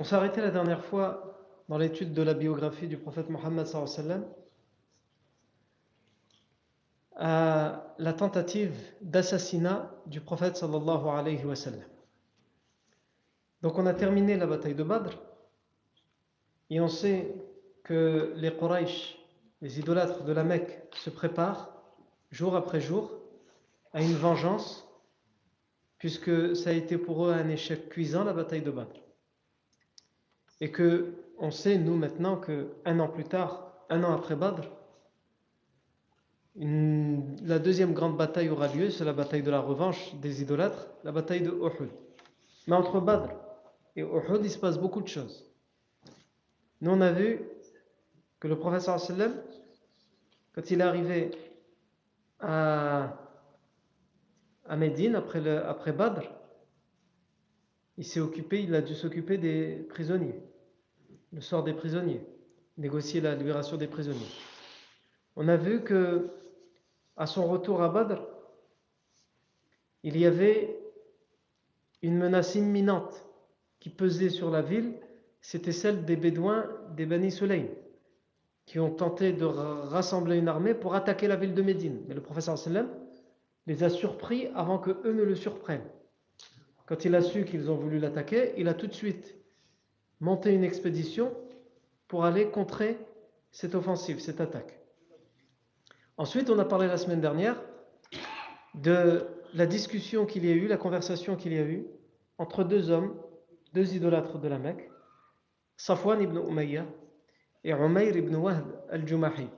On 0.00 0.02
s'est 0.02 0.14
arrêté 0.14 0.40
la 0.40 0.50
dernière 0.50 0.82
fois 0.82 1.38
dans 1.68 1.76
l'étude 1.76 2.14
de 2.14 2.22
la 2.22 2.32
biographie 2.32 2.88
du 2.88 2.96
prophète 2.96 3.28
Mohammed 3.28 3.66
à 7.16 7.94
la 7.98 8.12
tentative 8.14 8.74
d'assassinat 9.02 9.90
du 10.06 10.22
prophète 10.22 10.56
sallallahu 10.56 11.06
alayhi 11.06 11.44
wa 11.44 11.54
sallam. 11.54 11.84
Donc 13.60 13.76
on 13.76 13.84
a 13.84 13.92
terminé 13.92 14.38
la 14.38 14.46
bataille 14.46 14.74
de 14.74 14.84
Badr 14.84 15.18
et 16.70 16.80
on 16.80 16.88
sait 16.88 17.34
que 17.84 18.32
les 18.36 18.56
Quraysh, 18.56 19.18
les 19.60 19.80
idolâtres 19.80 20.24
de 20.24 20.32
la 20.32 20.44
Mecque, 20.44 20.82
se 20.94 21.10
préparent 21.10 21.74
jour 22.30 22.56
après 22.56 22.80
jour 22.80 23.18
à 23.92 24.00
une 24.00 24.14
vengeance 24.14 24.88
puisque 25.98 26.56
ça 26.56 26.70
a 26.70 26.72
été 26.72 26.96
pour 26.96 27.26
eux 27.26 27.34
un 27.34 27.50
échec 27.50 27.90
cuisant 27.90 28.24
la 28.24 28.32
bataille 28.32 28.62
de 28.62 28.70
Badr. 28.70 29.09
Et 30.60 30.70
que 30.70 31.14
on 31.38 31.50
sait, 31.50 31.78
nous, 31.78 31.96
maintenant, 31.96 32.36
qu'un 32.36 33.00
an 33.00 33.08
plus 33.08 33.24
tard, 33.24 33.72
un 33.88 34.04
an 34.04 34.12
après 34.12 34.36
Badr, 34.36 34.68
la 36.56 37.58
deuxième 37.58 37.94
grande 37.94 38.16
bataille 38.16 38.50
aura 38.50 38.68
lieu, 38.68 38.90
c'est 38.90 39.04
la 39.04 39.14
bataille 39.14 39.42
de 39.42 39.50
la 39.50 39.60
revanche 39.60 40.14
des 40.16 40.42
idolâtres, 40.42 40.88
la 41.04 41.12
bataille 41.12 41.42
de 41.42 41.50
Uhud. 41.50 41.88
Mais 42.66 42.74
entre 42.74 43.00
Badr 43.00 43.32
et 43.96 44.02
Uhud, 44.02 44.40
il 44.42 44.50
se 44.50 44.58
passe 44.58 44.78
beaucoup 44.78 45.00
de 45.00 45.08
choses. 45.08 45.46
Nous, 46.82 46.90
on 46.90 47.00
a 47.00 47.12
vu 47.12 47.40
que 48.38 48.48
le 48.48 48.58
professeur 48.58 49.00
sallam, 49.00 49.34
quand 50.54 50.70
il 50.70 50.80
est 50.80 50.84
arrivé 50.84 51.30
à, 52.40 53.16
Médine 54.76 55.14
après, 55.14 55.46
après 55.58 55.92
Badr, 55.92 56.22
il 57.96 58.04
s'est 58.04 58.20
occupé, 58.20 58.62
il 58.62 58.74
a 58.74 58.82
dû 58.82 58.94
s'occuper 58.94 59.38
des 59.38 59.86
prisonniers 59.88 60.40
le 61.32 61.40
sort 61.40 61.62
des 61.62 61.72
prisonniers, 61.72 62.22
négocier 62.76 63.20
la 63.20 63.34
libération 63.34 63.76
des 63.76 63.86
prisonniers. 63.86 64.30
On 65.36 65.48
a 65.48 65.56
vu 65.56 65.82
que 65.82 66.30
à 67.16 67.26
son 67.26 67.46
retour 67.46 67.82
à 67.82 67.88
Badr, 67.88 68.22
il 70.02 70.16
y 70.16 70.26
avait 70.26 70.78
une 72.02 72.16
menace 72.16 72.54
imminente 72.54 73.26
qui 73.78 73.90
pesait 73.90 74.30
sur 74.30 74.50
la 74.50 74.62
ville, 74.62 74.94
c'était 75.40 75.72
celle 75.72 76.04
des 76.04 76.16
Bédouins 76.16 76.66
des 76.96 77.06
Bani 77.06 77.30
Sulaym, 77.30 77.68
qui 78.66 78.78
ont 78.78 78.90
tenté 78.90 79.32
de 79.32 79.44
rassembler 79.44 80.36
une 80.36 80.48
armée 80.48 80.74
pour 80.74 80.94
attaquer 80.94 81.28
la 81.28 81.36
ville 81.36 81.54
de 81.54 81.62
Médine. 81.62 82.02
Mais 82.08 82.14
le 82.14 82.22
professeur 82.22 82.56
sallam 82.58 82.88
les 83.66 83.82
a 83.82 83.90
surpris 83.90 84.48
avant 84.54 84.78
que 84.78 84.90
eux 85.04 85.12
ne 85.12 85.22
le 85.22 85.34
surprennent. 85.34 85.88
Quand 86.86 87.04
il 87.04 87.14
a 87.14 87.22
su 87.22 87.44
qu'ils 87.44 87.70
ont 87.70 87.76
voulu 87.76 87.98
l'attaquer, 87.98 88.54
il 88.56 88.68
a 88.68 88.74
tout 88.74 88.86
de 88.86 88.94
suite 88.94 89.39
monter 90.20 90.52
une 90.52 90.64
expédition 90.64 91.34
pour 92.08 92.24
aller 92.24 92.50
contrer 92.50 92.98
cette 93.50 93.74
offensive, 93.74 94.20
cette 94.20 94.40
attaque. 94.40 94.78
Ensuite, 96.16 96.50
on 96.50 96.58
a 96.58 96.64
parlé 96.64 96.86
la 96.86 96.98
semaine 96.98 97.20
dernière 97.20 97.60
de 98.74 99.26
la 99.54 99.66
discussion 99.66 100.26
qu'il 100.26 100.44
y 100.44 100.50
a 100.50 100.54
eu, 100.54 100.66
la 100.66 100.76
conversation 100.76 101.36
qu'il 101.36 101.52
y 101.52 101.58
a 101.58 101.64
eu 101.64 101.86
entre 102.38 102.64
deux 102.64 102.90
hommes, 102.90 103.14
deux 103.72 103.94
idolâtres 103.94 104.38
de 104.38 104.48
la 104.48 104.58
Mecque, 104.58 104.90
Safwan 105.76 106.20
ibn 106.20 106.36
Umayya 106.36 106.86
et 107.64 107.72
Umayr 107.72 108.16
ibn 108.16 108.34
Wahb 108.36 108.66
al-Jumahi. 108.90 109.48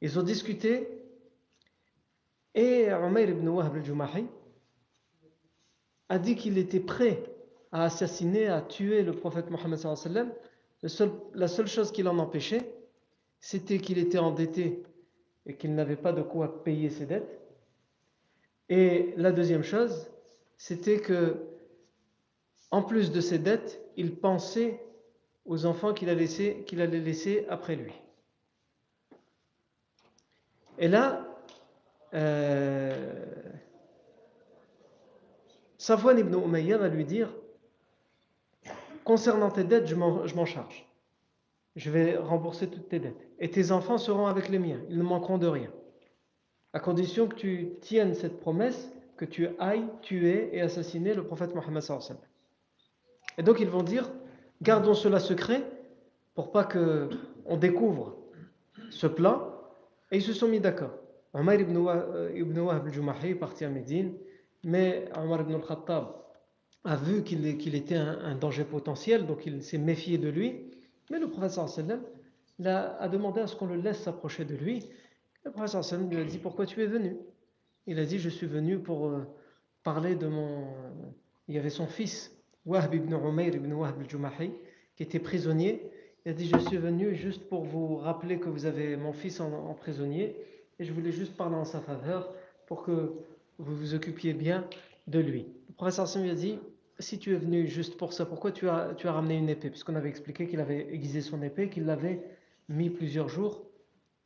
Ils 0.00 0.18
ont 0.18 0.22
discuté 0.22 0.88
et 2.54 2.86
Umayr 2.86 3.30
ibn 3.30 3.48
Wahb 3.48 3.76
al-Jumahi 3.76 4.26
a 6.08 6.18
dit 6.18 6.36
qu'il 6.36 6.56
était 6.56 6.80
prêt 6.80 7.22
à 7.72 7.84
assassiner, 7.84 8.48
à 8.48 8.60
tuer 8.62 9.02
le 9.02 9.12
prophète 9.12 9.50
Mohammed 9.50 9.78
sallam, 9.78 10.32
la 10.82 11.48
seule 11.48 11.66
chose 11.66 11.92
qui 11.92 12.02
l'en 12.02 12.18
empêchait, 12.18 12.72
c'était 13.40 13.78
qu'il 13.78 13.98
était 13.98 14.18
endetté 14.18 14.82
et 15.46 15.56
qu'il 15.56 15.74
n'avait 15.74 15.96
pas 15.96 16.12
de 16.12 16.22
quoi 16.22 16.62
payer 16.62 16.90
ses 16.90 17.06
dettes. 17.06 17.40
Et 18.68 19.14
la 19.16 19.32
deuxième 19.32 19.62
chose, 19.62 20.10
c'était 20.56 21.00
que, 21.00 21.36
en 22.70 22.82
plus 22.82 23.12
de 23.12 23.20
ses 23.20 23.38
dettes, 23.38 23.80
il 23.96 24.14
pensait 24.14 24.80
aux 25.46 25.64
enfants 25.64 25.94
qu'il 25.94 26.10
allait 26.10 27.00
laisser, 27.00 27.46
après 27.48 27.76
lui. 27.76 27.94
Et 30.78 30.88
là, 30.88 31.26
euh, 32.14 33.24
Safwan 35.78 36.18
ibn 36.18 36.34
Umayya 36.34 36.76
va 36.76 36.88
lui 36.88 37.04
dire 37.04 37.32
Concernant 39.08 39.50
tes 39.50 39.64
dettes, 39.64 39.86
je 39.86 39.94
m'en 39.94 40.44
charge. 40.44 40.86
Je 41.76 41.90
vais 41.90 42.18
rembourser 42.18 42.68
toutes 42.68 42.90
tes 42.90 42.98
dettes. 42.98 43.26
Et 43.38 43.50
tes 43.50 43.72
enfants 43.72 43.96
seront 43.96 44.26
avec 44.26 44.50
les 44.50 44.58
miens. 44.58 44.82
Ils 44.90 44.98
ne 44.98 45.02
manqueront 45.02 45.38
de 45.38 45.46
rien. 45.46 45.70
À 46.74 46.78
condition 46.78 47.26
que 47.26 47.34
tu 47.34 47.70
tiennes 47.80 48.12
cette 48.12 48.38
promesse, 48.38 48.92
que 49.16 49.24
tu 49.24 49.48
ailles 49.60 49.88
tuer 50.02 50.54
et 50.54 50.60
assassiner 50.60 51.14
le 51.14 51.24
prophète 51.24 51.54
Mohammed 51.54 51.82
Et 53.38 53.42
donc 53.42 53.60
ils 53.60 53.70
vont 53.70 53.82
dire, 53.82 54.12
gardons 54.60 54.92
cela 54.92 55.20
secret 55.20 55.62
pour 56.34 56.52
pas 56.52 56.64
que 56.64 57.08
on 57.46 57.56
découvre 57.56 58.14
ce 58.90 59.06
plan. 59.06 59.54
Et 60.10 60.18
ils 60.18 60.22
se 60.22 60.34
sont 60.34 60.48
mis 60.48 60.60
d'accord. 60.60 60.92
Omar 61.32 61.54
ibn 61.54 61.78
Wahb 61.78 62.86
al-Jumahi 62.86 63.30
est 63.30 63.34
parti 63.36 63.64
à 63.64 63.70
Médine, 63.70 64.12
mais 64.64 65.06
Omar 65.16 65.40
ibn 65.40 65.54
al-Khattab 65.54 66.27
a 66.88 66.96
vu 66.96 67.22
qu'il 67.22 67.74
était 67.74 67.96
un, 67.96 68.34
danger 68.34 68.64
potentiel, 68.64 69.26
donc 69.26 69.44
il 69.44 69.62
s'est 69.62 69.76
méfié 69.76 70.16
de 70.16 70.30
lui. 70.30 70.70
Mais 71.10 71.18
le 71.18 71.28
professeur 71.28 71.68
sallam 71.68 72.00
a, 72.64 73.08
demandé 73.08 73.42
à 73.42 73.46
ce 73.46 73.54
qu'on 73.54 73.66
le 73.66 73.76
laisse 73.76 74.00
s'approcher 74.00 74.46
de 74.46 74.54
lui. 74.54 74.86
Le 75.44 75.50
professeur 75.50 75.84
sallam 75.84 76.08
lui 76.08 76.16
a 76.16 76.24
dit 76.24 76.38
Pourquoi 76.38 76.64
tu 76.64 76.82
es 76.82 76.86
venu? 76.86 77.18
Il 77.86 77.98
a 77.98 78.06
dit 78.06 78.18
Je 78.18 78.30
suis 78.30 78.46
venu 78.46 78.78
pour 78.78 79.08
euh, 79.08 79.26
parler 79.82 80.14
de 80.14 80.28
mon. 80.28 80.66
Il 81.46 81.54
y 81.54 81.58
avait 81.58 81.68
son 81.68 81.86
fils, 81.86 82.34
Wahb 82.64 82.94
ibn 82.94 83.12
Umayr 83.12 83.54
ibn 83.54 83.70
Wahb 83.74 84.00
al-Jumahi, 84.00 84.50
qui 84.96 85.02
était 85.02 85.18
prisonnier. 85.18 85.90
Il 86.24 86.30
a 86.30 86.34
dit 86.34 86.48
Je 86.48 86.58
suis 86.58 86.78
venu 86.78 87.14
juste 87.14 87.50
pour 87.50 87.64
vous 87.64 87.96
rappeler 87.96 88.38
que 88.38 88.48
vous 88.48 88.64
avez 88.64 88.96
mon 88.96 89.12
fils 89.12 89.40
en, 89.40 89.74
prisonnier 89.74 90.36
et 90.78 90.84
je 90.84 90.92
voulais 90.94 91.12
juste 91.12 91.36
parler 91.36 91.56
en 91.56 91.66
sa 91.66 91.80
faveur 91.80 92.32
pour 92.66 92.82
que 92.82 93.12
vous 93.58 93.76
vous 93.76 93.94
occupiez 93.94 94.32
bien 94.32 94.64
de 95.06 95.18
lui. 95.18 95.44
Le 95.68 95.74
professeur 95.74 96.08
Sam 96.08 96.22
lui 96.22 96.30
a 96.30 96.34
dit 96.34 96.58
si 96.98 97.18
tu 97.18 97.34
es 97.34 97.38
venu 97.38 97.66
juste 97.66 97.96
pour 97.96 98.12
ça, 98.12 98.26
pourquoi 98.26 98.52
tu 98.52 98.68
as, 98.68 98.94
tu 98.96 99.06
as 99.08 99.12
ramené 99.12 99.36
une 99.36 99.48
épée? 99.48 99.70
Puisqu'on 99.70 99.94
avait 99.94 100.08
expliqué 100.08 100.46
qu'il 100.48 100.60
avait 100.60 100.92
aiguisé 100.92 101.20
son 101.20 101.42
épée, 101.42 101.68
qu'il 101.68 101.84
l'avait 101.86 102.20
mis 102.68 102.90
plusieurs 102.90 103.28
jours 103.28 103.62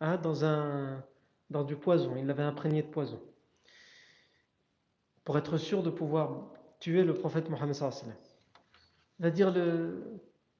hein, 0.00 0.16
dans, 0.16 0.44
un, 0.44 1.02
dans 1.50 1.64
du 1.64 1.76
poison. 1.76 2.16
Il 2.16 2.26
l'avait 2.26 2.42
imprégné 2.42 2.82
de 2.82 2.88
poison. 2.88 3.20
Pour 5.24 5.38
être 5.38 5.58
sûr 5.58 5.82
de 5.82 5.90
pouvoir 5.90 6.50
tuer 6.80 7.04
le 7.04 7.14
prophète 7.14 7.48
Mohammed 7.48 7.74
C'est-à-dire 7.74 9.52
le, 9.52 10.02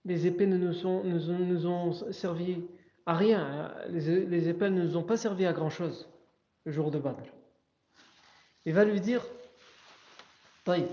les 0.04 0.26
épées 0.26 0.46
ne 0.46 0.56
nous, 0.56 0.72
sont, 0.72 1.02
nous, 1.04 1.66
ont 1.66 1.92
servi 2.12 2.62
à 3.06 3.14
rien. 3.14 3.74
Les, 3.88 4.26
les 4.26 4.48
épées 4.48 4.70
ne 4.70 4.82
nous 4.82 4.96
ont 4.96 5.02
pas 5.02 5.16
servi 5.16 5.46
à 5.46 5.52
grand 5.52 5.70
chose 5.70 6.08
le 6.64 6.72
jour 6.72 6.90
de 6.90 6.98
Badr. 6.98 7.22
Il 8.64 8.74
va 8.74 8.84
lui 8.84 9.00
dire 9.00 9.24
Taïf, 10.64 10.86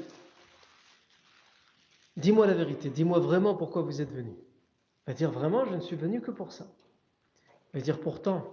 dis-moi 2.17 2.47
la 2.47 2.53
vérité, 2.53 2.89
dis-moi 2.89 3.19
vraiment 3.19 3.55
pourquoi 3.55 3.81
vous 3.81 4.01
êtes 4.01 4.11
venu. 4.11 4.31
Il 4.31 5.11
va 5.11 5.13
dire 5.13 5.31
Vraiment, 5.31 5.65
je 5.65 5.75
ne 5.75 5.79
suis 5.79 5.95
venu 5.95 6.21
que 6.21 6.31
pour 6.31 6.51
ça. 6.51 6.67
Il 7.73 7.79
va 7.79 7.83
dire 7.83 7.99
Pourtant, 7.99 8.45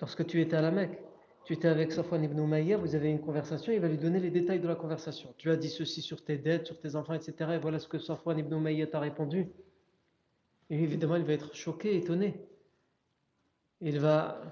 lorsque 0.00 0.26
tu 0.26 0.40
étais 0.40 0.56
à 0.56 0.60
la 0.60 0.70
Mecque, 0.70 0.98
tu 1.44 1.54
étais 1.54 1.68
avec 1.68 1.92
Safwan 1.92 2.22
ibn 2.22 2.38
Umayya, 2.38 2.76
vous 2.76 2.94
avez 2.94 3.10
une 3.10 3.20
conversation, 3.20 3.72
il 3.72 3.80
va 3.80 3.88
lui 3.88 3.96
donner 3.96 4.20
les 4.20 4.30
détails 4.30 4.60
de 4.60 4.68
la 4.68 4.74
conversation. 4.74 5.32
Tu 5.38 5.50
as 5.50 5.56
dit 5.56 5.70
ceci 5.70 6.02
sur 6.02 6.22
tes 6.22 6.36
dettes, 6.36 6.66
sur 6.66 6.78
tes 6.78 6.94
enfants, 6.94 7.14
etc. 7.14 7.52
Et 7.54 7.58
voilà 7.58 7.78
ce 7.78 7.88
que 7.88 7.98
Safwan 7.98 8.38
ibn 8.38 8.54
Umayya 8.54 8.86
t'a 8.86 9.00
répondu. 9.00 9.48
Et 10.68 10.82
évidemment, 10.82 11.16
il 11.16 11.24
va 11.24 11.32
être 11.32 11.54
choqué, 11.54 11.96
étonné. 11.96 12.46
Il 13.80 13.98
va 13.98 14.42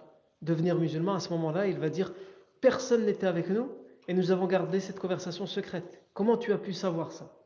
devenir 0.41 0.79
musulman. 0.79 1.15
À 1.15 1.21
ce 1.21 1.29
moment-là, 1.31 1.67
il 1.67 1.79
va 1.79 1.91
dire 1.91 2.15
Personne 2.63 3.05
n'était 3.05 3.27
avec 3.27 3.51
nous 3.51 3.71
et 4.09 4.15
nous 4.15 4.31
avons 4.31 4.47
gardé 4.47 4.81
cette 4.81 4.99
conversation 4.99 5.47
secrète. 5.47 6.03
Comment 6.15 6.39
tu 6.39 6.53
as 6.53 6.59
pu 6.59 6.73
savoir 6.73 7.13
ça? 7.13 7.37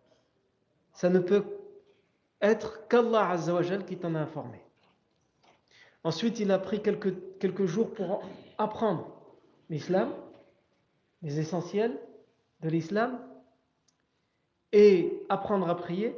Ça 0.93 1.09
ne 1.09 1.19
peut 1.19 1.45
être 2.41 2.87
qu'Allah 2.89 3.37
qui 3.87 3.97
t'en 3.97 4.15
a 4.15 4.21
informé. 4.21 4.61
Ensuite, 6.03 6.41
il 6.41 6.51
a 6.51 6.59
pris 6.59 6.83
quelques, 6.83 7.67
jours 7.67 7.93
pour 7.93 8.23
apprendre 8.57 9.07
l'islam, 9.69 10.13
les 11.23 11.39
essentiels 11.39 11.99
de 12.61 12.69
l'islam, 12.69 13.21
et 14.73 15.23
apprendre 15.29 15.69
à 15.69 15.77
prier. 15.77 16.15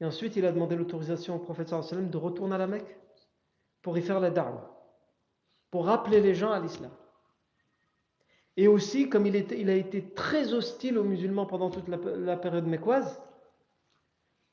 Et 0.00 0.04
ensuite, 0.04 0.36
il 0.36 0.44
a 0.44 0.52
demandé 0.52 0.76
l'autorisation 0.76 1.36
au 1.36 1.38
prophète 1.38 1.68
sallam 1.68 2.10
de 2.10 2.16
retourner 2.16 2.56
à 2.56 2.58
la 2.58 2.66
Mecque 2.66 2.98
pour 3.80 3.96
y 3.96 4.02
faire 4.02 4.20
la 4.20 4.30
da'wah, 4.30 4.70
pour 5.70 5.86
rappeler 5.86 6.20
les 6.20 6.34
gens 6.34 6.50
à 6.50 6.60
l'islam. 6.60 6.90
Et 8.56 8.68
aussi, 8.68 9.08
comme 9.08 9.26
il, 9.26 9.36
a 9.36 9.74
été 9.74 10.10
très 10.10 10.52
hostile 10.52 10.98
aux 10.98 11.04
musulmans 11.04 11.46
pendant 11.46 11.70
toute 11.70 11.88
la, 11.88 12.36
période 12.36 12.66
mécoise, 12.66 13.22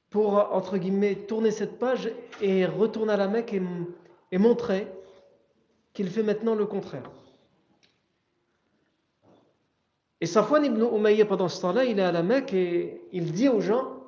pour, 0.09 0.53
entre 0.53 0.77
guillemets, 0.77 1.15
tourner 1.15 1.51
cette 1.51 1.77
page 1.77 2.11
et 2.41 2.65
retourner 2.65 3.13
à 3.13 3.17
la 3.17 3.27
Mecque 3.27 3.53
et, 4.31 4.37
montrer 4.37 4.87
qu'il 5.93 6.09
fait 6.09 6.23
maintenant 6.23 6.55
le 6.55 6.65
contraire. 6.65 7.09
Et 10.21 10.25
Safwan 10.25 10.65
ibn 10.65 10.83
Umayya, 10.83 11.25
pendant 11.25 11.47
ce 11.47 11.61
temps-là, 11.61 11.85
il 11.85 11.99
est 11.99 12.03
à 12.03 12.11
la 12.11 12.23
Mecque 12.23 12.53
et 12.53 13.01
il 13.11 13.31
dit 13.31 13.49
aux 13.49 13.61
gens 13.61 14.03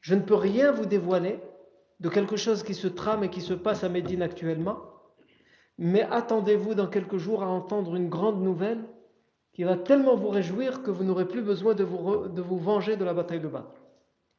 Je 0.00 0.14
ne 0.14 0.20
peux 0.20 0.34
rien 0.34 0.72
vous 0.72 0.86
dévoiler 0.86 1.38
de 2.00 2.08
quelque 2.08 2.36
chose 2.36 2.62
qui 2.62 2.74
se 2.74 2.88
trame 2.88 3.24
et 3.24 3.30
qui 3.30 3.40
se 3.40 3.54
passe 3.54 3.84
à 3.84 3.88
Médine 3.88 4.22
actuellement, 4.22 4.80
mais 5.78 6.02
attendez-vous 6.02 6.74
dans 6.74 6.86
quelques 6.86 7.18
jours 7.18 7.42
à 7.42 7.48
entendre 7.48 7.94
une 7.94 8.08
grande 8.08 8.42
nouvelle 8.42 8.82
qui 9.52 9.64
va 9.64 9.76
tellement 9.76 10.16
vous 10.16 10.28
réjouir 10.28 10.82
que 10.82 10.90
vous 10.90 11.04
n'aurez 11.04 11.28
plus 11.28 11.42
besoin 11.42 11.74
de 11.74 11.84
vous, 11.84 12.28
de 12.28 12.40
vous 12.40 12.58
venger 12.58 12.96
de 12.96 13.04
la 13.04 13.12
bataille 13.14 13.40
de 13.40 13.48
Badr. 13.48 13.81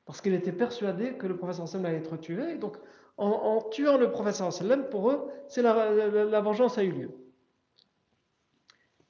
Parce 0.05 0.21
qu'il 0.21 0.33
était 0.33 0.51
persuadé 0.51 1.13
que 1.13 1.27
le 1.27 1.37
professeur 1.37 1.67
sallam 1.67 1.85
allait 1.85 1.97
être 1.97 2.17
tué, 2.17 2.53
et 2.53 2.57
donc 2.57 2.77
en, 3.17 3.61
tuant 3.71 3.97
le 3.97 4.11
professeur 4.11 4.51
sallam, 4.51 4.89
pour 4.89 5.11
eux, 5.11 5.29
c'est 5.47 5.61
la 5.61 6.41
vengeance 6.41 6.77
a 6.77 6.83
eu 6.83 6.91
lieu. 6.91 7.11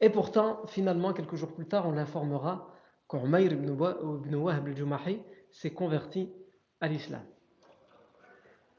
Et 0.03 0.09
pourtant, 0.09 0.61
finalement, 0.67 1.13
quelques 1.13 1.35
jours 1.35 1.53
plus 1.53 1.65
tard, 1.65 1.87
on 1.87 1.93
l'informera 1.93 2.69
qu'Umayr 3.07 3.53
ibn 3.53 3.69
Wahb 3.69 4.67
al-Jumahi 4.67 5.21
s'est 5.49 5.71
converti 5.71 6.29
à 6.81 6.89
l'islam. 6.89 7.23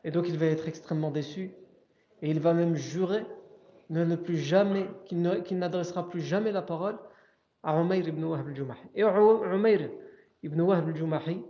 Et 0.05 0.11
donc 0.11 0.29
il 0.29 0.37
va 0.37 0.45
être 0.45 0.69
extrêmement 0.69 1.11
déçu 1.11 1.55
et 2.21 2.31
il 2.31 2.41
va 2.41 2.53
même 2.53 2.77
jurer 2.77 3.25
ne, 3.89 4.17
plus 4.17 4.37
jamais, 4.37 4.87
qu'il 5.07 5.59
n'adressera 5.59 6.09
plus 6.09 6.21
jamais 6.21 6.53
la 6.53 6.61
parole 6.61 6.99
à 7.63 7.81
Umayr 7.81 8.07
ibn 8.07 8.23
Wahb 8.25 8.47
al-Jumahi. 8.49 8.83
Et 8.95 9.01
Umayr 9.01 9.89
ibn 10.43 10.61
Wahb 10.61 10.89
al-Jumahi, 10.89 11.43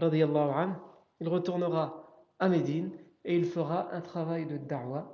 il 0.00 1.28
retournera 1.28 2.24
à 2.38 2.48
Médine 2.48 2.90
et 3.24 3.36
il 3.36 3.46
fera 3.46 3.92
un 3.92 4.00
travail 4.00 4.46
de 4.46 4.56
da'wah 4.56 5.10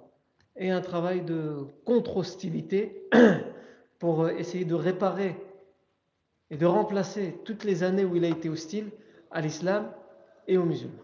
et 0.57 0.71
un 0.71 0.81
travail 0.81 1.23
de 1.23 1.67
contre-hostilité 1.85 3.09
pour 3.99 4.23
euh, 4.23 4.31
essayer 4.31 4.65
de 4.65 4.75
réparer 4.75 5.37
et 6.51 6.57
de 6.57 6.67
remplacer 6.67 7.39
toutes 7.45 7.65
les 7.65 7.83
années 7.83 8.05
où 8.05 8.17
il 8.17 8.25
a 8.25 8.29
été 8.29 8.49
hostile 8.49 8.91
à 9.31 9.41
l'islam 9.41 9.93
et 10.49 10.59
aux 10.59 10.65
musulmans. 10.65 10.99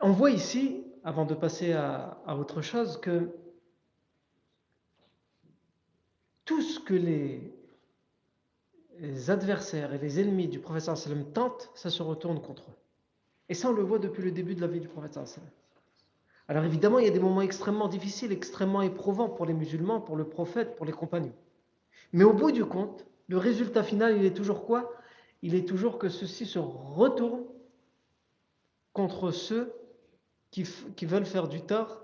On 0.00 0.12
voit 0.12 0.30
ici, 0.30 0.84
avant 1.04 1.24
de 1.24 1.34
passer 1.34 1.72
à, 1.72 2.18
autre 2.28 2.62
chose, 2.62 3.00
que 3.00 3.30
tout 6.44 6.62
ce 6.62 6.80
que 6.80 6.94
les, 6.94 7.57
adversaires 9.28 9.92
et 9.94 9.98
les 9.98 10.20
ennemis 10.20 10.48
du 10.48 10.58
prophète 10.58 10.82
sallam 10.82 11.24
tentent, 11.32 11.70
ça 11.74 11.90
se 11.90 12.02
retourne 12.02 12.40
contre 12.40 12.70
eux. 12.70 12.76
Et 13.48 13.54
ça, 13.54 13.70
on 13.70 13.72
le 13.72 13.82
voit 13.82 13.98
depuis 13.98 14.22
le 14.22 14.30
début 14.30 14.54
de 14.54 14.60
la 14.60 14.66
vie 14.66 14.80
du 14.80 14.88
prophète 14.88 15.14
sallam. 15.14 15.48
Alors 16.48 16.64
évidemment, 16.64 16.98
il 16.98 17.04
y 17.04 17.08
a 17.08 17.12
des 17.12 17.20
moments 17.20 17.42
extrêmement 17.42 17.88
difficiles, 17.88 18.32
extrêmement 18.32 18.82
éprouvants 18.82 19.28
pour 19.28 19.44
les 19.44 19.52
musulmans, 19.52 20.00
pour 20.00 20.16
le 20.16 20.24
prophète, 20.24 20.76
pour 20.76 20.86
les 20.86 20.92
compagnons. 20.92 21.34
Mais 22.12 22.24
au 22.24 22.32
bout 22.32 22.52
du 22.52 22.64
compte, 22.64 23.04
le 23.28 23.36
résultat 23.36 23.82
final, 23.82 24.16
il 24.16 24.24
est 24.24 24.34
toujours 24.34 24.64
quoi? 24.64 24.90
Il 25.42 25.54
est 25.54 25.68
toujours 25.68 25.98
que 25.98 26.08
ceux-ci 26.08 26.46
se 26.46 26.58
retournent 26.58 27.44
contre 28.94 29.30
ceux 29.30 29.72
qui, 30.50 30.64
veulent 31.02 31.26
faire 31.26 31.48
du 31.48 31.60
tort 31.60 32.02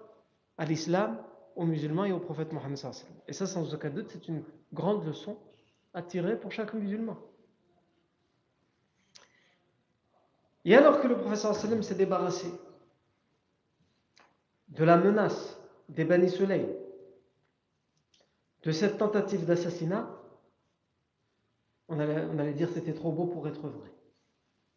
à 0.58 0.66
l'islam, 0.66 1.18
aux 1.56 1.64
musulmans 1.64 2.04
et 2.04 2.12
au 2.12 2.20
prophète 2.20 2.52
Mohammed. 2.52 2.78
Et 3.26 3.32
ça, 3.32 3.46
sans 3.46 3.72
aucun 3.72 3.90
doute, 3.90 4.10
c'est 4.10 4.28
une 4.28 4.42
grande 4.72 5.04
leçon 5.06 5.38
tirer 6.02 6.38
pour 6.38 6.52
chaque 6.52 6.74
musulman. 6.74 7.16
Et 10.64 10.74
alors 10.74 11.00
que 11.00 11.06
le 11.06 11.16
prophète 11.16 11.82
s'est 11.82 11.94
débarrassé 11.94 12.50
de 14.68 14.84
la 14.84 14.96
menace 14.96 15.60
des 15.88 16.04
Bani 16.04 16.28
Soleil, 16.28 16.66
de 18.62 18.72
cette 18.72 18.98
tentative 18.98 19.44
d'assassinat, 19.44 20.08
on 21.88 21.98
allait, 21.98 22.24
on 22.32 22.38
allait 22.38 22.54
dire 22.54 22.70
c'était 22.72 22.94
trop 22.94 23.12
beau 23.12 23.26
pour 23.26 23.46
être 23.46 23.68
vrai. 23.68 23.92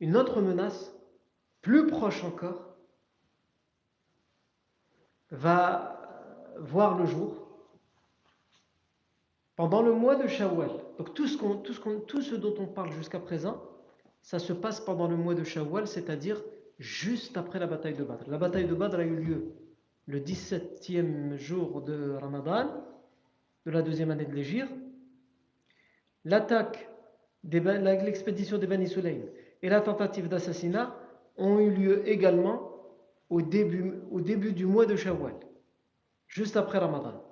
Une 0.01 0.17
autre 0.17 0.41
menace, 0.41 0.93
plus 1.61 1.87
proche 1.87 2.23
encore, 2.23 2.75
va 5.31 6.53
voir 6.57 6.97
le 6.97 7.05
jour 7.05 7.46
pendant 9.57 9.81
le 9.81 9.91
mois 9.91 10.15
de 10.15 10.27
Shawwal. 10.27 10.69
Donc 10.97 11.13
tout 11.13 11.27
ce, 11.27 12.35
dont 12.35 12.55
on 12.59 12.67
parle 12.67 12.91
jusqu'à 12.93 13.19
présent, 13.19 13.61
ça 14.21 14.39
se 14.39 14.53
passe 14.53 14.79
pendant 14.79 15.07
le 15.07 15.17
mois 15.17 15.33
de 15.33 15.43
Shawwal, 15.43 15.87
c'est-à-dire 15.87 16.41
juste 16.79 17.35
après 17.35 17.59
la 17.59 17.67
bataille 17.67 17.95
de 17.95 18.03
Badr. 18.03 18.29
La 18.29 18.37
bataille 18.37 18.67
de 18.67 18.75
Badr 18.75 18.99
a 18.99 19.03
eu 19.03 19.15
lieu 19.15 19.51
le 20.05 20.19
17e 20.19 21.37
jour 21.37 21.81
de 21.81 22.13
Ramadan, 22.13 22.69
de 23.65 23.71
la 23.71 23.81
deuxième 23.81 24.11
année 24.11 24.25
de 24.25 24.33
l'Égypte, 24.33 24.71
l'attaque, 26.23 26.89
l'expédition 27.43 28.57
des 28.57 28.67
Bani 28.67 28.87
Sulaym 28.87 29.23
et 29.61 29.69
la 29.69 29.81
tentative 29.81 30.29
d'assassinat 30.29 30.95
ont 31.35 31.59
eu 31.59 31.71
lieu 31.71 32.07
également 32.07 32.71
au 33.29 33.41
début, 33.41 33.95
au 34.11 34.21
début 34.21 34.53
du 34.53 34.65
mois 34.65 34.85
de 34.85 34.95
Shawwal, 34.95 35.33
juste 36.27 36.55
après 36.57 36.77
Ramadan. 36.77 37.26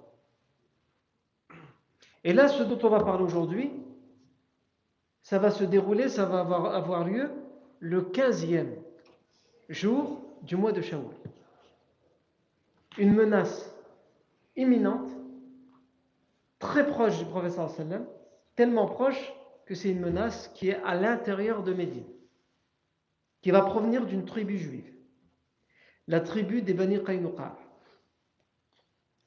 Et 2.25 2.33
là, 2.33 2.47
ce 2.47 2.63
dont 2.63 2.79
on 2.81 2.89
va 2.89 3.03
parler 3.03 3.23
aujourd'hui, 3.23 3.71
ça 5.21 5.37
va 5.37 5.51
se 5.51 5.63
dérouler, 5.63 6.09
ça 6.09 6.25
va 6.25 6.39
avoir, 6.39 7.05
lieu 7.05 7.31
le 7.79 8.01
15e 8.01 8.67
jour 9.69 10.21
du 10.41 10.55
mois 10.55 10.71
de 10.71 10.81
Shawwal 10.81 11.15
une 12.97 13.13
menace 13.13 13.75
imminente, 14.55 15.09
très 16.59 16.87
proche 16.87 17.19
du 17.19 17.25
professeur 17.25 17.69
sallam, 17.69 18.07
tellement 18.55 18.85
proche 18.85 19.33
que 19.65 19.75
c'est 19.75 19.89
une 19.89 19.99
menace 19.99 20.47
qui 20.55 20.69
est 20.69 20.81
à 20.83 20.95
l'intérieur 20.95 21.61
de 21.61 21.73
Médine, 21.73 22.07
qui 23.41 23.51
va 23.51 23.61
provenir 23.61 24.05
d'une 24.05 24.25
tribu 24.25 24.57
juive, 24.57 24.93
la 26.07 26.21
tribu 26.21 26.61
des 26.61 26.73
Bani 26.73 27.03
Qaynuqa. 27.03 27.57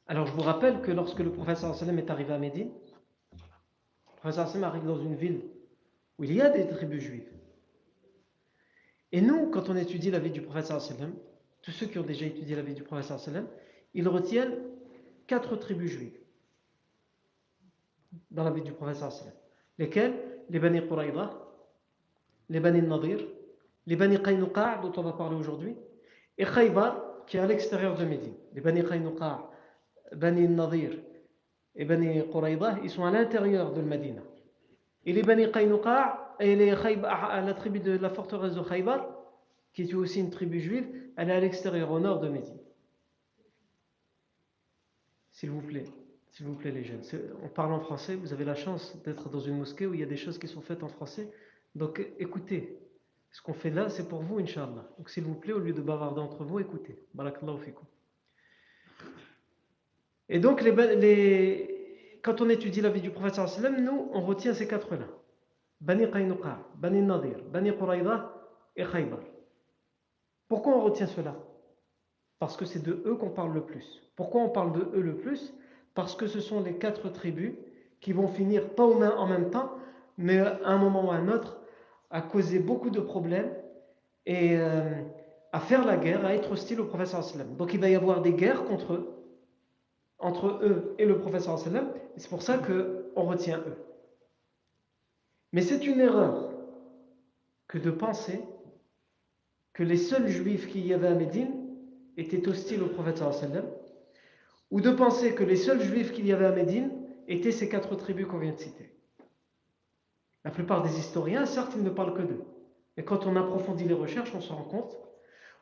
Alors 0.07 0.27
je 0.27 0.33
vous 0.33 0.41
rappelle 0.41 0.81
que 0.81 0.91
lorsque 0.91 1.21
le 1.21 1.31
professeur 1.31 1.75
sallam 1.75 1.99
est 1.99 2.11
arrivé 2.11 2.33
à 2.33 2.39
Médine, 2.39 2.73
Le 4.25 4.31
prophète 4.33 4.63
arrive 4.63 4.85
dans 4.85 4.99
une 4.99 5.15
ville 5.15 5.43
où 6.19 6.25
il 6.25 6.33
y 6.33 6.41
a 6.41 6.51
des 6.51 6.67
tribus 6.67 7.03
juives. 7.03 7.31
Et 9.13 9.21
nous, 9.21 9.49
quand 9.51 9.69
on 9.69 9.77
étudie 9.77 10.11
la 10.11 10.19
vie 10.19 10.31
du 10.31 10.43
prophète 10.43 10.73
tous 11.63 11.71
ceux 11.71 11.87
qui 11.87 11.99
ont 11.99 12.05
déjà 12.05 12.27
étudié 12.27 12.57
la 12.57 12.63
vie 12.63 12.75
du 12.75 12.83
prophète 12.83 13.13
ils 13.95 14.09
retiennent 14.09 14.59
quatre 15.27 15.57
tribus 15.57 15.93
juives 15.93 16.19
dans 18.31 18.43
la 18.43 18.51
vie 18.51 18.63
du 18.63 18.73
prophète. 18.73 19.25
Lesquelles? 19.79 20.15
Les 20.51 20.59
Bani 20.59 20.81
Quraïda, 20.81 21.31
les 22.49 22.59
Bani 22.59 22.81
Nadir, 22.81 23.21
les 23.87 23.97
Bani 23.97 24.17
Qaynuqa' 24.17 24.81
dont 24.81 24.93
on 24.97 25.03
va 25.03 25.13
parler 25.13 25.37
aujourd'hui, 25.37 25.77
et 26.39 26.45
Khaybar 26.45 27.25
qui 27.27 27.37
est 27.37 27.41
à 27.41 27.47
l'extérieur 27.47 27.95
de 27.95 28.05
Médine. 28.05 28.35
Les 28.55 28.63
Bani 28.63 28.83
Qaynuqa', 28.83 29.51
Bani 30.17 30.49
Nadir 30.49 30.99
et 31.79 31.85
Bani 31.85 32.29
Quraïda, 32.31 32.79
ils 32.83 32.91
sont 32.91 33.05
à 33.05 33.11
l'intérieur 33.11 33.73
de 33.73 33.81
Médine. 33.81 34.21
Et 35.07 35.13
les 35.13 35.23
Bani 35.23 35.51
Qaynuqa' 35.51 36.35
et 36.41 36.57
les 36.57 36.75
Khaybar, 36.75 37.45
la 37.45 37.55
tribu 37.55 37.81
de 37.81 37.93
la 37.93 38.11
forteresse 38.11 38.55
de 38.55 38.63
Khaybar, 38.63 39.07
qui 39.73 39.83
est 39.83 39.95
aussi 39.95 40.21
une 40.21 40.31
tribu 40.31 40.61
juive, 40.61 40.89
elle 41.17 41.31
est 41.31 41.35
à 41.35 41.41
l'extérieur, 41.41 41.91
au 41.91 42.01
nord 42.01 42.19
de 42.21 42.29
Médine. 42.29 42.59
S'il 45.33 45.51
vous 45.51 45.63
plaît, 45.63 45.85
s'il 46.31 46.47
vous 46.47 46.55
plaît 46.57 46.73
les 46.73 46.83
jeunes, 46.83 47.03
on 47.45 47.49
parle 47.49 47.73
en 47.73 47.81
français, 47.81 48.17
vous 48.17 48.33
avez 48.33 48.45
la 48.45 48.57
chance 48.57 49.01
d'être 49.05 49.29
dans 49.29 49.41
une 49.41 49.59
mosquée 49.59 49.87
où 49.87 49.95
il 49.95 50.01
y 50.01 50.03
a 50.03 50.07
des 50.07 50.17
choses 50.17 50.37
qui 50.37 50.49
sont 50.49 50.61
faites 50.61 50.83
en 50.83 50.89
français, 50.89 51.31
donc 51.77 52.05
écoutez, 52.19 52.77
ce 53.31 53.41
qu'on 53.41 53.53
fait 53.53 53.71
là, 53.71 53.89
c'est 53.89 54.09
pour 54.09 54.23
vous, 54.23 54.39
Inch'Allah. 54.39 54.89
Donc 54.97 55.11
s'il 55.11 55.23
vous 55.23 55.35
plaît, 55.35 55.53
au 55.53 55.61
lieu 55.61 55.73
de 55.73 55.83
bavarder 55.83 56.21
entre 56.21 56.43
vous, 56.45 56.59
écoutez. 56.59 56.99
Barakallahu 57.15 57.59
fikum. 57.59 57.87
Et 60.29 60.39
donc, 60.39 60.63
les, 60.63 62.21
quand 62.23 62.41
on 62.41 62.49
étudie 62.49 62.81
la 62.81 62.91
vie 62.91 63.01
du 63.01 63.11
prophète 63.11 63.41
nous, 63.79 64.11
on 64.13 64.21
retient 64.21 64.55
ces 64.55 64.69
quatre-là. 64.69 65.07
Bani 65.81 66.11
Qaynuqa, 66.11 66.59
Bani 66.77 67.03
Nadir, 67.03 67.39
Bani 67.53 67.73
Quraïda 67.73 68.35
et 68.77 68.85
Khaybar. 68.85 69.21
Pourquoi 70.49 70.77
on 70.77 70.81
retient 70.81 71.07
cela? 71.07 71.37
Parce 72.39 72.57
que 72.57 72.65
c'est 72.65 72.83
de 72.83 73.03
eux 73.07 73.15
qu'on 73.15 73.31
parle 73.31 73.55
le 73.55 73.63
plus. 73.63 74.03
Pourquoi 74.17 74.43
on 74.43 74.49
parle 74.49 74.73
de 74.73 74.81
eux 74.97 75.01
le 75.01 75.17
plus? 75.17 75.55
Parce 75.95 76.15
que 76.15 76.27
ce 76.27 76.41
sont 76.41 76.61
les 76.63 76.75
quatre 76.75 77.09
tribus 77.11 77.53
qui 78.01 78.13
vont 78.13 78.29
finir, 78.29 78.71
pas 78.71 78.85
en 78.85 79.27
même 79.27 79.51
temps, 79.51 79.73
mais 80.17 80.39
à 80.39 80.59
un 80.65 80.79
moment 80.79 81.07
ou 81.07 81.11
à 81.11 81.15
un 81.15 81.29
autre, 81.29 81.61
à 82.11 82.23
causer 82.23 82.59
beaucoup 82.59 82.91
de 82.91 83.01
problèmes 83.01 83.53
et 84.27 84.57
euh, 84.57 85.03
à 85.53 85.61
faire 85.61 85.85
la 85.85 85.97
guerre, 85.97 86.25
à 86.25 86.35
être 86.35 86.53
hostile 86.53 86.81
au 86.81 86.89
sallam. 87.05 87.57
Donc 87.57 87.75
il 87.75 87.81
va 87.81 87.89
y 87.89 87.95
avoir 87.95 88.21
des 88.21 88.33
guerres 88.33 88.65
contre 88.65 88.95
eux, 88.95 89.18
entre 90.19 90.61
eux 90.63 90.95
et 90.99 91.07
le 91.07 91.19
professeur 91.19 91.59
sallam, 91.59 91.93
et 92.17 92.21
c'est 92.21 92.29
pour 92.29 92.43
ça 92.43 92.59
qu'on 92.59 93.23
retient 93.23 93.59
eux. 93.59 93.77
Mais 95.53 95.63
c'est 95.63 95.87
une 95.87 96.01
erreur 96.01 96.53
que 97.69 97.79
de 97.79 97.91
penser 97.91 98.41
que 99.73 99.83
les 99.83 99.97
seuls 99.97 100.29
juifs 100.29 100.67
qu'il 100.67 100.87
y 100.87 100.93
avait 100.93 101.09
à 101.09 101.15
Médine 101.15 101.53
étaient 102.17 102.49
hostiles 102.49 102.83
au 102.83 102.89
prophète 102.89 103.19
sallam, 103.19 103.65
ou 104.71 104.81
de 104.81 104.91
penser 104.91 105.35
que 105.35 105.45
les 105.45 105.57
seuls 105.57 105.81
juifs 105.81 106.13
qu'il 106.13 106.27
y 106.27 106.33
avait 106.33 106.47
à 106.47 106.53
Médine 106.53 106.91
étaient 107.27 107.53
ces 107.53 107.69
quatre 107.69 107.95
tribus 107.95 108.27
qu'on 108.27 108.39
vient 108.39 108.53
de 108.53 108.59
citer. 108.59 108.93
La 110.45 110.51
plupart 110.51 110.83
des 110.83 110.99
historiens, 110.99 111.47
certes, 111.47 111.73
ils 111.77 111.83
ne 111.83 111.91
parlent 111.91 112.15
que 112.15 112.23
d'eux. 112.23 112.45
Mais 112.97 113.05
quand 113.05 113.27
on 113.27 113.37
approfondit 113.37 113.85
les 113.85 113.95
recherches, 113.95 114.35
on 114.35 114.41
se 114.41 114.53
rend 114.53 114.65
compte 114.65 114.99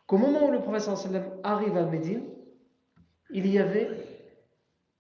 qu'au 0.07 0.17
moment 0.17 0.49
où 0.49 0.51
le 0.51 0.61
professeur 0.61 0.97
sallam 0.97 1.25
arrive 1.43 1.77
à 1.77 1.85
Médine, 1.85 2.25
il 3.31 3.47
y 3.47 3.59
avait 3.59 3.91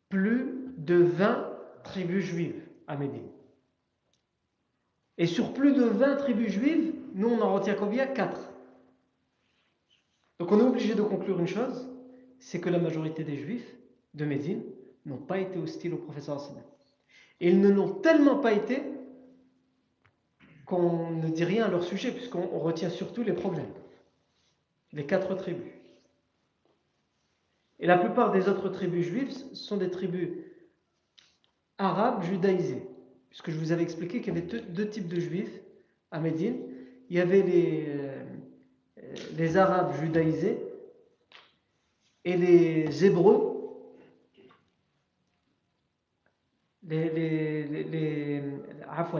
plus 0.08 0.72
de 0.76 0.96
20 0.96 1.50
tribus 1.84 2.24
juives 2.24 2.62
à 2.86 2.96
Médine. 2.96 3.28
Et 5.18 5.26
sur 5.26 5.54
plus 5.54 5.72
de 5.72 5.84
20 5.84 6.16
tribus 6.16 6.52
juives, 6.52 6.94
nous 7.14 7.28
on 7.28 7.40
en 7.40 7.54
retient 7.54 7.74
combien? 7.74 8.06
4. 8.06 8.52
Donc 10.38 10.52
on 10.52 10.60
est 10.60 10.62
obligé 10.62 10.94
de 10.94 11.02
conclure 11.02 11.40
une 11.40 11.46
chose, 11.46 11.88
c'est 12.38 12.60
que 12.60 12.68
la 12.68 12.78
majorité 12.78 13.24
des 13.24 13.36
juifs 13.36 13.74
de 14.14 14.24
Médine 14.24 14.62
n'ont 15.06 15.16
pas 15.16 15.38
été 15.38 15.58
hostiles 15.58 15.94
au 15.94 15.98
professeur 15.98 16.40
sallam. 16.40 16.62
Et 17.40 17.48
ils 17.48 17.60
ne 17.60 17.70
l'ont 17.70 17.94
tellement 17.94 18.38
pas 18.38 18.52
été 18.52 18.82
qu'on 20.66 21.10
ne 21.10 21.28
dit 21.28 21.44
rien 21.44 21.66
à 21.66 21.68
leur 21.68 21.84
sujet, 21.84 22.10
puisqu'on 22.10 22.58
retient 22.58 22.90
surtout 22.90 23.22
les 23.22 23.32
problèmes. 23.32 23.72
Les 24.92 25.06
quatre 25.06 25.34
tribus. 25.34 25.72
Et 27.78 27.86
la 27.86 27.98
plupart 27.98 28.32
des 28.32 28.48
autres 28.48 28.68
tribus 28.68 29.06
juives 29.06 29.32
sont 29.52 29.76
des 29.76 29.90
tribus 29.90 30.30
arabes 31.78 32.22
judaïsées. 32.22 32.82
Puisque 33.28 33.50
je 33.50 33.58
vous 33.58 33.72
avais 33.72 33.82
expliqué 33.82 34.20
qu'il 34.20 34.34
y 34.34 34.38
avait 34.38 34.46
deux, 34.46 34.88
types 34.88 35.08
de 35.08 35.20
juifs 35.20 35.60
à 36.10 36.20
Médine. 36.20 36.56
Il 37.10 37.16
y 37.16 37.20
avait 37.20 37.42
les, 37.42 37.84
euh, 37.88 38.24
les 39.36 39.56
arabes 39.56 39.92
judaïsés 40.00 40.58
et 42.24 42.36
les 42.36 43.04
hébreux 43.04 43.56
les, 46.88 47.10
les, 47.10 47.64
les, 47.84 48.42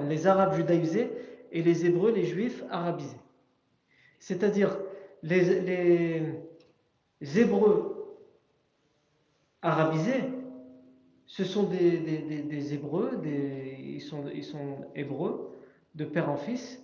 les, 0.08 0.26
arabes 0.26 0.54
judaïsés 0.54 1.10
et 1.52 1.62
les 1.62 1.86
Hébreux, 1.86 2.12
les 2.12 2.24
Juifs 2.24 2.62
arabisés. 2.70 3.16
C'est-à-dire 4.18 4.76
les, 5.22 5.60
les, 5.60 7.38
Hébreux 7.38 7.95
arabisés, 9.62 10.24
ce 11.26 11.44
sont 11.44 11.64
des, 11.64 11.98
des, 11.98 12.74
Hébreux, 12.74 13.16
des, 13.16 13.76
ils, 13.80 14.00
sont, 14.00 14.24
ils 14.32 14.44
sont 14.44 14.86
Hébreux 14.94 15.52
de 15.94 16.04
père 16.04 16.30
en 16.30 16.36
fils, 16.36 16.82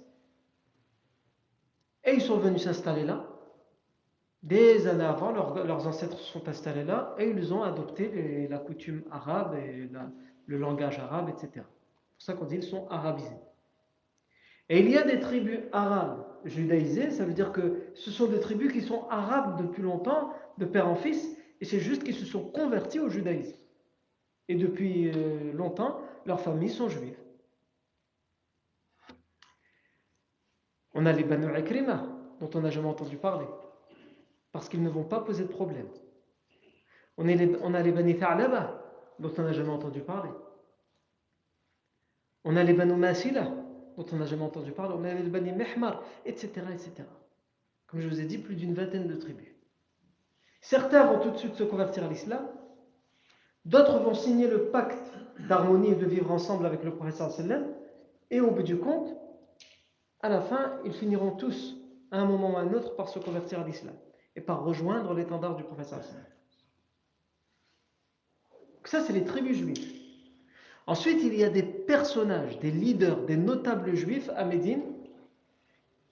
et 2.04 2.14
ils 2.14 2.20
sont 2.20 2.38
venus 2.38 2.64
s'installer 2.64 3.04
là. 3.04 3.28
Des 4.42 4.88
années 4.88 5.04
avant, 5.04 5.30
leurs 5.30 5.86
ancêtres 5.86 6.18
sont 6.18 6.48
installés 6.48 6.82
là 6.82 7.14
et 7.16 7.28
ils 7.28 7.54
ont 7.54 7.62
adopté 7.62 8.48
la 8.48 8.58
coutume 8.58 9.04
arabe 9.12 9.54
et 9.54 9.88
le 10.46 10.58
langage 10.58 10.98
arabe, 10.98 11.28
etc. 11.28 11.48
C'est 11.54 11.60
pour 11.62 11.64
ça 12.18 12.32
qu'on 12.34 12.44
dit 12.46 12.58
qu'ils 12.58 12.68
sont 12.68 12.88
arabisés. 12.88 13.36
Et 14.68 14.80
il 14.80 14.90
y 14.90 14.96
a 14.96 15.02
des 15.02 15.20
tribus 15.20 15.60
arabes 15.70 16.24
judaïsées, 16.44 17.10
ça 17.10 17.24
veut 17.24 17.34
dire 17.34 17.52
que 17.52 17.82
ce 17.94 18.10
sont 18.10 18.26
des 18.26 18.40
tribus 18.40 18.72
qui 18.72 18.80
sont 18.80 19.06
arabes 19.10 19.62
depuis 19.62 19.82
longtemps, 19.82 20.32
de 20.58 20.64
père 20.64 20.88
en 20.88 20.96
fils, 20.96 21.36
et 21.62 21.64
c'est 21.64 21.78
juste 21.78 22.02
qu'ils 22.02 22.16
se 22.16 22.26
sont 22.26 22.42
convertis 22.42 22.98
au 22.98 23.08
judaïsme. 23.08 23.56
Et 24.48 24.56
depuis 24.56 25.12
euh, 25.14 25.52
longtemps, 25.52 26.00
leurs 26.26 26.40
familles 26.40 26.70
sont 26.70 26.88
juives. 26.88 27.16
On 30.92 31.06
a 31.06 31.12
les 31.12 31.22
Banu 31.22 31.46
Akrima, 31.54 32.04
dont 32.40 32.50
on 32.52 32.62
n'a 32.62 32.70
jamais 32.70 32.88
entendu 32.88 33.16
parler, 33.16 33.46
parce 34.50 34.68
qu'ils 34.68 34.82
ne 34.82 34.90
vont 34.90 35.04
pas 35.04 35.20
poser 35.20 35.44
de 35.44 35.50
problème. 35.50 35.86
On, 37.16 37.28
a 37.28 37.82
les 37.82 37.92
Bani 37.92 38.18
Tha'laba, 38.18 38.82
dont 39.20 39.32
on 39.38 39.42
n'a 39.42 39.52
jamais 39.52 39.70
entendu 39.70 40.00
parler. 40.00 40.32
On 42.42 42.56
a 42.56 42.64
les 42.64 42.72
Banu 42.72 42.94
Masila, 42.94 43.44
dont 43.96 44.06
on 44.10 44.16
n'a 44.16 44.26
jamais 44.26 44.42
entendu 44.42 44.72
parler, 44.72 44.96
on 44.98 45.04
avait 45.04 45.22
le 45.22 45.30
Bani 45.30 45.52
Mehmar, 45.52 46.02
etc., 46.26 46.50
etc. 46.72 47.04
Comme 47.86 48.00
je 48.00 48.08
vous 48.08 48.20
ai 48.20 48.24
dit, 48.24 48.38
plus 48.38 48.56
d'une 48.56 48.74
vingtaine 48.74 49.06
de 49.06 49.14
tribus. 49.14 49.51
Certains 50.62 51.04
vont 51.06 51.18
tout 51.18 51.30
de 51.30 51.36
suite 51.36 51.56
se 51.56 51.64
convertir 51.64 52.04
à 52.04 52.08
l'islam, 52.08 52.46
d'autres 53.64 53.98
vont 53.98 54.14
signer 54.14 54.46
le 54.46 54.70
pacte 54.70 55.12
d'harmonie 55.48 55.90
et 55.90 55.96
de 55.96 56.06
vivre 56.06 56.30
ensemble 56.30 56.64
avec 56.64 56.84
le 56.84 56.94
professeur 56.94 57.32
sallam, 57.32 57.66
et 58.30 58.40
au 58.40 58.52
bout 58.52 58.62
du 58.62 58.78
compte, 58.78 59.12
à 60.20 60.28
la 60.28 60.40
fin, 60.40 60.78
ils 60.84 60.92
finiront 60.92 61.32
tous, 61.32 61.76
à 62.12 62.20
un 62.20 62.26
moment 62.26 62.52
ou 62.52 62.56
à 62.56 62.60
un 62.60 62.72
autre, 62.74 62.94
par 62.94 63.08
se 63.08 63.18
convertir 63.18 63.60
à 63.60 63.64
l'islam 63.64 63.94
et 64.36 64.40
par 64.40 64.64
rejoindre 64.64 65.14
l'étendard 65.14 65.56
du 65.56 65.64
professeur 65.64 66.02
sallam. 66.02 66.24
Ça, 68.84 69.00
c'est 69.00 69.12
les 69.12 69.24
tribus 69.24 69.56
juives. 69.56 70.00
Ensuite, 70.86 71.22
il 71.24 71.34
y 71.34 71.42
a 71.42 71.50
des 71.50 71.64
personnages, 71.64 72.60
des 72.60 72.70
leaders, 72.70 73.24
des 73.24 73.36
notables 73.36 73.94
juifs 73.96 74.30
à 74.36 74.44
Médine 74.44 74.82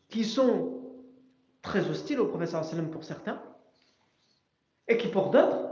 qui 0.08 0.24
sont 0.24 0.82
très 1.62 1.88
hostiles 1.88 2.18
au 2.18 2.26
professeur 2.26 2.64
sallam 2.64 2.90
pour 2.90 3.04
certains 3.04 3.40
pour 5.10 5.30
d'autres 5.30 5.70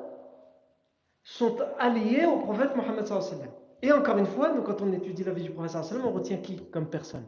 sont 1.23 1.57
alliés 1.79 2.25
au 2.27 2.39
prophète 2.39 2.75
Mohammed 2.75 3.07
sallam. 3.07 3.49
Et 3.83 3.93
encore 3.93 4.19
une 4.19 4.27
fois, 4.27 4.53
nous 4.53 4.63
quand 4.63 4.83
on 4.83 4.93
étudie 4.93 5.25
la 5.25 5.33
vie 5.33 5.45
du 5.45 5.51
professeur 5.51 5.85
sallam, 5.85 6.07
on 6.07 6.13
retient 6.13 6.39
qui 6.39 6.57
comme 6.71 6.89
personne? 6.89 7.27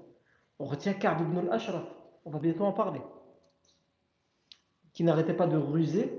On 0.58 0.64
retient 0.64 0.94
Ka'b 0.94 1.20
ibn 1.20 1.38
al-Ashraf, 1.38 1.84
on 2.24 2.30
va 2.30 2.38
bientôt 2.38 2.64
en 2.64 2.72
parler, 2.72 3.00
qui 4.92 5.04
n'arrêtait 5.04 5.34
pas 5.34 5.46
de 5.46 5.56
ruser 5.56 6.12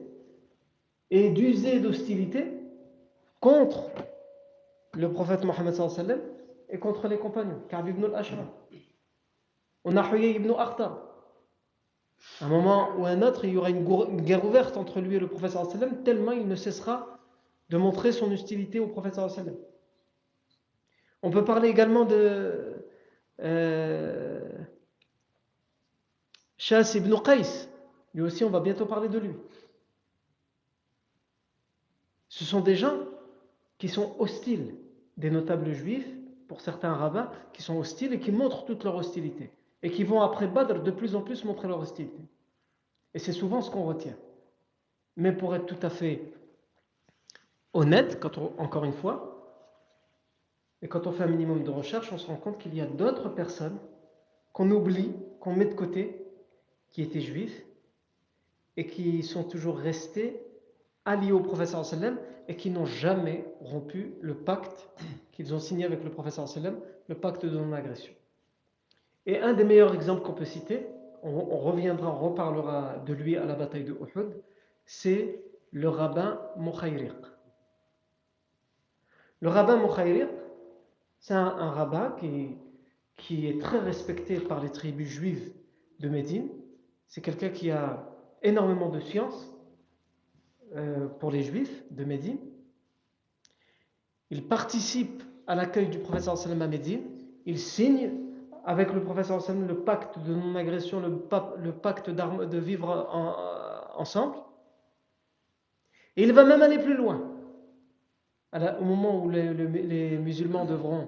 et 1.10 1.30
d'user 1.30 1.80
d'hostilité 1.80 2.52
contre 3.40 3.90
le 4.94 5.12
prophète 5.12 5.44
Mohammed 5.44 5.74
sallam 5.74 6.20
et 6.70 6.80
contre 6.80 7.08
les 7.08 7.18
compagnons, 7.18 7.62
Ka'b 7.70 7.88
ibn 7.90 8.06
al-Ashraf. 8.06 8.48
On 9.84 9.98
a 9.98 10.04
Huyay 10.04 10.36
ibn 10.36 10.52
Akhtar. 10.58 11.11
Un 12.40 12.48
moment 12.48 12.96
ou 12.98 13.06
un 13.06 13.22
autre, 13.22 13.46
il 13.46 13.54
y 13.54 13.58
aura 13.58 13.70
une 13.70 14.22
guerre 14.22 14.46
ouverte 14.46 14.78
entre 14.78 15.00
lui 15.00 15.16
et 15.16 15.20
le 15.20 15.28
prophète 15.28 15.52
sallam, 15.52 16.04
tellement 16.04 16.32
il 16.32 16.48
ne 16.48 16.56
cessera 16.56 17.20
de 17.70 17.78
montrer 17.78 18.12
son 18.12 18.32
hostilité 18.32 18.80
au 18.80 18.88
prophète 18.88 19.16
sallam. 19.16 19.56
On 21.24 21.32
peut 21.32 21.46
parler 21.46 21.70
également 21.70 22.06
de 22.06 22.86
euh, 23.42 24.50
Shas 26.58 26.94
ibn 26.96 27.16
Qais. 27.24 27.68
Lui 28.14 28.24
aussi, 28.24 28.44
on 28.44 28.50
va 28.50 28.60
bientôt 28.60 28.86
parler 28.86 29.08
de 29.08 29.20
lui. 29.20 29.34
Ce 32.28 32.44
sont 32.44 32.62
des 32.62 32.76
gens 32.76 32.98
qui 33.78 33.90
sont 33.90 34.16
hostiles, 34.20 34.76
des 35.18 35.30
notables 35.30 35.74
juifs, 35.74 36.08
pour 36.48 36.62
certains 36.62 36.94
rabbins, 36.94 37.32
qui 37.54 37.62
sont 37.62 37.78
hostiles 37.78 38.14
et 38.14 38.20
qui 38.20 38.32
montrent 38.32 38.66
toute 38.66 38.84
leur 38.84 38.96
hostilité. 38.96 39.52
Et 39.84 39.92
qui 39.92 40.04
vont 40.04 40.22
après 40.22 40.48
Badr 40.48 40.82
de 40.84 40.92
plus 40.92 41.16
en 41.16 41.22
plus 41.22 41.44
montrer 41.44 41.68
leur 41.68 41.80
hostilité. 41.80 42.22
Et 43.14 43.20
c'est 43.20 43.34
souvent 43.34 43.62
ce 43.62 43.72
qu'on 43.72 43.84
retient. 43.84 44.16
Mais 45.18 45.32
pour 45.32 45.56
être 45.56 45.66
tout 45.66 45.80
à 45.82 45.90
fait 45.90 46.32
honnête, 47.74 48.20
quand 48.20 48.38
encore 48.58 48.86
une 48.86 48.94
fois, 48.94 49.32
et 50.82 50.88
quand 50.88 51.08
on 51.08 51.12
fait 51.12 51.24
un 51.24 51.28
minimum 51.28 51.64
de 51.64 51.70
recherche, 51.70 52.12
on 52.12 52.18
se 52.18 52.28
rend 52.28 52.38
compte 52.38 52.58
qu'il 52.58 52.76
y 52.76 52.82
a 52.82 52.86
d'autres 52.86 53.30
personnes 53.30 53.78
qu'on 54.54 54.72
oublie, 54.72 55.14
qu'on 55.40 55.54
met 55.54 55.66
de 55.66 55.74
côté, 55.74 56.26
qui 56.92 57.02
étaient 57.02 57.22
juifs 57.22 57.66
et 58.78 58.88
qui 58.88 59.24
sont 59.24 59.44
toujours 59.44 59.78
restés 59.78 60.42
alliés 61.06 61.32
au 61.32 61.40
professeur 61.40 61.86
sallam 61.86 62.18
et 62.48 62.56
qui 62.56 62.70
n'ont 62.70 62.86
jamais 62.86 63.46
rompu 63.60 64.14
le 64.22 64.36
pacte 64.36 64.90
qu'ils 65.32 65.54
ont 65.54 65.60
signé 65.60 65.86
avec 65.86 66.04
le 66.04 66.10
professeur 66.10 66.48
sallam, 66.48 66.80
le 67.08 67.16
pacte 67.16 67.46
de 67.46 67.58
non-agression. 67.58 68.14
Et 69.26 69.40
un 69.40 69.54
des 69.54 69.64
meilleurs 69.64 69.94
exemples 69.94 70.22
qu'on 70.24 70.34
peut 70.34 70.46
citer, 70.46 70.88
on, 71.24 71.58
reviendra, 71.58 72.10
on 72.10 72.20
reparlera 72.30 72.98
de 73.06 73.14
lui 73.14 73.38
à 73.38 73.46
la 73.46 73.54
bataille 73.54 73.84
de 73.84 73.94
Uhud, 73.94 74.34
c'est 74.86 75.44
le 75.72 75.90
rabbin 75.90 76.42
Mukhayriq. 76.58 77.14
Le 79.40 79.50
rabbin 79.50 79.78
Mukhayriq, 79.78 80.30
c'est 81.20 81.36
un, 81.36 81.70
rabbin 81.70 82.16
qui, 82.20 82.58
qui 83.18 83.48
est 83.48 83.62
très 83.62 83.80
respecté 83.80 84.40
par 84.40 84.62
les 84.62 84.72
tribus 84.72 85.08
juives 85.08 85.54
de 86.00 86.10
Médine. 86.10 86.50
C'est 87.08 87.22
quelqu'un 87.22 87.50
qui 87.50 87.70
a 87.70 88.08
énormément 88.42 88.90
de 88.90 89.00
science 89.00 89.54
euh, 90.76 91.08
pour 91.08 91.32
les 91.32 91.44
juifs 91.44 91.84
de 91.92 92.04
Médine. 92.06 92.40
Il 94.32 94.48
participe 94.48 95.22
à 95.46 95.54
l'accueil 95.54 95.90
du 95.90 96.00
professeur 96.00 96.38
sallam 96.38 96.62
à 96.62 96.68
Médine. 96.68 97.04
Il 97.46 97.60
signe 97.60 98.12
avec 98.66 98.94
le 98.94 99.02
professeur 99.04 99.42
sallam 99.42 99.68
le 99.68 99.80
pacte 99.80 100.20
de 100.20 100.34
non-agression, 100.34 101.00
le, 101.00 101.10
le, 101.64 101.72
pacte 101.72 102.10
de 102.10 102.58
vivre 102.58 103.08
ensemble. 103.98 104.36
Et 106.16 106.24
il 106.24 106.34
va 106.34 106.44
même 106.44 106.62
aller 106.62 106.78
plus 106.78 106.96
loin 106.96 107.32
au 108.54 108.84
moment 108.84 109.24
où 109.24 109.30
les, 109.30 110.18
musulmans 110.18 110.66
devront 110.66 111.08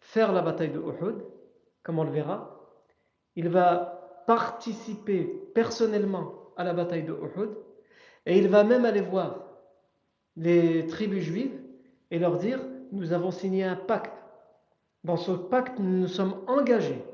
faire 0.00 0.32
la 0.32 0.42
bataille 0.42 0.70
de 0.70 0.78
Uhud, 0.78 1.24
comme 1.82 1.98
on 1.98 2.04
le 2.04 2.10
verra, 2.10 2.60
il 3.36 3.48
va 3.48 4.24
participer 4.26 5.24
personnellement 5.54 6.52
à 6.56 6.64
la 6.64 6.74
bataille 6.74 7.04
de 7.04 7.12
Uhud 7.12 7.50
et 8.26 8.38
il 8.38 8.48
va 8.48 8.64
même 8.64 8.84
aller 8.84 9.00
voir 9.00 9.48
les 10.36 10.86
tribus 10.86 11.24
juives 11.24 11.60
et 12.10 12.18
leur 12.18 12.36
dire 12.36 12.60
nous 12.92 13.12
avons 13.12 13.30
signé 13.30 13.64
un 13.64 13.76
pacte. 13.76 14.21
Dans 15.04 15.16
ce 15.16 15.32
pacte, 15.32 15.78
nous 15.78 16.00
nous 16.00 16.08
sommes 16.08 16.40
engagés 16.46 17.04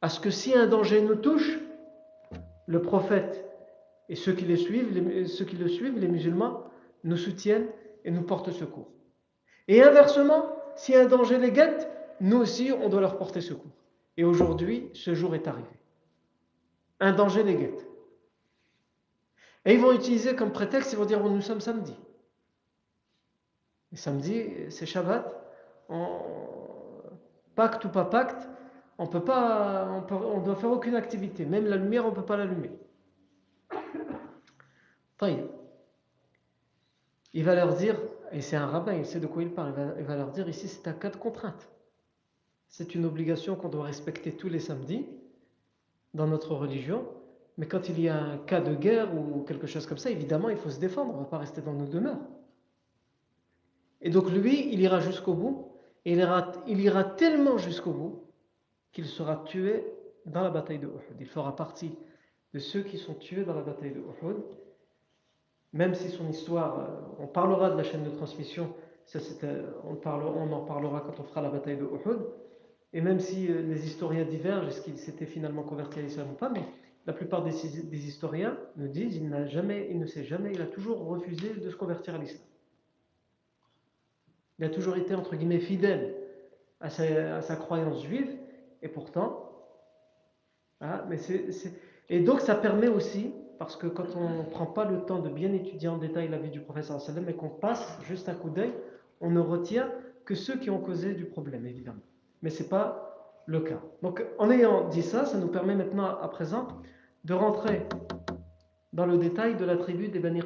à 0.00 0.08
ce 0.08 0.20
que 0.20 0.30
si 0.30 0.54
un 0.54 0.66
danger 0.66 1.02
nous 1.02 1.16
touche, 1.16 1.58
le 2.66 2.82
prophète 2.82 3.44
et 4.08 4.14
ceux 4.14 4.32
qui, 4.32 4.44
suivent, 4.56 5.26
ceux 5.26 5.44
qui 5.44 5.56
le 5.56 5.68
suivent, 5.68 5.98
les 5.98 6.08
musulmans, 6.08 6.64
nous 7.04 7.16
soutiennent 7.16 7.68
et 8.04 8.10
nous 8.10 8.22
portent 8.22 8.52
secours. 8.52 8.88
Et 9.66 9.82
inversement, 9.82 10.56
si 10.76 10.94
un 10.94 11.06
danger 11.06 11.38
les 11.38 11.50
guette, 11.50 11.90
nous 12.20 12.38
aussi, 12.38 12.72
on 12.72 12.88
doit 12.88 13.00
leur 13.00 13.18
porter 13.18 13.40
secours. 13.40 13.72
Et 14.16 14.24
aujourd'hui, 14.24 14.90
ce 14.94 15.14
jour 15.14 15.34
est 15.34 15.46
arrivé. 15.46 15.68
Un 17.00 17.12
danger 17.12 17.42
les 17.42 17.54
guette. 17.54 17.86
Et 19.64 19.74
ils 19.74 19.80
vont 19.80 19.92
utiliser 19.92 20.34
comme 20.34 20.52
prétexte, 20.52 20.92
ils 20.92 20.98
vont 20.98 21.04
dire, 21.04 21.22
nous 21.22 21.40
sommes 21.40 21.60
samedi. 21.60 21.94
Et 23.92 23.96
samedi, 23.96 24.46
c'est 24.70 24.86
Shabbat. 24.86 25.37
Pacte 27.54 27.84
ou 27.84 27.88
pas 27.88 28.04
pacte, 28.04 28.48
on 28.98 29.06
peut 29.06 29.24
pas, 29.24 30.04
on, 30.10 30.40
doit 30.40 30.56
faire 30.56 30.70
aucune 30.70 30.94
activité. 30.94 31.44
Même 31.44 31.66
la 31.66 31.76
lumière, 31.76 32.04
on 32.04 32.10
ne 32.10 32.14
peut 32.14 32.24
pas 32.24 32.36
l'allumer. 32.36 32.70
Il 37.34 37.44
va 37.44 37.54
leur 37.54 37.74
dire, 37.74 37.96
et 38.32 38.40
c'est 38.40 38.56
un 38.56 38.66
rabbin, 38.66 38.94
il 38.94 39.06
sait 39.06 39.20
de 39.20 39.26
quoi 39.26 39.42
il 39.42 39.50
parle, 39.50 39.94
il 39.98 40.04
va, 40.04 40.16
leur 40.16 40.30
dire 40.30 40.48
ici 40.48 40.68
c'est 40.68 40.88
un 40.88 40.92
cas 40.92 41.10
de 41.10 41.16
contrainte. 41.16 41.68
C'est 42.68 42.94
une 42.94 43.04
obligation 43.04 43.56
qu'on 43.56 43.68
doit 43.68 43.84
respecter 43.84 44.32
tous 44.32 44.48
les 44.48 44.60
samedis 44.60 45.06
dans 46.14 46.26
notre 46.26 46.54
religion, 46.54 47.06
mais 47.56 47.66
quand 47.66 47.88
il 47.88 48.00
y 48.00 48.08
a 48.08 48.16
un 48.16 48.38
cas 48.38 48.60
de 48.60 48.74
guerre 48.74 49.14
ou 49.14 49.42
quelque 49.42 49.66
chose 49.66 49.86
comme 49.86 49.98
ça, 49.98 50.10
évidemment 50.10 50.48
il 50.48 50.56
faut 50.56 50.70
se 50.70 50.78
défendre, 50.78 51.12
on 51.14 51.18
ne 51.18 51.22
va 51.22 51.28
pas 51.28 51.38
rester 51.38 51.60
dans 51.60 51.72
nos 51.72 51.86
demeures. 51.86 52.20
Et 54.00 54.10
donc 54.10 54.30
lui, 54.30 54.72
il 54.72 54.80
ira 54.80 55.00
jusqu'au 55.00 55.34
bout, 55.34 55.72
il 56.04 56.18
ira, 56.18 57.04
tellement 57.04 57.58
jusqu'au 57.58 57.92
bout 57.92 58.22
qu'il 58.92 59.06
sera 59.06 59.44
tué 59.44 59.84
dans 60.26 60.42
la 60.42 60.50
bataille 60.50 60.78
de 60.78 60.86
Uhud. 60.86 61.16
Il 61.20 61.26
fera 61.26 61.54
partie 61.54 61.96
de 62.54 62.58
ceux 62.58 62.82
qui 62.82 62.98
sont 62.98 63.14
tués 63.14 63.44
dans 63.44 63.54
la 63.54 63.62
bataille 63.62 63.92
de 63.92 64.00
Uhud 64.00 64.42
même 65.72 65.94
si 65.94 66.08
son 66.08 66.28
histoire, 66.28 66.80
euh, 66.80 67.22
on 67.22 67.26
parlera 67.26 67.70
de 67.70 67.76
la 67.76 67.82
chaîne 67.82 68.04
de 68.04 68.10
transmission, 68.10 68.72
ça, 69.04 69.18
euh, 69.44 69.70
on, 69.84 69.98
on, 70.06 70.52
en 70.52 70.64
parlera 70.64 71.00
quand 71.00 71.20
on 71.20 71.24
fera 71.24 71.42
la 71.42 71.50
bataille 71.50 71.76
de 71.76 71.84
Uhud, 71.84 72.20
et 72.92 73.00
même 73.00 73.20
si 73.20 73.48
euh, 73.48 73.62
les 73.62 73.86
historiens 73.86 74.24
divergent, 74.24 74.68
est-ce 74.68 74.80
qu'il 74.80 74.98
s'était 74.98 75.26
finalement 75.26 75.62
converti 75.62 75.98
à 75.98 76.02
l'islam 76.02 76.28
ou 76.30 76.34
pas, 76.34 76.48
mais 76.48 76.62
la 77.06 77.12
plupart 77.12 77.42
des, 77.42 78.06
historiens 78.06 78.56
nous 78.76 78.88
disent 78.88 79.16
il 79.16 79.28
n'a 79.28 79.46
jamais, 79.46 79.88
il 79.90 79.98
ne 79.98 80.06
sait 80.06 80.24
jamais, 80.24 80.52
il 80.52 80.60
a 80.60 80.66
toujours 80.66 81.06
refusé 81.06 81.54
de 81.54 81.70
se 81.70 81.76
convertir 81.76 82.14
à 82.14 82.18
l'islam. 82.18 82.42
Il 84.58 84.64
a 84.64 84.68
toujours 84.68 84.96
été 84.96 85.14
entre 85.14 85.36
guillemets 85.36 85.60
fidèle 85.60 86.14
à 86.80 86.90
sa, 86.90 87.56
croyance 87.56 88.02
juive, 88.02 88.30
et 88.82 88.88
pourtant, 88.88 89.50
ah, 90.80 91.04
mais 91.08 91.18
et 92.08 92.20
donc 92.20 92.40
ça 92.40 92.54
permet 92.54 92.88
aussi 92.88 93.32
parce 93.58 93.76
que 93.76 93.88
quand 93.88 94.14
on 94.16 94.44
ne 94.44 94.44
prend 94.44 94.66
pas 94.66 94.84
le 94.84 95.00
temps 95.00 95.18
de 95.18 95.28
bien 95.28 95.52
étudier 95.52 95.88
en 95.88 95.98
détail 95.98 96.28
la 96.28 96.38
vie 96.38 96.50
du 96.50 96.60
prophète 96.60 96.84
sallam 96.84 97.28
et 97.28 97.34
qu'on 97.34 97.48
passe 97.48 97.98
juste 98.02 98.28
un 98.28 98.34
coup 98.34 98.50
d'œil, 98.50 98.72
on 99.20 99.30
ne 99.30 99.40
retient 99.40 99.90
que 100.24 100.36
ceux 100.36 100.56
qui 100.58 100.70
ont 100.70 100.78
causé 100.78 101.14
du 101.14 101.24
problème, 101.24 101.66
évidemment. 101.66 102.02
Mais 102.42 102.50
ce 102.50 102.62
n'est 102.62 102.68
pas 102.68 103.42
le 103.46 103.60
cas. 103.60 103.80
Donc 104.02 104.24
en 104.38 104.50
ayant 104.50 104.88
dit 104.88 105.02
ça, 105.02 105.24
ça 105.24 105.38
nous 105.38 105.48
permet 105.48 105.74
maintenant 105.74 106.04
à 106.04 106.28
présent 106.28 106.68
de 107.24 107.34
rentrer 107.34 107.86
dans 108.92 109.06
le 109.06 109.18
détail 109.18 109.56
de 109.56 109.64
la 109.64 109.76
tribu 109.76 110.08
des 110.08 110.20
Bani. 110.20 110.40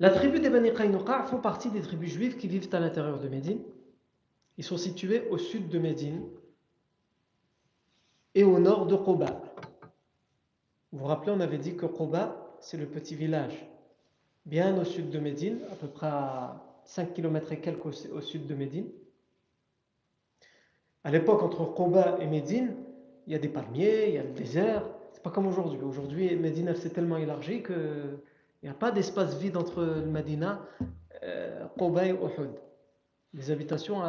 La 0.00 0.10
tribu 0.10 0.38
des 0.38 0.48
Bani 0.48 0.72
Qaynuqa 0.72 1.24
font 1.24 1.40
partie 1.40 1.70
des 1.70 1.80
tribus 1.80 2.12
juives 2.12 2.36
qui 2.36 2.46
vivent 2.46 2.72
à 2.72 2.78
l'intérieur 2.78 3.18
de 3.18 3.28
Médine. 3.28 3.60
Ils 4.56 4.64
sont 4.64 4.76
situés 4.76 5.28
au 5.30 5.38
sud 5.38 5.68
de 5.68 5.78
Médine 5.78 6.22
et 8.34 8.44
au 8.44 8.60
nord 8.60 8.86
de 8.86 8.94
Quba. 8.94 9.42
Vous 10.92 10.98
vous 11.00 11.04
rappelez, 11.04 11.32
on 11.32 11.40
avait 11.40 11.58
dit 11.58 11.76
que 11.76 11.86
Quba, 11.86 12.56
c'est 12.60 12.76
le 12.76 12.86
petit 12.86 13.16
village, 13.16 13.66
bien 14.46 14.80
au 14.80 14.84
sud 14.84 15.10
de 15.10 15.18
Médine, 15.18 15.58
à 15.72 15.74
peu 15.74 15.88
près 15.88 16.06
à 16.06 16.64
5 16.84 17.14
km 17.14 17.52
et 17.52 17.60
quelques 17.60 17.86
au, 17.86 18.20
sud 18.20 18.46
de 18.46 18.54
Médine. 18.54 18.86
À 21.02 21.10
l'époque, 21.10 21.42
entre 21.42 21.64
Quba 21.74 22.18
et 22.20 22.26
Médine, 22.26 22.74
il 23.26 23.32
y 23.32 23.36
a 23.36 23.38
des 23.38 23.48
palmiers, 23.48 24.08
il 24.08 24.14
y 24.14 24.18
a 24.18 24.22
le 24.22 24.30
désert. 24.30 24.84
C'est 25.12 25.22
pas 25.22 25.30
comme 25.30 25.46
aujourd'hui. 25.46 25.80
Aujourd'hui, 25.82 26.36
Médine, 26.36 26.74
s'est 26.76 26.90
tellement 26.90 27.16
élargie 27.16 27.62
qu'il 28.58 28.68
n'y 28.68 28.74
a 28.74 28.78
pas 28.78 28.90
d'espace 28.90 29.36
vide 29.38 29.56
entre 29.56 29.82
le 29.82 30.06
Medina, 30.06 30.60
euh, 31.22 31.66
Quba 31.78 32.06
et 32.06 32.10
Uhud. 32.10 32.50
Les 33.34 33.50
habitations, 33.50 34.02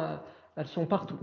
elles 0.56 0.66
sont 0.66 0.86
partout. 0.86 1.18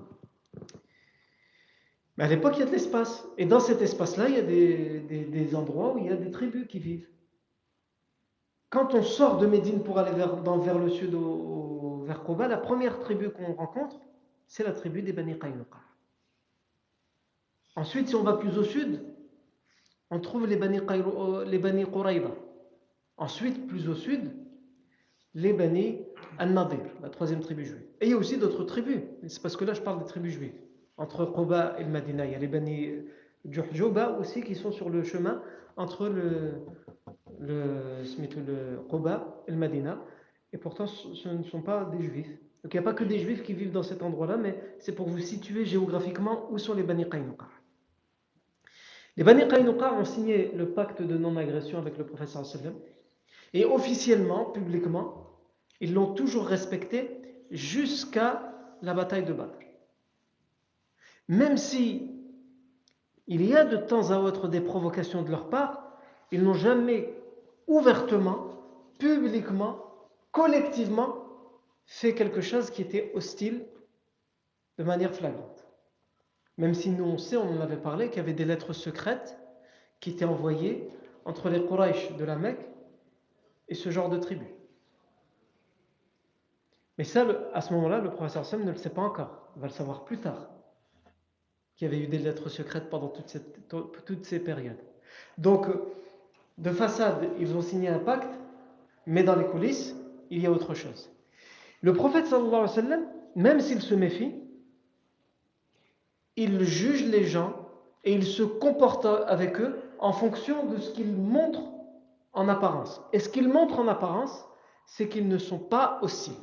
Mais 2.17 2.23
à 2.23 2.27
l'époque, 2.27 2.53
il 2.55 2.59
y 2.59 2.63
a 2.63 2.65
de 2.65 2.71
l'espace. 2.71 3.27
Et 3.37 3.45
dans 3.45 3.59
cet 3.59 3.81
espace-là, 3.81 4.27
il 4.29 4.35
y 4.35 4.39
a 4.39 4.41
des, 4.41 5.55
endroits 5.55 5.93
où 5.93 5.99
il 5.99 6.05
y 6.05 6.09
a 6.09 6.15
des 6.15 6.31
tribus 6.31 6.67
qui 6.67 6.79
vivent. 6.79 7.09
Quand 8.69 8.93
on 8.93 9.03
sort 9.03 9.37
de 9.37 9.47
Médine 9.47 9.83
pour 9.83 9.97
aller 9.99 10.11
vers, 10.11 10.79
le 10.79 10.89
sud, 10.89 11.15
vers 12.05 12.23
Koba, 12.23 12.47
la 12.47 12.57
première 12.57 12.99
tribu 12.99 13.29
qu'on 13.29 13.53
rencontre, 13.53 13.99
c'est 14.47 14.63
la 14.63 14.71
tribu 14.71 15.01
des 15.01 15.13
Bani 15.13 15.37
Qaynuqa. 15.37 15.79
Ensuite, 17.75 18.07
si 18.07 18.15
on 18.15 18.23
va 18.23 18.33
plus 18.33 18.57
au 18.57 18.63
sud, 18.63 19.03
on 20.09 20.19
trouve 20.19 20.47
les 20.47 20.55
Bani, 20.55 20.79
Bani 20.79 21.85
Qurayba. 21.85 22.31
Ensuite, 23.17 23.67
plus 23.67 23.89
au 23.89 23.95
sud, 23.95 24.31
les 25.33 25.53
Bani 25.53 25.99
An-Nadir, 26.39 26.79
la 27.01 27.09
troisième 27.09 27.39
tribu 27.39 27.65
juive. 27.65 27.83
Et 28.01 28.05
il 28.05 28.11
y 28.11 28.13
a 28.13 28.17
aussi 28.17 28.37
d'autres 28.37 28.63
tribus. 28.63 29.01
C'est 29.27 29.41
parce 29.41 29.55
que 29.55 29.65
là, 29.65 29.73
je 29.73 29.81
parle 29.81 29.99
des 29.99 30.05
tribus 30.05 30.33
juives 30.33 30.53
entre 30.97 31.25
Quba 31.25 31.75
et 31.79 31.83
le 31.83 31.89
Madina. 31.89 32.25
Il 32.25 32.31
y 32.31 32.35
a 32.35 32.39
les 32.39 32.47
Bani 32.47 32.89
Juhjuba 33.45 34.17
aussi 34.19 34.41
qui 34.41 34.55
sont 34.55 34.71
sur 34.71 34.89
le 34.89 35.03
chemin 35.03 35.41
entre 35.77 36.07
le, 36.07 36.53
le, 37.39 38.01
le 38.01 38.77
et 39.47 39.51
le 39.51 39.57
Madina. 39.57 39.99
Et 40.51 40.55
Et 40.55 40.59
pourtant, 40.59 40.87
ce 40.87 41.29
ne 41.29 41.43
sont 41.43 41.61
pas 41.61 41.85
des 41.85 42.01
juifs. 42.01 42.29
Donc 42.63 42.73
il 42.73 42.77
n'y 42.77 42.79
a 42.79 42.83
pas 42.83 42.93
que 42.93 43.03
des 43.03 43.19
juifs 43.19 43.43
qui 43.43 43.53
vivent 43.53 43.71
dans 43.71 43.83
cet 43.83 44.01
endroit-là, 44.01 44.37
mais 44.37 44.59
c'est 44.79 44.93
pour 44.93 45.07
vous 45.07 45.19
situer 45.19 45.65
géographiquement 45.65 46.51
où 46.51 46.57
sont 46.57 46.73
les 46.73 46.83
Bani 46.83 47.07
Qaynuqa. 47.07 47.47
Les 49.15 49.23
Bani 49.23 49.47
Qaynuqa 49.47 49.93
ont 49.93 50.05
signé 50.05 50.51
le 50.53 50.69
pacte 50.69 51.01
de 51.01 51.17
non-agression 51.17 51.77
avec 51.77 51.97
le 51.97 52.05
professeur 52.05 52.45
sallam 52.45 52.73
et 53.53 53.65
officiellement, 53.65 54.45
publiquement, 54.45 55.27
ils 55.79 55.93
l'ont 55.93 56.13
toujours 56.13 56.45
respecté 56.45 57.21
jusqu'à 57.51 58.53
la 58.81 58.93
bataille 58.93 59.25
de 59.25 59.33
Badr. 59.33 59.57
Même 61.27 61.57
si 61.57 62.11
il 63.27 63.45
y 63.45 63.55
a 63.55 63.65
de 63.65 63.77
temps 63.77 64.11
à 64.11 64.19
autre 64.19 64.47
des 64.47 64.61
provocations 64.61 65.21
de 65.21 65.31
leur 65.31 65.49
part, 65.49 65.99
ils 66.31 66.43
n'ont 66.43 66.53
jamais 66.53 67.13
ouvertement, 67.67 68.47
publiquement, 68.99 69.79
collectivement 70.31 71.15
fait 71.85 72.13
quelque 72.13 72.41
chose 72.41 72.69
qui 72.69 72.81
était 72.81 73.11
hostile 73.13 73.65
de 74.77 74.83
manière 74.83 75.13
flagrante. 75.13 75.67
Même 76.57 76.73
si 76.73 76.89
nous 76.89 77.05
on 77.05 77.17
sait, 77.17 77.37
on 77.37 77.57
en 77.57 77.61
avait 77.61 77.77
parlé, 77.77 78.09
qu'il 78.09 78.17
y 78.17 78.21
avait 78.21 78.33
des 78.33 78.45
lettres 78.45 78.73
secrètes 78.73 79.37
qui 79.99 80.11
étaient 80.11 80.25
envoyées 80.25 80.89
entre 81.25 81.49
les 81.49 81.65
Quraysh 81.65 82.15
de 82.15 82.25
la 82.25 82.35
Mecque 82.35 82.65
et 83.69 83.75
ce 83.75 83.89
genre 83.89 84.09
de 84.09 84.17
tribu. 84.17 84.45
Mais 86.97 87.03
ça, 87.03 87.25
à 87.53 87.61
ce 87.61 87.73
moment-là, 87.73 87.99
le 87.99 88.09
professeur 88.09 88.45
Sam 88.45 88.63
ne 88.63 88.71
le 88.71 88.77
sait 88.77 88.89
pas 88.89 89.01
encore. 89.01 89.49
Il 89.55 89.61
va 89.61 89.67
le 89.67 89.73
savoir 89.73 90.03
plus 90.03 90.17
tard. 90.17 90.49
Qu'il 91.75 91.87
y 91.87 91.93
avait 91.93 92.03
eu 92.03 92.07
des 92.07 92.17
lettres 92.17 92.49
secrètes 92.49 92.89
pendant 92.89 93.09
toutes 93.09 94.25
ces 94.25 94.39
périodes. 94.39 94.79
Donc, 95.37 95.67
de 96.57 96.71
façade, 96.71 97.29
ils 97.39 97.55
ont 97.55 97.61
signé 97.61 97.87
un 97.89 97.99
pacte, 97.99 98.33
mais 99.05 99.23
dans 99.23 99.35
les 99.35 99.45
coulisses, 99.45 99.95
il 100.31 100.41
y 100.41 100.47
a 100.47 100.51
autre 100.51 100.73
chose. 100.73 101.11
Le 101.81 101.93
prophète 101.93 102.25
même 103.35 103.59
s'il 103.59 103.81
se 103.81 103.93
méfie, 103.93 104.33
il 106.35 106.63
juge 106.63 107.05
les 107.05 107.25
gens 107.25 107.53
et 108.03 108.13
il 108.13 108.23
se 108.23 108.41
comporte 108.41 109.05
avec 109.05 109.59
eux 109.59 109.79
en 109.99 110.13
fonction 110.13 110.65
de 110.65 110.77
ce 110.77 110.91
qu'ils 110.91 111.15
montrent 111.15 111.71
en 112.37 112.47
apparence. 112.47 113.01
Et 113.13 113.19
ce 113.19 113.29
qu'ils 113.29 113.49
montrent 113.49 113.79
en 113.79 113.87
apparence, 113.87 114.47
c'est 114.85 115.09
qu'ils 115.09 115.27
ne 115.27 115.37
sont 115.37 115.59
pas 115.59 115.99
hostiles 116.01 116.35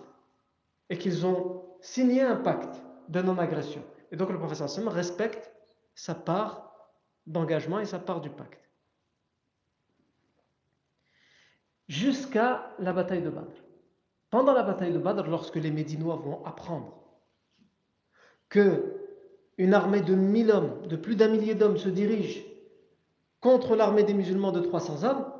et 0.90 0.98
qu'ils 0.98 1.24
ont 1.24 1.62
signé 1.80 2.20
un 2.20 2.36
pacte 2.36 2.82
de 3.08 3.22
non-agression. 3.22 3.82
Et 4.10 4.16
donc 4.16 4.30
le 4.30 4.38
professeur 4.38 4.68
sallam 4.68 4.88
respecte 4.88 5.52
sa 5.94 6.14
part 6.14 6.72
d'engagement 7.26 7.78
et 7.78 7.84
sa 7.84 7.98
part 8.00 8.20
du 8.20 8.28
pacte. 8.28 8.68
Jusqu'à 11.88 12.74
la 12.78 12.92
bataille 12.92 13.22
de 13.22 13.30
Badr. 13.30 13.62
Pendant 14.30 14.52
la 14.52 14.64
bataille 14.64 14.92
de 14.92 14.98
Badr, 14.98 15.28
lorsque 15.28 15.56
les 15.56 15.70
Médinois 15.70 16.16
vont 16.16 16.44
apprendre 16.44 17.04
que 18.48 19.00
une 19.58 19.74
armée 19.74 20.00
de 20.00 20.14
1000 20.14 20.50
hommes, 20.50 20.86
de 20.88 20.96
plus 20.96 21.14
d'un 21.14 21.28
millier 21.28 21.54
d'hommes 21.54 21.76
se 21.76 21.88
dirige 21.88 22.44
contre 23.40 23.76
l'armée 23.76 24.02
des 24.02 24.14
musulmans 24.14 24.50
de 24.50 24.60
300 24.60 25.04
hommes, 25.04 25.33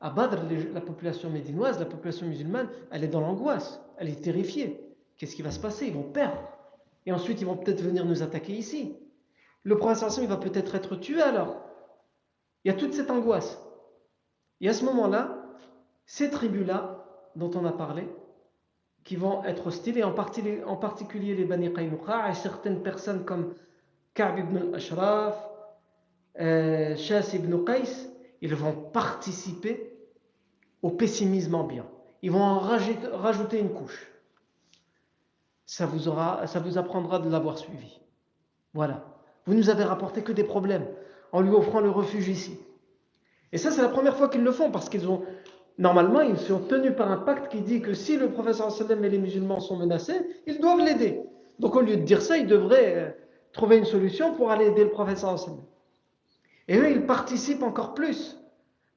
à 0.00 0.10
Badr, 0.10 0.38
la 0.72 0.80
population 0.80 1.30
médinoise, 1.30 1.78
la 1.78 1.86
population 1.86 2.26
musulmane, 2.26 2.68
elle 2.90 3.04
est 3.04 3.08
dans 3.08 3.20
l'angoisse, 3.20 3.80
elle 3.96 4.08
est 4.08 4.22
terrifiée. 4.22 4.80
Qu'est-ce 5.16 5.34
qui 5.34 5.42
va 5.42 5.50
se 5.50 5.58
passer? 5.58 5.86
Ils 5.86 5.94
vont 5.94 6.04
perdre. 6.04 6.40
Et 7.06 7.12
ensuite, 7.12 7.40
ils 7.40 7.46
vont 7.46 7.56
peut-être 7.56 7.82
venir 7.82 8.04
nous 8.04 8.22
attaquer 8.22 8.52
ici. 8.52 8.96
Le 9.64 9.76
prophète 9.76 10.18
il 10.22 10.28
va 10.28 10.36
peut-être 10.36 10.74
être 10.74 10.96
tué 10.96 11.20
alors. 11.20 11.56
Il 12.64 12.68
y 12.68 12.74
a 12.74 12.74
toute 12.74 12.94
cette 12.94 13.10
angoisse. 13.10 13.60
Et 14.60 14.68
à 14.68 14.72
ce 14.72 14.84
moment-là, 14.84 15.42
ces 16.06 16.30
tribus-là, 16.30 17.04
dont 17.36 17.50
on 17.54 17.64
a 17.64 17.72
parlé, 17.72 18.08
qui 19.04 19.16
vont 19.16 19.44
être 19.44 19.68
hostiles, 19.68 19.98
et 19.98 20.04
en, 20.04 20.12
particulier 20.12 21.34
les 21.34 21.44
Bani 21.44 21.72
Qaynuqa, 21.72 22.30
et 22.30 22.34
certaines 22.34 22.82
personnes 22.82 23.24
comme 23.24 23.54
Ka'b 24.14 24.38
ibn 24.38 24.56
al-Ashraf, 24.56 25.48
euh, 26.40 26.96
Shas 26.96 27.32
ibn 27.34 27.64
Qais, 27.64 28.10
ils 28.40 28.54
vont 28.54 28.72
participer 28.72 29.96
au 30.82 30.90
pessimisme 30.90 31.54
ambiant. 31.54 31.86
Ils 32.22 32.30
vont 32.30 32.42
en 32.42 32.58
rajouter 32.58 33.58
une 33.58 33.72
couche. 33.72 34.10
Ça 35.66 35.86
vous, 35.86 36.08
aura, 36.08 36.46
ça 36.46 36.60
vous 36.60 36.78
apprendra 36.78 37.18
de 37.18 37.28
l'avoir 37.28 37.58
suivi. 37.58 38.00
Voilà. 38.74 39.04
Vous 39.46 39.54
nous 39.54 39.70
avez 39.70 39.84
rapporté 39.84 40.22
que 40.22 40.32
des 40.32 40.44
problèmes 40.44 40.86
en 41.32 41.40
lui 41.40 41.50
offrant 41.50 41.80
le 41.80 41.90
refuge 41.90 42.28
ici. 42.28 42.58
Et 43.52 43.58
ça, 43.58 43.70
c'est 43.70 43.82
la 43.82 43.88
première 43.88 44.16
fois 44.16 44.28
qu'ils 44.28 44.44
le 44.44 44.52
font 44.52 44.70
parce 44.70 44.88
qu'ils 44.88 45.08
ont 45.08 45.24
Normalement, 45.78 46.22
ils 46.22 46.38
sont 46.38 46.58
tenus 46.58 46.92
par 46.96 47.10
un 47.10 47.18
pacte 47.18 47.52
qui 47.52 47.60
dit 47.60 47.80
que 47.80 47.94
si 47.94 48.16
le 48.16 48.30
professeur 48.32 48.72
sallam 48.72 49.04
et 49.04 49.08
les 49.08 49.18
musulmans 49.18 49.60
sont 49.60 49.76
menacés, 49.76 50.20
ils 50.46 50.60
doivent 50.60 50.80
l'aider. 50.80 51.20
Donc 51.60 51.76
au 51.76 51.80
lieu 51.80 51.96
de 51.96 52.02
dire 52.02 52.20
ça, 52.20 52.36
ils 52.36 52.48
devraient 52.48 52.94
euh, 52.96 53.10
trouver 53.52 53.78
une 53.78 53.84
solution 53.84 54.34
pour 54.34 54.50
aller 54.50 54.66
aider 54.66 54.82
le 54.82 54.90
professeur 54.90 55.38
sallam. 55.38 55.60
Et 56.68 56.76
eux, 56.76 56.90
ils 56.90 57.06
participent 57.06 57.62
encore 57.62 57.94
plus 57.94 58.38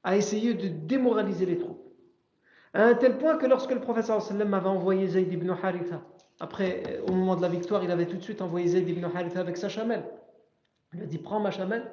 à 0.04 0.16
essayer 0.16 0.54
de 0.54 0.68
démoraliser 0.68 1.46
les 1.46 1.58
troupes. 1.58 1.82
À 2.74 2.84
un 2.84 2.94
tel 2.94 3.18
point 3.18 3.36
que 3.36 3.46
lorsque 3.46 3.72
le 3.72 3.80
professeur 3.80 4.20
sallam 4.22 4.52
avait 4.54 4.68
envoyé 4.68 5.06
Zayd 5.08 5.32
ibn 5.32 5.50
Haritha, 5.50 6.02
après, 6.40 6.82
euh, 6.88 7.02
au 7.08 7.12
moment 7.12 7.36
de 7.36 7.42
la 7.42 7.48
victoire, 7.48 7.84
il 7.84 7.90
avait 7.90 8.06
tout 8.06 8.16
de 8.16 8.22
suite 8.22 8.42
envoyé 8.42 8.68
Zayd 8.68 8.88
ibn 8.88 9.04
Haritha 9.04 9.40
avec 9.40 9.56
sa 9.56 9.68
chamelle. 9.68 10.04
Il 10.94 11.02
a 11.02 11.06
dit 11.06 11.18
Prends 11.18 11.40
ma 11.40 11.50
chamelle, 11.50 11.90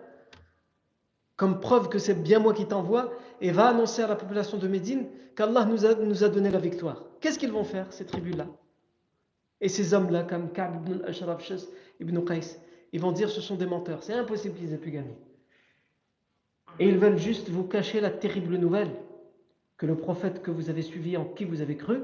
comme 1.35 1.59
preuve 1.59 1.89
que 1.89 1.99
c'est 1.99 2.21
bien 2.21 2.39
moi 2.39 2.53
qui 2.53 2.65
t'envoie, 2.65 3.11
et 3.41 3.51
va 3.51 3.67
annoncer 3.67 4.01
à 4.01 4.07
la 4.07 4.15
population 4.15 4.57
de 4.57 4.67
Médine 4.67 5.07
qu'Allah 5.35 5.65
nous 5.65 5.85
a, 5.85 5.95
nous 5.95 6.23
a 6.23 6.29
donné 6.29 6.49
la 6.49 6.59
victoire. 6.59 7.05
Qu'est-ce 7.21 7.39
qu'ils 7.39 7.51
vont 7.51 7.63
faire, 7.63 7.91
ces 7.91 8.05
tribus-là? 8.05 8.47
Et 9.61 9.69
ces 9.69 9.93
hommes-là, 9.93 10.23
comme 10.23 10.51
Ka'b 10.51 10.75
ibn 10.75 11.03
al-Ashraf, 11.03 11.51
ibn 11.99 12.25
Qais, 12.25 12.59
ils 12.91 12.99
vont 12.99 13.11
dire 13.11 13.29
ce 13.29 13.41
sont 13.41 13.55
des 13.55 13.65
menteurs. 13.65 14.03
C'est 14.03 14.13
impossible 14.13 14.55
qu'ils 14.55 14.73
aient 14.73 14.77
pu 14.77 14.91
gagner. 14.91 15.17
Et 16.79 16.87
ils 16.87 16.97
veulent 16.97 17.17
juste 17.17 17.49
vous 17.49 17.65
cacher 17.65 17.99
la 17.99 18.09
terrible 18.09 18.55
nouvelle 18.55 18.91
que 19.77 19.85
le 19.85 19.95
prophète 19.95 20.41
que 20.41 20.51
vous 20.51 20.69
avez 20.69 20.81
suivi, 20.81 21.17
en 21.17 21.25
qui 21.25 21.45
vous 21.45 21.61
avez 21.61 21.75
cru, 21.75 22.01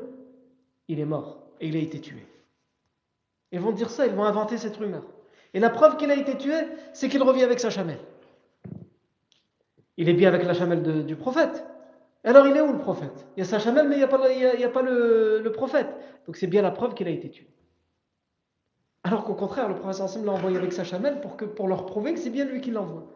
il 0.88 1.00
est 1.00 1.06
mort 1.06 1.40
et 1.60 1.68
il 1.68 1.76
a 1.76 1.80
été 1.80 2.00
tué. 2.00 2.26
Ils 3.52 3.60
vont 3.60 3.72
dire 3.72 3.90
ça, 3.90 4.06
ils 4.06 4.14
vont 4.14 4.24
inventer 4.24 4.58
cette 4.58 4.76
rumeur. 4.76 5.04
Et 5.54 5.60
la 5.60 5.70
preuve 5.70 5.96
qu'il 5.96 6.12
a 6.12 6.16
été 6.16 6.38
tué, 6.38 6.56
c'est 6.94 7.08
qu'il 7.08 7.24
revient 7.24 7.44
avec 7.44 7.60
sa 7.60 7.70
chamelle. 7.70 8.00
Il 9.98 10.10
est 10.10 10.14
bien 10.14 10.28
avec 10.28 10.44
la 10.44 10.54
chamelle 10.54 11.06
du 11.06 11.16
prophète. 11.16 11.66
Alors 12.26 12.48
il 12.48 12.58
est 12.58 12.62
où 12.62 12.74
le 12.74 12.80
prophète? 12.80 13.26
Il 13.38 13.40
y 13.40 13.44
a 13.44 13.46
sa 13.46 13.60
chamelle, 13.60 13.88
mais 13.88 13.96
il 13.96 14.00
n'y 14.00 14.04
a 14.04 14.08
pas, 14.08 14.82
le, 14.82 15.50
prophète. 15.54 15.88
Donc 16.26 16.36
c'est 16.36 16.48
bien 16.48 16.62
la 16.62 16.72
preuve 16.72 16.94
qu'il 16.94 17.08
a 17.08 17.12
été 17.12 17.30
tué. 17.30 17.48
Alors 19.04 19.24
qu'au 19.24 19.36
contraire, 19.36 19.70
le 19.70 19.76
prophète 19.76 20.26
l'a 20.26 20.32
envoyé 20.32 20.58
avec 20.58 20.74
sa 20.74 20.84
chamelle 20.84 21.22
pour, 21.22 21.38
pour 21.38 21.68
leur 21.68 21.86
prouver 21.86 22.14
que 22.14 22.20
c'est 22.20 22.32
bien 22.32 22.44
lui 22.44 22.60
qui 22.60 22.72
l'envoie. 22.72 23.08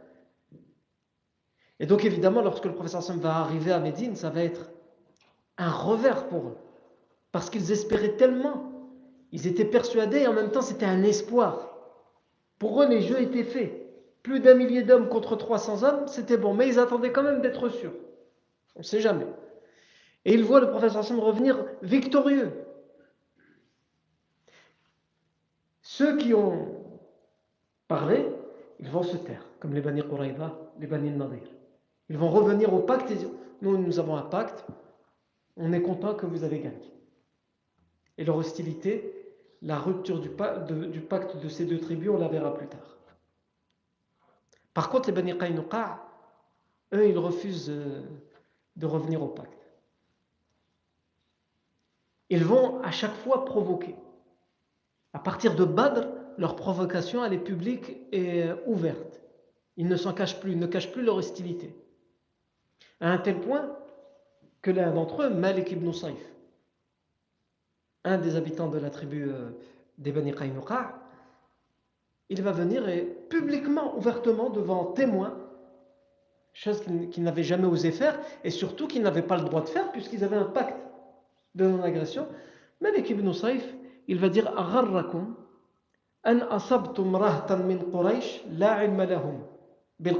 Et 1.80 1.86
donc 1.86 2.06
évidemment, 2.06 2.42
lorsque 2.42 2.66
le 2.66 2.74
prophète 2.74 3.10
va 3.18 3.38
arriver 3.38 3.72
à 3.72 3.80
Médine, 3.80 4.16
ça 4.16 4.30
va 4.30 4.44
être 4.44 4.70
un 5.58 5.72
revers 5.72 6.28
pour 6.28 6.48
eux. 6.48 6.58
Parce 7.32 7.50
qu'ils 7.50 7.72
espéraient 7.72 8.16
tellement. 8.16 8.72
Ils 9.32 9.48
étaient 9.48 9.66
persuadés 9.66 10.20
et 10.20 10.28
en 10.28 10.34
même 10.34 10.52
temps 10.52 10.62
c'était 10.62 10.86
un 10.86 11.04
espoir. 11.04 11.70
Pour 12.58 12.82
eux, 12.82 12.88
les 12.88 13.02
jeux 13.02 13.22
étaient 13.22 13.44
faits 13.44 13.86
plus 14.24 14.40
d'un 14.40 14.54
millier 14.54 14.84
d'hommes 14.84 15.08
contre 15.08 15.36
300 15.36 15.84
hommes, 15.84 16.08
c'était 16.08 16.38
bon. 16.38 16.54
Mais 16.54 16.68
ils 16.68 16.80
attendaient 16.80 17.12
quand 17.12 17.24
même 17.24 17.42
d'être 17.42 17.70
sûrs. 17.70 17.94
On 18.76 18.80
ne 18.80 18.84
sait 18.84 19.00
jamais. 19.00 19.28
Et 20.26 20.34
ils 20.34 20.44
voient 20.44 20.60
le 20.60 20.70
professeur 20.70 21.00
Hassan 21.00 21.20
revenir 21.20 21.66
victorieux. 21.82 22.52
Ceux 25.82 26.18
qui 26.18 26.34
ont 26.34 26.68
parlé, 27.88 28.26
ils 28.80 28.90
vont 28.90 29.04
se 29.04 29.18
taire, 29.18 29.46
comme 29.60 29.74
les 29.74 29.82
Bani 29.82 30.02
Quraïba, 30.02 30.58
les 30.80 30.88
Bani 30.88 31.12
Nadir. 31.12 31.40
Ils 32.10 32.18
vont 32.18 32.30
revenir 32.30 32.74
au 32.74 32.80
pacte 32.80 33.12
et 33.12 33.16
dire 33.16 33.30
Nous, 33.62 33.78
nous 33.78 34.00
avons 34.00 34.16
un 34.16 34.24
pacte, 34.24 34.66
on 35.56 35.74
est 35.74 35.82
content 35.82 36.16
que 36.16 36.26
vous 36.26 36.44
avez 36.44 36.60
gagné. 36.60 36.92
Et 38.18 38.26
leur 38.26 38.36
hostilité, 38.36 39.20
la 39.62 39.78
rupture 39.78 40.20
du, 40.20 40.30
pacte 40.30 41.38
de 41.38 41.50
ces 41.50 41.66
deux 41.66 41.80
tribus, 41.80 42.10
on 42.10 42.18
la 42.18 42.28
verra 42.28 42.54
plus 42.54 42.68
tard. 42.68 42.98
Par 44.74 44.90
contre, 44.90 45.10
les 45.10 45.16
Bani 45.16 45.38
Qaynuqa, 45.38 46.06
eux, 46.94 47.08
ils 47.08 47.18
refusent 47.18 47.70
euh, 47.70 48.02
de 48.76 48.86
revenir 48.86 49.22
au 49.22 49.28
pacte. 49.28 49.70
Ils 52.30 52.44
vont 52.44 52.82
à 52.82 52.92
chaque 52.92 53.16
fois 53.16 53.46
provoquer. 53.46 53.96
À 55.14 55.20
partir 55.20 55.56
de 55.56 55.66
Badr, 55.66 56.08
leur 56.38 56.56
provocation, 56.56 57.26
elle 57.26 57.34
est 57.34 57.40
publique 57.40 57.98
et 58.12 58.44
euh, 58.44 58.56
ouverte. 58.68 59.22
Ils 59.76 59.88
ne 59.88 59.96
s'en 59.96 60.14
cachent 60.14 60.40
plus, 60.40 60.54
ils 60.54 60.60
ne 60.60 60.68
cachent 60.68 60.92
plus 60.92 61.04
leur 61.04 61.16
hostilité. 61.16 61.76
À 63.02 63.12
un 63.12 63.18
tel 63.18 63.40
point 63.40 63.76
que 64.62 64.72
l'un 64.72 64.92
d'entre 64.92 65.24
eux, 65.24 65.30
Malik 65.30 65.72
ibn 65.72 65.92
Saif, 65.92 66.20
un 68.04 68.18
des 68.18 68.36
habitants 68.36 68.68
de 68.68 68.78
la 68.78 68.90
tribu 68.90 69.30
euh, 69.30 69.52
des 69.98 70.12
Bani 70.12 70.34
Qaynuqa, 70.34 71.00
il 72.30 72.42
va 72.42 72.52
venir 72.52 72.88
et 72.88 73.02
publiquement, 73.30 73.98
ouvertement, 73.98 74.50
devant 74.50 74.86
témoins, 74.86 75.38
chose 76.54 76.82
qu'il 77.12 77.24
n'avait 77.24 77.44
jamais 77.44 77.68
osé 77.68 77.92
faire, 77.92 78.20
et 78.44 78.50
surtout 78.50 78.88
qu'il 78.88 79.02
n'avait 79.02 79.22
pas 79.24 79.38
le 79.38 79.44
droit 79.44 79.62
de 79.62 79.70
faire, 79.70 79.92
puisqu'ils 79.92 80.24
avaient 80.24 80.36
un 80.36 80.46
pacte 80.46 80.78
de 81.56 81.66
non-agression, 81.66 82.28
Malik 82.82 83.10
ibn 83.10 83.32
Saif, 83.34 83.66
il 84.08 84.20
va 84.20 84.30
dire 84.30 84.48
Agharrakum 84.58 85.36
an 86.24 86.40
asabtum 86.50 87.16
rahtan 87.16 87.60
min 87.60 87.78
Quraysh 87.78 88.44
la 88.52 88.84
ilma 88.84 89.06
lahum 89.06 89.40
bil 90.00 90.20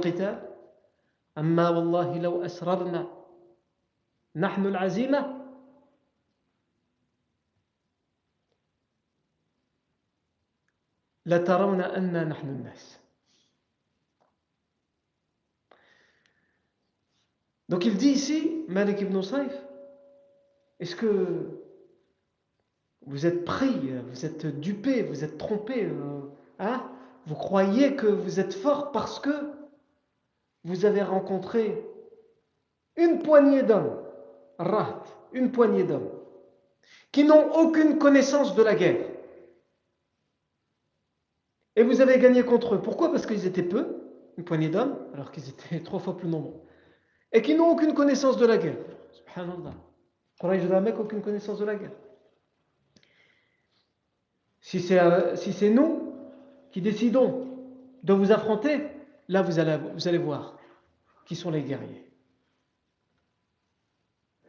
Donc 17.68 17.84
il 17.84 17.96
dit 17.96 18.08
ici, 18.08 18.64
Malik 18.68 19.00
ibn 19.00 19.22
Saif, 19.22 19.54
est-ce 20.80 20.96
que 20.96 21.60
vous 23.06 23.26
êtes 23.26 23.44
pris, 23.44 23.92
vous 24.08 24.24
êtes 24.26 24.46
dupé, 24.46 25.02
vous 25.02 25.22
êtes 25.24 25.38
trompé 25.38 25.84
euh, 25.84 26.20
hein? 26.58 26.90
Vous 27.26 27.34
croyez 27.36 27.94
que 27.96 28.06
vous 28.06 28.40
êtes 28.40 28.54
fort 28.54 28.92
parce 28.92 29.20
que 29.20 29.52
vous 30.64 30.84
avez 30.84 31.02
rencontré 31.02 31.84
une 32.96 33.20
poignée 33.20 33.62
d'hommes, 33.62 33.98
rat, 34.58 35.02
une 35.32 35.52
poignée 35.52 35.84
d'hommes, 35.84 36.10
qui 37.12 37.24
n'ont 37.24 37.52
aucune 37.54 37.98
connaissance 37.98 38.54
de 38.54 38.62
la 38.62 38.74
guerre. 38.74 39.06
Et 41.76 41.82
vous 41.82 42.00
avez 42.00 42.18
gagné 42.18 42.42
contre 42.42 42.74
eux. 42.74 42.82
Pourquoi? 42.82 43.10
Parce 43.10 43.26
qu'ils 43.26 43.46
étaient 43.46 43.62
peu, 43.62 43.86
une 44.36 44.44
poignée 44.44 44.68
d'hommes, 44.68 44.96
alors 45.14 45.30
qu'ils 45.30 45.48
étaient 45.48 45.80
trois 45.84 46.00
fois 46.00 46.16
plus 46.16 46.28
nombreux 46.28 46.60
et 47.32 47.42
qui 47.42 47.54
n'ont 47.54 47.70
aucune 47.70 47.94
connaissance 47.94 48.36
de 48.36 48.46
la 48.46 48.58
guerre. 48.58 48.76
Subhanallah. 49.12 49.74
Quraysh 50.40 50.68
la 50.68 50.80
aucune 50.98 51.22
connaissance 51.22 51.58
de 51.58 51.64
la 51.64 51.74
guerre. 51.74 51.92
Si 54.60 54.80
c'est 54.80 54.98
euh, 54.98 55.36
si 55.36 55.70
nous 55.70 56.14
qui 56.72 56.80
décidons 56.80 57.46
de 58.02 58.12
vous 58.12 58.32
affronter, 58.32 58.86
là 59.30 59.42
vous 59.42 59.58
allez, 59.60 60.18
voir 60.18 60.56
qui 61.24 61.36
sont 61.36 61.50
les 61.50 61.62
guerriers. 61.62 62.04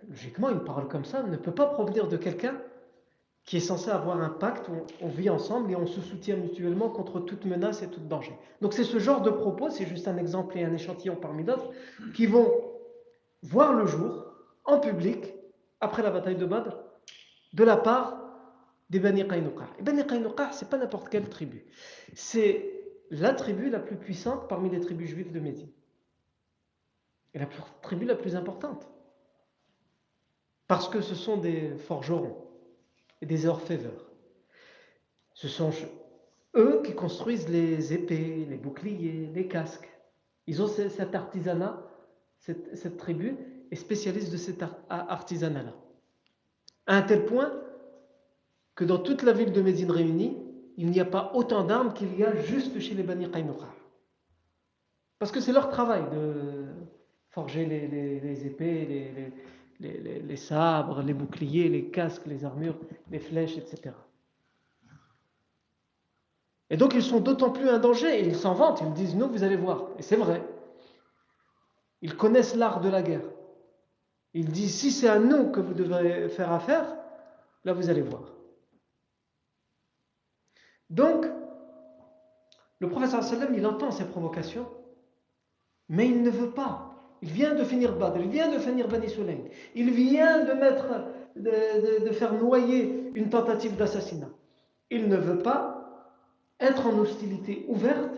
Logiquement, 0.09 0.49
une 0.49 0.63
parole 0.63 0.87
comme 0.87 1.05
ça 1.05 1.21
ne 1.21 1.37
peut 1.37 1.53
pas 1.53 1.67
provenir 1.67 2.07
de 2.07 2.17
quelqu'un 2.17 2.59
qui 3.43 3.57
est 3.57 3.61
censé 3.61 3.91
avoir 3.91 4.19
un 4.19 4.29
pacte 4.29 4.67
où 4.69 4.85
on 5.01 5.07
vit 5.07 5.29
ensemble 5.29 5.71
et 5.71 5.75
on 5.75 5.85
se 5.85 6.01
soutient 6.01 6.35
mutuellement 6.35 6.89
contre 6.89 7.19
toute 7.19 7.45
menace 7.45 7.83
et 7.83 7.87
tout 7.87 7.99
danger. 7.99 8.35
Donc 8.61 8.73
c'est 8.73 8.83
ce 8.83 8.97
genre 8.97 9.21
de 9.21 9.29
propos, 9.29 9.69
c'est 9.69 9.85
juste 9.85 10.07
un 10.07 10.17
exemple 10.17 10.57
et 10.57 10.63
un 10.63 10.73
échantillon 10.73 11.15
parmi 11.15 11.43
d'autres, 11.43 11.69
qui 12.15 12.25
vont 12.25 12.51
voir 13.43 13.73
le 13.73 13.85
jour 13.85 14.25
en 14.65 14.79
public 14.79 15.33
après 15.79 16.01
la 16.01 16.09
bataille 16.09 16.35
de 16.35 16.45
Badr 16.45 16.75
de 17.53 17.63
la 17.63 17.77
part 17.77 18.17
des 18.89 18.99
Bani 18.99 19.27
Qaynuqa. 19.27 19.67
Et 19.79 19.83
Bani 19.83 20.05
Qaynuqa, 20.05 20.51
c'est 20.51 20.69
pas 20.69 20.77
n'importe 20.77 21.09
quelle 21.09 21.29
tribu. 21.29 21.65
C'est 22.13 22.80
la 23.11 23.33
tribu 23.33 23.69
la 23.69 23.79
plus 23.79 23.95
puissante 23.95 24.47
parmi 24.47 24.69
les 24.69 24.79
tribus 24.79 25.09
juives 25.09 25.31
de 25.31 25.39
Médine. 25.39 25.69
Et 27.33 27.39
la 27.39 27.47
tribu 27.81 28.05
la 28.05 28.15
plus 28.15 28.35
importante. 28.35 28.89
Parce 30.67 30.89
que 30.89 31.01
ce 31.01 31.15
sont 31.15 31.37
des 31.37 31.77
forgerons 31.77 32.37
et 33.21 33.25
des 33.25 33.45
orfèvres. 33.45 34.05
Ce 35.33 35.47
sont 35.47 35.71
eux 36.55 36.81
qui 36.83 36.95
construisent 36.95 37.49
les 37.49 37.93
épées, 37.93 38.45
les 38.49 38.57
boucliers, 38.57 39.29
les 39.33 39.47
casques. 39.47 39.89
Ils 40.47 40.61
ont 40.61 40.67
cet 40.67 41.13
artisanat 41.15 41.87
cette, 42.41 42.97
tribu 42.97 43.37
est 43.69 43.75
spécialiste 43.75 44.31
de 44.31 44.37
cet 44.37 44.63
artisanat-là. 44.89 45.73
À 46.87 46.97
un 46.97 47.01
tel 47.03 47.25
point 47.25 47.53
que 48.75 48.83
dans 48.83 48.97
toute 48.97 49.21
la 49.21 49.31
ville 49.31 49.53
de 49.53 49.61
Médine 49.61 49.91
réunie, 49.91 50.37
il 50.81 50.89
n'y 50.89 50.99
a 50.99 51.05
pas 51.05 51.31
autant 51.35 51.63
d'armes 51.63 51.93
qu'il 51.93 52.17
y 52.17 52.23
a 52.23 52.35
juste 52.41 52.79
chez 52.79 52.95
les 52.95 53.03
Bani 53.03 53.29
Qaynuqa. 53.29 53.67
Parce 55.19 55.31
que 55.31 55.39
c'est 55.39 55.51
leur 55.51 55.69
travail 55.69 56.01
de 56.11 56.65
forger 57.29 57.67
les, 57.67 58.47
épées, 58.47 59.31
les, 59.79 60.35
sabres, 60.35 61.03
les 61.03 61.13
boucliers, 61.13 61.69
les 61.69 61.85
casques, 61.91 62.25
les 62.25 62.45
armures, 62.45 62.79
les 63.11 63.19
flèches, 63.19 63.57
etc. 63.57 63.93
Et 66.71 66.77
donc 66.77 66.95
ils 66.95 67.03
sont 67.03 67.19
d'autant 67.19 67.51
plus 67.51 67.69
un 67.69 67.77
danger, 67.77 68.19
et 68.19 68.27
ils 68.27 68.35
s'en 68.35 68.55
vantent, 68.55 68.81
ils 68.81 68.93
disent, 68.93 69.15
nous, 69.15 69.27
vous 69.27 69.43
allez 69.43 69.57
voir. 69.57 69.85
Et 69.99 70.01
c'est 70.01 70.15
vrai. 70.15 70.41
Ils 72.01 72.17
connaissent 72.17 72.55
l'art 72.55 72.81
de 72.81 72.89
la 72.89 73.03
guerre. 73.03 73.29
Ils 74.33 74.49
disent, 74.49 74.73
si 74.73 74.89
c'est 74.89 75.09
à 75.09 75.19
nous 75.19 75.51
que 75.51 75.59
vous 75.59 75.75
devez 75.75 76.27
faire 76.29 76.51
affaire, 76.51 76.95
là 77.65 77.73
vous 77.73 77.91
allez 77.91 78.01
voir. 78.01 78.23
Donc, 80.91 81.25
le 82.79 82.89
professeur 82.89 83.23
sallam, 83.23 83.53
il 83.55 83.65
entend 83.65 83.91
ces 83.91 84.05
provocations, 84.05 84.67
mais 85.87 86.07
il 86.07 86.21
ne 86.21 86.29
veut 86.29 86.51
pas. 86.51 86.89
Il 87.21 87.29
vient 87.29 87.55
de 87.55 87.63
finir 87.63 87.95
Badr, 87.97 88.19
il 88.19 88.29
vient 88.29 88.51
de 88.51 88.59
finir 88.59 88.87
Bani 88.87 89.09
Sulaym, 89.09 89.43
il 89.73 89.91
vient 89.91 90.43
de 91.35 92.11
faire 92.11 92.33
noyer 92.33 93.11
une 93.15 93.29
tentative 93.29 93.77
d'assassinat. 93.77 94.29
Il 94.89 95.07
ne 95.07 95.15
veut 95.15 95.37
pas 95.37 96.17
être 96.59 96.85
en 96.87 96.97
hostilité 96.97 97.65
ouverte 97.69 98.15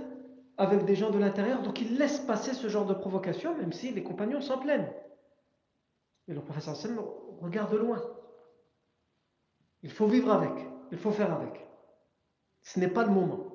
avec 0.58 0.86
des 0.86 0.96
gens 0.96 1.12
de 1.12 1.20
l'intérieur, 1.20 1.62
donc 1.62 1.80
il 1.80 1.98
laisse 1.98 2.20
passer 2.20 2.54
ce 2.54 2.68
genre 2.70 2.86
de 2.86 2.94
provocation, 2.96 3.56
même 3.56 3.74
si 3.74 3.92
les 3.92 4.04
compagnons 4.04 4.42
s'en 4.42 4.58
plaignent. 4.58 4.92
Et 6.28 6.34
le 6.34 6.42
professeur 6.42 6.76
Sam 6.76 7.00
regarde 7.40 7.74
loin. 7.74 8.02
Il 9.84 9.92
faut 9.92 10.08
vivre 10.08 10.32
avec, 10.32 10.54
il 10.92 10.98
faut 10.98 11.12
faire 11.12 11.34
avec. 11.34 11.68
Ce 12.64 12.80
n'est 12.80 12.88
pas 12.88 13.04
le 13.04 13.12
moment, 13.12 13.46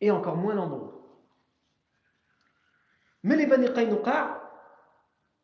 et 0.00 0.10
encore 0.10 0.36
moins 0.36 0.54
l'endroit. 0.54 0.92
Mais 3.22 3.36
les 3.36 3.46
Bani 3.46 3.72
Qaynuqa, 3.72 4.40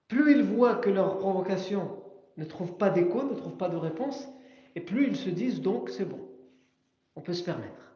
plus 0.09 0.33
ils 0.33 0.43
voient 0.43 0.77
que 0.77 0.91
leur 0.91 1.19
provocation 1.19 2.03
ne 2.37 2.45
trouve 2.45 2.77
pas 2.77 2.91
d'écho, 2.91 3.23
ne 3.23 3.35
trouve 3.35 3.57
pas 3.57 3.69
de 3.69 3.77
réponse, 3.77 4.29
et 4.75 4.81
plus 4.81 5.07
ils 5.07 5.17
se 5.17 5.31
disent 5.31 5.61
donc 5.61 5.89
c'est 5.89 6.05
bon, 6.05 6.29
on 7.17 7.21
peut 7.21 7.33
se 7.33 7.45
permettre. 7.45 7.95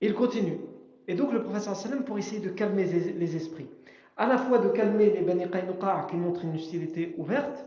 Il 0.00 0.14
continue. 0.14 0.58
Et 1.06 1.14
donc 1.14 1.32
le 1.32 1.42
professeur 1.42 1.76
sallam 1.76 2.04
pour 2.04 2.18
essayer 2.18 2.40
de 2.40 2.50
calmer 2.50 2.84
les 2.84 3.36
esprits, 3.36 3.68
à 4.16 4.26
la 4.26 4.38
fois 4.38 4.58
de 4.58 4.68
calmer 4.68 5.10
les 5.10 5.22
Bani 5.22 5.48
Qaynuqa 5.50 6.06
qui 6.10 6.16
montrent 6.16 6.44
une 6.44 6.56
hostilité 6.56 7.14
ouverte, 7.18 7.66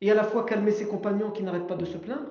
et 0.00 0.10
à 0.10 0.14
la 0.14 0.24
fois 0.24 0.44
calmer 0.44 0.70
ses 0.72 0.86
compagnons 0.86 1.30
qui 1.30 1.42
n'arrêtent 1.42 1.66
pas 1.66 1.76
de 1.76 1.84
se 1.84 1.96
plaindre, 1.96 2.30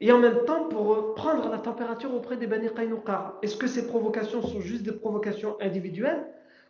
et 0.00 0.12
en 0.12 0.18
même 0.18 0.44
temps 0.44 0.68
pour 0.68 1.14
prendre 1.14 1.48
la 1.48 1.58
température 1.58 2.14
auprès 2.14 2.36
des 2.36 2.46
Bani 2.46 2.68
Qaynuqa. 2.68 3.38
Est-ce 3.42 3.56
que 3.56 3.66
ces 3.66 3.86
provocations 3.86 4.42
sont 4.42 4.60
juste 4.60 4.84
des 4.84 4.92
provocations 4.92 5.56
individuelles 5.60 6.24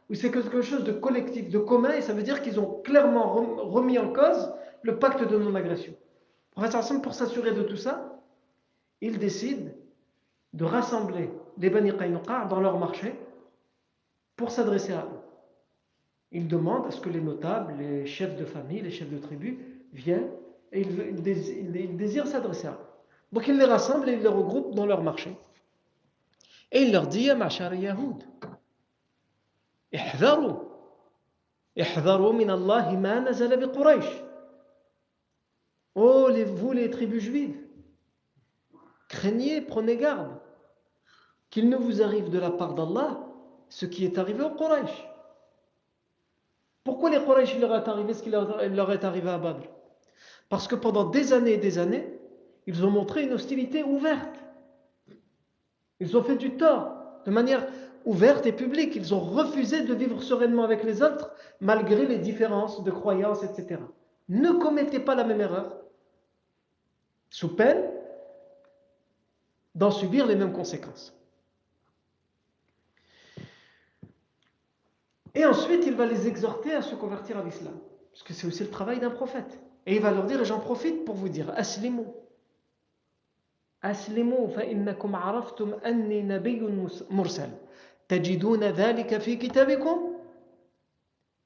ou 0.09 0.15
c'est 0.15 0.31
quelque 0.31 0.63
chose 0.63 0.85
de 0.85 0.93
collectif, 0.93 1.51
de 1.51 1.59
commun, 1.59 1.91
et 1.91 2.01
ça 2.01 2.15
veut 2.15 2.23
dire 2.23 2.41
qu'ils 2.41 2.59
ont 2.59 2.81
clairement 2.83 3.35
remis 3.35 3.99
en 3.99 4.11
cause 4.13 4.51
le 4.83 4.99
pacte 4.99 5.23
de 5.23 5.37
non-agression. 5.37 5.93
Pour 7.03 7.15
s'assurer 7.15 7.53
de 7.53 7.63
tout 7.63 7.77
ça, 7.77 8.19
il 9.03 9.19
décide 9.19 9.75
de 10.55 10.65
rassembler 10.65 11.31
les 11.59 11.69
Bani 11.69 11.93
Qaynuqa 11.97 12.47
dans 12.47 12.61
leur 12.61 12.79
marché 12.79 13.15
pour 14.37 14.51
s'adresser 14.51 14.95
à 14.95 15.01
eux. 15.05 15.28
Il 16.32 16.48
demande 16.48 16.88
à 16.88 16.92
ce 16.92 17.00
que 17.00 17.10
les 17.10 17.22
notables, 17.22 17.76
les 17.78 18.06
chefs 18.06 18.36
de 18.36 18.46
famille, 18.46 18.82
les 18.82 18.92
chefs 18.92 19.10
de 19.10 19.20
tribu 19.20 19.84
viennent 19.94 20.32
et 20.72 20.82
ils, 20.82 21.96
désirent 21.96 22.28
s'adresser 22.28 22.68
à 22.68 22.72
eux. 22.72 22.86
Donc 23.32 23.48
il 23.48 23.58
les 23.58 23.66
rassemble 23.66 24.10
et 24.10 24.14
il 24.14 24.22
les 24.22 24.28
regroupe 24.28 24.74
dans 24.74 24.86
leur 24.86 25.04
marché. 25.04 25.36
Et 26.72 26.82
il 26.82 26.92
leur 26.92 27.08
dit, 27.08 27.24
Ya 27.24 27.36
ma'shar 27.36 27.74
Yahoud, 27.76 28.24
احذروا 29.96 30.60
احذروا 31.80 32.34
min 32.34 32.50
Allah 32.50 32.92
ma 32.98 33.20
nazala 33.20 33.58
bi 33.58 33.68
Quraysh. 33.72 34.24
Oh, 35.96 36.30
vous 36.56 36.72
les 36.72 36.90
tribus 36.90 37.22
juives, 37.22 37.56
craignez, 39.08 39.62
prenez 39.62 39.98
garde 39.98 40.40
qu'il 41.52 41.70
ne 41.70 41.76
vous 41.78 42.02
arrive 42.02 42.32
de 42.32 42.40
la 42.40 42.50
part 42.50 42.74
d'Allah 42.74 43.20
ce 43.70 43.86
qui 43.86 44.04
est 44.06 44.18
arrivé 44.18 44.44
aux 44.44 44.56
Quraysh. 44.56 45.08
Pourquoi 46.89 47.11
les 47.11 47.23
Quraysh 47.23 47.59
leur 47.59 47.77
est 47.77 47.87
arrivé 47.87 48.15
ce 48.15 48.23
qui 48.23 48.31
leur 48.31 48.91
est 48.91 49.05
arrivé 49.05 49.29
à 49.29 49.37
Badr 49.37 49.61
Parce 50.49 50.67
que 50.67 50.75
pendant 50.75 51.05
des 51.05 51.35
années 51.35 51.53
et 51.53 51.59
des 51.59 51.77
années, 51.77 52.19
ils 52.67 52.83
ont 52.83 52.91
montré 52.91 53.25
une 53.25 53.35
hostilité 53.35 53.83
ouverte. 53.83 54.43
Ils 56.01 56.17
ont 56.17 56.23
fait 56.23 56.37
du 56.37 56.57
tort 56.57 56.95
de 57.27 57.31
manière 57.31 57.67
ouverte 58.07 58.47
et 58.47 58.53
publique. 58.53 58.97
Ils 58.97 59.13
ont 59.13 59.21
refusé 59.21 59.83
de 59.83 59.93
vivre 59.93 60.23
sereinement 60.23 60.65
avec 60.65 60.83
les 60.83 61.03
autres 61.03 61.31
malgré 61.61 62.07
les 62.07 62.17
différences 62.17 62.83
de 62.83 62.91
croyances, 62.91 63.43
etc. 63.43 63.83
Ne 64.31 64.53
commettez 64.53 64.99
pas 64.99 65.15
la 65.15 65.25
même 65.25 65.43
erreur 65.43 65.77
sous 67.29 67.55
peine 67.55 67.85
d'en 69.75 69.91
subir 69.91 70.27
les 70.27 70.37
mêmes 70.37 70.55
conséquences. 70.55 71.18
Et 75.36 75.46
ensuite, 75.46 75.86
il 75.86 75.96
va 75.96 76.06
les 76.06 76.28
exhorter 76.28 76.74
à 76.74 76.82
se 76.82 76.96
convertir 76.96 77.38
à 77.38 77.44
l'islam. 77.44 77.74
Parce 78.12 78.24
que 78.24 78.34
c'est 78.34 78.46
aussi 78.46 78.64
le 78.64 78.70
travail 78.70 79.00
d'un 79.00 79.10
prophète. 79.10 79.60
Et 79.86 79.96
il 79.96 80.02
va 80.02 80.12
leur 80.12 80.26
dire, 80.26 80.40
et 80.42 80.46
j'en 80.46 80.60
profite 80.60 81.06
pour 81.06 81.16
vous 81.16 81.30
dire, 81.30 81.52
Aslimu. 81.56 82.04
Aslimu 83.82 84.50
fa 84.54 84.64
innakum 84.64 85.16
araftum 85.16 85.76
anni 85.84 86.24
nabiyyun 86.24 86.88
mursal. 87.10 87.50
تجدون 88.08 88.64
ذلك 88.64 89.18
في 89.18 89.36
كتابكم 89.36 90.14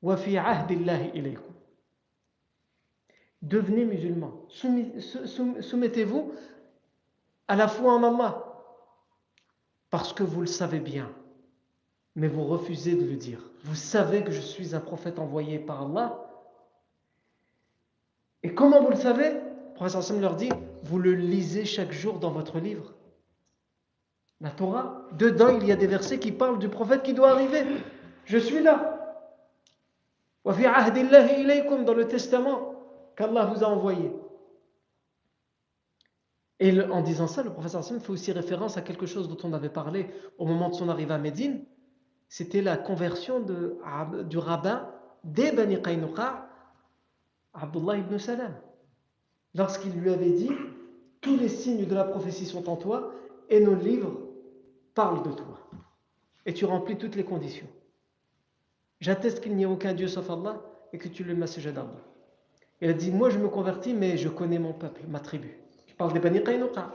وفي 0.01 0.37
عهد 0.37 0.71
الله 0.71 1.09
إليكم 1.09 1.53
Devenez 3.43 3.85
musulmans. 3.85 4.33
Soumettez-vous 4.49 6.33
à 7.47 7.55
la 7.55 7.67
foi 7.67 7.93
en 7.93 8.03
Allah. 8.03 8.43
Parce 9.91 10.11
que 10.11 10.23
vous 10.23 10.41
le 10.41 10.47
savez 10.47 10.79
bien. 10.79 11.07
Mais 12.15 12.27
vous 12.27 12.43
refusez 12.45 12.95
de 12.95 13.05
le 13.05 13.15
dire. 13.15 13.39
Vous 13.62 13.74
savez 13.74 14.24
que 14.24 14.32
je 14.32 14.40
suis 14.40 14.74
un 14.74 14.80
prophète 14.80 15.18
envoyé 15.18 15.58
par 15.58 15.82
Allah. 15.82 16.18
Et 18.42 18.54
comment 18.54 18.82
vous 18.82 18.90
le 18.90 18.96
savez? 18.96 19.40
Le 19.80 19.88
Sam 19.88 20.20
leur 20.20 20.36
dit, 20.36 20.50
vous 20.84 20.98
le 20.98 21.14
lisez 21.14 21.64
chaque 21.64 21.92
jour 21.92 22.20
dans 22.20 22.30
votre 22.30 22.60
livre. 22.60 22.94
La 24.40 24.50
Torah, 24.50 25.08
dedans 25.12 25.58
il 25.60 25.66
y 25.66 25.72
a 25.72 25.76
des 25.76 25.88
versets 25.88 26.20
qui 26.20 26.30
parlent 26.30 26.58
du 26.58 26.68
prophète 26.68 27.02
qui 27.02 27.14
doit 27.14 27.30
arriver. 27.30 27.64
Je 28.24 28.38
suis 28.38 28.62
là. 28.62 28.98
Dans 30.44 30.52
le 31.94 32.06
testament 32.06 32.74
qu'Allah 33.16 33.46
vous 33.46 33.64
a 33.64 33.68
envoyé. 33.68 34.12
Et 36.60 36.80
en 36.80 37.00
disant 37.00 37.26
ça, 37.26 37.42
le 37.42 37.50
professeur 37.50 37.80
Hassan 37.80 38.00
fait 38.00 38.10
aussi 38.10 38.30
référence 38.30 38.76
à 38.76 38.82
quelque 38.82 39.06
chose 39.06 39.28
dont 39.28 39.38
on 39.42 39.52
avait 39.52 39.68
parlé 39.68 40.14
au 40.38 40.46
moment 40.46 40.68
de 40.68 40.74
son 40.74 40.88
arrivée 40.88 41.14
à 41.14 41.18
Médine. 41.18 41.64
C'était 42.32 42.62
la 42.62 42.78
conversion 42.78 43.40
du 43.40 44.38
rabbin 44.38 44.88
des 45.22 45.52
Bani 45.52 45.82
Qaynuqa, 45.82 46.48
Abdullah 47.52 47.98
ibn 47.98 48.16
Salam. 48.16 48.54
Lorsqu'il 49.54 49.92
lui 49.92 50.10
avait 50.10 50.30
dit 50.30 50.50
Tous 51.20 51.36
les 51.36 51.50
signes 51.50 51.84
de 51.84 51.94
la 51.94 52.04
prophétie 52.04 52.46
sont 52.46 52.70
en 52.70 52.76
toi 52.76 53.12
et 53.50 53.60
nos 53.60 53.74
livres 53.74 54.18
parlent 54.94 55.22
de 55.22 55.32
toi. 55.32 55.58
Et 56.46 56.54
tu 56.54 56.64
remplis 56.64 56.96
toutes 56.96 57.16
les 57.16 57.24
conditions. 57.24 57.68
J'atteste 59.00 59.42
qu'il 59.42 59.54
n'y 59.54 59.66
a 59.66 59.68
aucun 59.68 59.92
Dieu 59.92 60.08
sauf 60.08 60.30
Allah 60.30 60.58
et 60.94 60.96
que 60.96 61.08
tu 61.08 61.24
le 61.24 61.34
messager 61.34 61.70
d'Allah. 61.70 62.00
Il 62.80 62.88
a 62.88 62.94
dit 62.94 63.10
Moi 63.10 63.28
je 63.28 63.36
me 63.36 63.50
convertis, 63.50 63.92
mais 63.92 64.16
je 64.16 64.30
connais 64.30 64.58
mon 64.58 64.72
peuple, 64.72 65.02
ma 65.06 65.20
tribu. 65.20 65.58
Il 65.86 65.94
parle 65.96 66.14
des 66.14 66.18
Bani 66.18 66.42
Qaynuqa, 66.42 66.94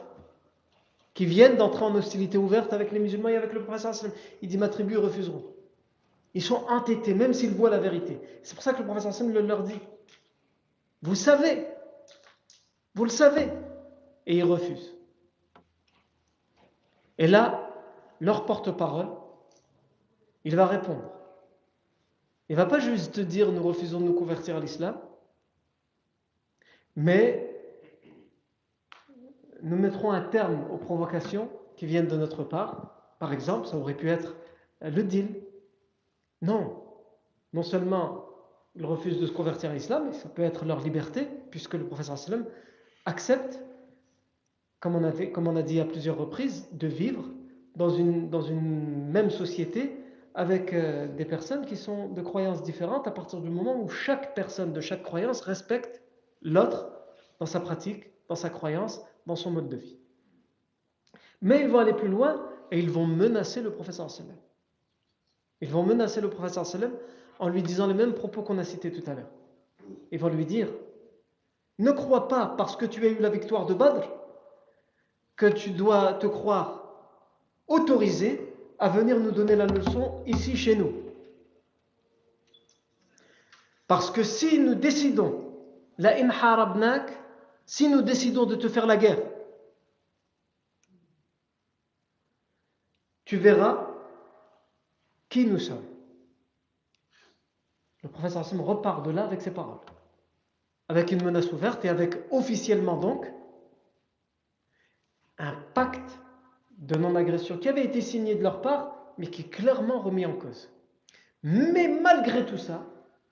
qui 1.17 1.25
viennent 1.25 1.57
d'entrer 1.57 1.83
en 1.83 1.95
hostilité 1.95 2.37
ouverte 2.37 2.73
avec 2.73 2.91
les 2.91 2.99
musulmans 2.99 3.29
et 3.29 3.35
avec 3.35 3.51
le 3.51 3.63
prophète. 3.63 4.13
Il 4.43 4.49
dit 4.49 4.57
Ma 4.59 4.69
tribu 4.69 4.97
refuseront. 4.97 5.43
Ils 6.35 6.43
sont 6.43 6.63
entêtés, 6.69 7.15
même 7.15 7.33
s'ils 7.33 7.55
voient 7.55 7.71
la 7.71 7.79
vérité. 7.79 8.21
C'est 8.43 8.53
pour 8.53 8.63
ça 8.63 8.71
que 8.71 8.83
le 8.83 8.85
prophète 8.85 9.19
le 9.21 9.41
leur 9.41 9.63
dit 9.63 9.79
Vous 11.01 11.15
savez, 11.15 11.65
vous 12.93 13.03
le 13.03 13.09
savez. 13.09 13.49
Et 14.27 14.37
ils 14.37 14.43
refusent. 14.43 14.93
Et 17.17 17.25
là, 17.25 17.67
leur 18.19 18.45
porte-parole, 18.45 19.07
il 20.45 20.55
va 20.55 20.67
répondre. 20.67 21.09
Il 22.47 22.55
ne 22.55 22.61
va 22.61 22.67
pas 22.67 22.77
juste 22.77 23.19
dire 23.19 23.51
nous 23.51 23.63
refusons 23.63 24.01
de 24.01 24.05
nous 24.05 24.13
convertir 24.13 24.55
à 24.55 24.59
l'islam, 24.59 24.95
mais 26.95 27.56
nous 29.63 29.77
mettrons 29.77 30.11
un 30.11 30.21
terme 30.21 30.65
aux 30.71 30.77
provocations 30.77 31.49
qui 31.75 31.85
viennent 31.85 32.07
de 32.07 32.17
notre 32.17 32.43
part. 32.43 33.15
Par 33.19 33.33
exemple, 33.33 33.67
ça 33.67 33.77
aurait 33.77 33.95
pu 33.95 34.09
être 34.09 34.35
le 34.81 35.03
deal. 35.03 35.41
Non, 36.41 36.83
non 37.53 37.63
seulement 37.63 38.27
ils 38.77 38.85
refusent 38.85 39.19
de 39.19 39.25
se 39.25 39.31
convertir 39.31 39.71
à 39.71 39.73
l'islam, 39.73 40.13
ça 40.13 40.29
peut 40.29 40.43
être 40.43 40.65
leur 40.65 40.81
liberté, 40.81 41.27
puisque 41.49 41.73
le 41.73 41.85
professeur 41.85 42.17
sallam 42.17 42.45
accepte, 43.05 43.59
comme 44.79 44.95
on, 44.95 45.55
a 45.55 45.61
dit 45.63 45.79
à 45.79 45.85
plusieurs 45.85 46.17
reprises, 46.17 46.67
de 46.71 46.87
vivre 46.87 47.23
dans 47.75 47.89
une, 47.89 48.29
dans 48.29 48.41
une 48.41 49.09
même 49.09 49.31
société 49.31 49.97
avec 50.35 50.71
euh, 50.73 51.07
des 51.07 51.25
personnes 51.25 51.65
qui 51.65 51.75
sont 51.75 52.09
de 52.09 52.21
croyances 52.21 52.61
différentes 52.61 53.07
à 53.07 53.11
partir 53.11 53.41
du 53.41 53.49
moment 53.49 53.81
où 53.81 53.89
chaque 53.89 54.35
personne 54.35 54.71
de 54.71 54.81
chaque 54.81 55.01
croyance 55.01 55.41
respecte 55.41 56.01
l'autre 56.43 56.91
dans 57.39 57.47
sa 57.47 57.59
pratique, 57.59 58.11
dans 58.29 58.35
sa 58.35 58.51
croyance, 58.51 59.01
dans 59.27 59.35
son 59.35 59.51
mode 59.51 59.69
de 59.69 59.75
vie. 59.75 59.97
Mais 61.41 61.61
ils 61.61 61.67
vont 61.67 61.79
aller 61.79 61.93
plus 61.93 62.07
loin 62.07 62.49
et 62.71 62.79
ils 62.79 62.89
vont 62.89 63.05
menacer 63.05 63.61
le 63.61 63.71
professeur 63.71 64.09
sallam. 64.09 64.35
Ils 65.61 65.69
vont 65.69 65.83
menacer 65.83 66.21
le 66.21 66.29
professeur 66.29 66.65
sallam 66.65 66.93
en 67.37 67.49
lui 67.49 67.61
disant 67.61 67.85
les 67.85 67.93
mêmes 67.93 68.13
propos 68.13 68.41
qu'on 68.41 68.57
a 68.57 68.63
cités 68.63 68.91
tout 68.91 69.07
à 69.07 69.13
l'heure. 69.13 69.29
Ils 70.11 70.19
vont 70.19 70.29
lui 70.29 70.45
dire 70.45 70.69
Ne 71.77 71.91
crois 71.91 72.27
pas 72.27 72.47
parce 72.57 72.75
que 72.75 72.85
tu 72.85 73.05
as 73.05 73.09
eu 73.09 73.19
la 73.19 73.29
victoire 73.29 73.65
de 73.67 73.73
Badr 73.73 74.09
que 75.35 75.45
tu 75.45 75.69
dois 75.69 76.13
te 76.13 76.25
croire 76.25 76.85
autorisé 77.67 78.53
à 78.79 78.89
venir 78.89 79.19
nous 79.19 79.31
donner 79.31 79.55
la 79.55 79.67
leçon 79.67 80.23
ici 80.25 80.55
chez 80.55 80.75
nous. 80.75 80.93
Parce 83.87 84.09
que 84.09 84.23
si 84.23 84.57
nous 84.57 84.75
décidons, 84.75 85.43
la 85.97 86.15
in 86.17 86.29
si 87.67 87.89
nous 87.89 88.01
décidons 88.01 88.45
de 88.45 88.55
te 88.55 88.69
faire 88.69 88.87
la 88.87 88.97
guerre, 88.97 89.21
tu 93.25 93.37
verras 93.37 93.87
qui 95.27 95.45
nous 95.45 95.59
sommes. 95.59 95.85
Le 98.03 98.09
professeur 98.09 98.41
Hassan 98.41 98.61
repart 98.61 99.05
de 99.05 99.11
là 99.11 99.25
avec 99.25 99.41
ses 99.41 99.51
paroles, 99.51 99.81
avec 100.87 101.11
une 101.11 101.23
menace 101.23 101.51
ouverte 101.51 101.83
et 101.83 101.89
avec 101.89 102.15
officiellement 102.31 102.95
donc 102.95 103.31
un 105.37 105.53
pacte 105.73 106.19
de 106.77 106.97
non-agression 106.97 107.57
qui 107.57 107.67
avait 107.67 107.83
été 107.83 107.99
signé 107.99 108.35
de 108.35 108.43
leur 108.43 108.61
part, 108.61 108.95
mais 109.17 109.27
qui 109.27 109.41
est 109.41 109.49
clairement 109.49 109.99
remis 109.99 110.25
en 110.25 110.33
cause. 110.33 110.69
Mais 111.43 111.89
malgré 111.89 112.45
tout 112.45 112.57
ça, 112.57 112.85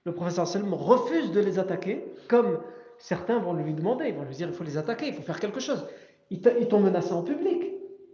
le 0.04 0.14
professeur 0.14 0.46
Selm 0.46 0.74
refuse 0.74 1.32
de 1.32 1.40
les 1.40 1.58
attaquer, 1.58 2.06
comme 2.28 2.60
certains 3.00 3.40
vont 3.40 3.54
lui 3.54 3.74
demander, 3.74 4.10
ils 4.10 4.16
vont 4.16 4.24
lui 4.24 4.36
dire 4.36 4.48
il 4.48 4.54
faut 4.54 4.64
les 4.64 4.78
attaquer, 4.78 5.08
il 5.08 5.14
faut 5.14 5.22
faire 5.22 5.40
quelque 5.40 5.60
chose. 5.60 5.88
Ils 6.32 6.42
t'ont 6.42 6.80
menacé 6.80 7.12
en 7.12 7.24
public. 7.24 7.72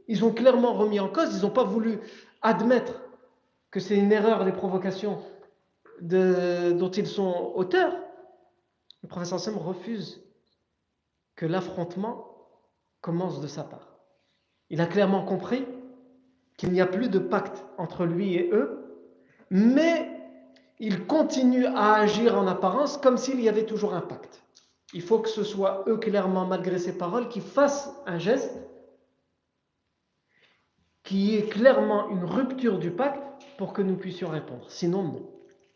Ils 0.08 0.26
ont 0.26 0.34
clairement 0.34 0.74
remis 0.74 1.00
en 1.00 1.08
cause, 1.08 1.36
ils 1.36 1.41
n'ont 1.44 1.52
pas 1.52 1.63
voulu 1.63 2.00
admettre 2.41 3.02
que 3.70 3.80
c'est 3.80 3.96
une 3.96 4.12
erreur 4.12 4.44
les 4.44 4.52
provocations 4.52 5.20
dont 6.02 6.91
ils 6.91 7.08
sont 7.08 7.54
auteurs. 7.56 7.96
Le 9.04 9.08
professeur 9.08 9.39
Selm 9.39 9.58
refuse 9.58 10.24
que 11.36 11.46
l'affrontement 11.46 12.28
commence 13.00 13.41
de 13.41 13.48
sa 13.48 13.63
part. 13.63 14.00
Il 14.70 14.82
a 14.82 14.86
clairement 14.86 15.24
compris 15.24 15.65
qu'il 16.58 16.72
n'y 16.72 16.82
a 16.82 16.86
plus 16.86 17.10
de 17.10 17.20
pacte 17.20 17.65
entre 17.78 18.06
lui 18.06 18.36
et 18.36 18.50
eux, 18.52 19.00
mais 19.50 20.10
il 20.80 21.06
continue 21.06 21.65
à 21.65 21.94
agir 21.94 22.38
en 22.38 22.48
apparence 22.48 22.98
comme 22.98 23.17
s'il 23.17 23.39
y 23.41 23.50
avait 23.50 23.65
toujours 23.65 23.94
un 23.94 24.02
pacte. 24.02 24.44
Il 24.94 25.02
faut 25.02 25.20
que 25.20 25.30
ce 25.30 25.44
soit 25.44 25.84
eux 25.88 25.98
clairement, 25.98 26.46
malgré 26.46 26.78
ses 26.78 26.98
paroles, 26.98 27.30
qui 27.30 27.40
fassent 27.40 27.90
un 28.06 28.20
geste 28.20 28.58
qui 31.04 31.36
est 31.36 31.50
clairement 31.50 32.10
une 32.10 32.24
rupture 32.24 32.78
du 32.78 32.92
pacte 32.92 33.22
pour 33.58 33.74
que 33.74 33.82
nous 33.82 33.98
puissions 33.98 34.30
répondre. 34.30 34.70
Sinon, 34.70 35.04
non. 35.04 35.30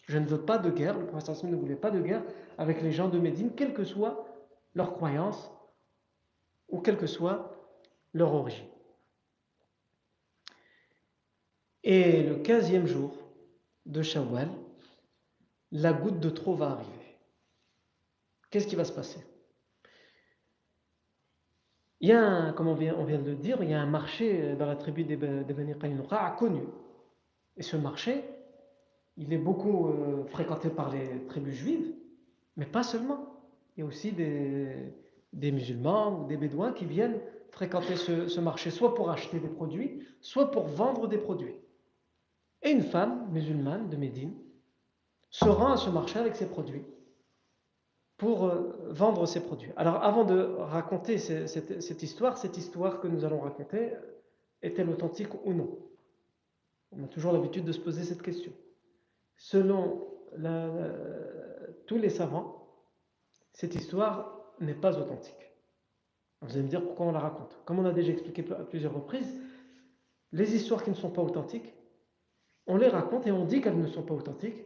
Je 0.07 0.17
ne 0.17 0.25
veux 0.25 0.41
pas 0.41 0.57
de 0.59 0.69
guerre, 0.69 0.99
le 0.99 1.07
professeur 1.07 1.49
ne 1.49 1.55
voulait 1.55 1.75
pas 1.75 1.91
de 1.91 1.99
guerre 1.99 2.23
avec 2.57 2.81
les 2.81 2.91
gens 2.91 3.09
de 3.09 3.17
Médine, 3.17 3.51
quelle 3.55 3.73
que 3.73 3.83
soit 3.83 4.25
leur 4.75 4.93
croyance 4.93 5.51
ou 6.69 6.79
quelle 6.79 6.97
que 6.97 7.07
soit 7.07 7.51
leur 8.13 8.33
origine. 8.33 8.67
Et 11.83 12.23
le 12.23 12.35
quinzième 12.35 12.87
jour 12.87 13.15
de 13.85 14.01
Shawwal, 14.01 14.49
la 15.71 15.93
goutte 15.93 16.19
de 16.19 16.29
trop 16.29 16.55
va 16.55 16.71
arriver. 16.71 17.04
Qu'est-ce 18.55 18.67
qui 18.67 18.77
va 18.77 18.85
se 18.85 18.93
passer? 18.93 19.19
Il 21.99 22.07
y 22.07 22.13
a, 22.13 22.53
comme 22.53 22.69
on 22.69 22.73
vient, 22.73 22.93
de 22.95 23.31
le 23.31 23.35
dire, 23.35 23.61
il 23.61 23.69
y 23.69 23.73
a 23.73 23.81
un 23.81 23.85
marché 23.85 24.55
dans 24.55 24.65
la 24.65 24.77
tribu 24.77 25.03
des, 25.03 25.17
des 25.17 25.53
Bani 25.53 25.73
connu. 26.37 26.61
Et 27.57 27.63
ce 27.63 27.75
marché, 27.75 28.23
il 29.17 29.33
est 29.33 29.37
beaucoup 29.37 29.89
euh, 29.89 30.23
fréquenté 30.27 30.69
par 30.69 30.89
les 30.89 31.25
tribus 31.25 31.53
juives, 31.53 31.95
mais 32.55 32.65
pas 32.65 32.83
seulement. 32.83 33.41
Il 33.75 33.81
y 33.81 33.83
a 33.83 33.87
aussi 33.87 34.13
des, 34.13 34.93
des 35.33 35.51
musulmans 35.51 36.21
ou 36.21 36.25
des 36.25 36.37
bédouins 36.37 36.71
qui 36.71 36.85
viennent 36.85 37.19
fréquenter 37.51 37.97
ce, 37.97 38.29
ce 38.29 38.39
marché, 38.39 38.71
soit 38.71 38.95
pour 38.95 39.11
acheter 39.11 39.41
des 39.41 39.49
produits, 39.49 40.07
soit 40.21 40.49
pour 40.49 40.63
vendre 40.63 41.09
des 41.09 41.17
produits. 41.17 41.55
Et 42.61 42.71
une 42.71 42.83
femme 42.83 43.29
musulmane 43.33 43.89
de 43.89 43.97
Médine 43.97 44.33
se 45.29 45.43
rend 45.43 45.73
à 45.73 45.77
ce 45.77 45.89
marché 45.89 46.19
avec 46.19 46.37
ses 46.37 46.47
produits 46.47 46.85
pour 48.17 48.45
euh, 48.45 48.73
vendre 48.89 49.25
ses 49.25 49.41
produits. 49.41 49.71
Alors 49.75 50.03
avant 50.03 50.23
de 50.23 50.55
raconter 50.59 51.17
cette, 51.17 52.03
histoire, 52.03 52.37
cette 52.37 52.57
histoire 52.57 52.99
que 52.99 53.07
nous 53.07 53.25
allons 53.25 53.41
raconter, 53.41 53.91
est-elle 54.61 54.89
authentique 54.89 55.33
ou 55.45 55.53
non? 55.53 55.77
On 56.91 57.03
a 57.03 57.07
toujours 57.07 57.33
l'habitude 57.33 57.65
de 57.65 57.71
se 57.71 57.79
poser 57.79 58.03
cette 58.03 58.21
question. 58.21 58.53
selon 59.37 60.07
tous 61.87 61.97
les 61.97 62.09
savants, 62.09 62.67
cette 63.53 63.75
histoire 63.75 64.35
n'est 64.59 64.73
pas 64.73 64.97
authentique. 64.97 65.51
Vous 66.41 66.51
allez 66.53 66.63
me 66.63 66.69
dire 66.69 66.83
pourquoi 66.83 67.07
on 67.07 67.11
la 67.11 67.19
raconte. 67.19 67.57
Comme 67.65 67.79
on 67.79 67.85
a 67.85 67.93
déjà 67.93 68.11
expliqué 68.11 68.45
à 68.51 68.63
plusieurs 68.63 68.93
reprises, 68.93 69.41
les 70.31 70.55
histoires 70.55 70.83
qui 70.83 70.89
ne 70.89 70.95
sont 70.95 71.09
pas 71.09 71.21
authentiques, 71.21 71.73
on 72.67 72.77
les 72.77 72.87
raconte 72.87 73.27
et 73.27 73.31
on 73.31 73.45
dit 73.45 73.61
qu'elles 73.61 73.79
ne 73.79 73.87
sont 73.87 74.03
pas 74.03 74.13
authentiques. 74.13 74.65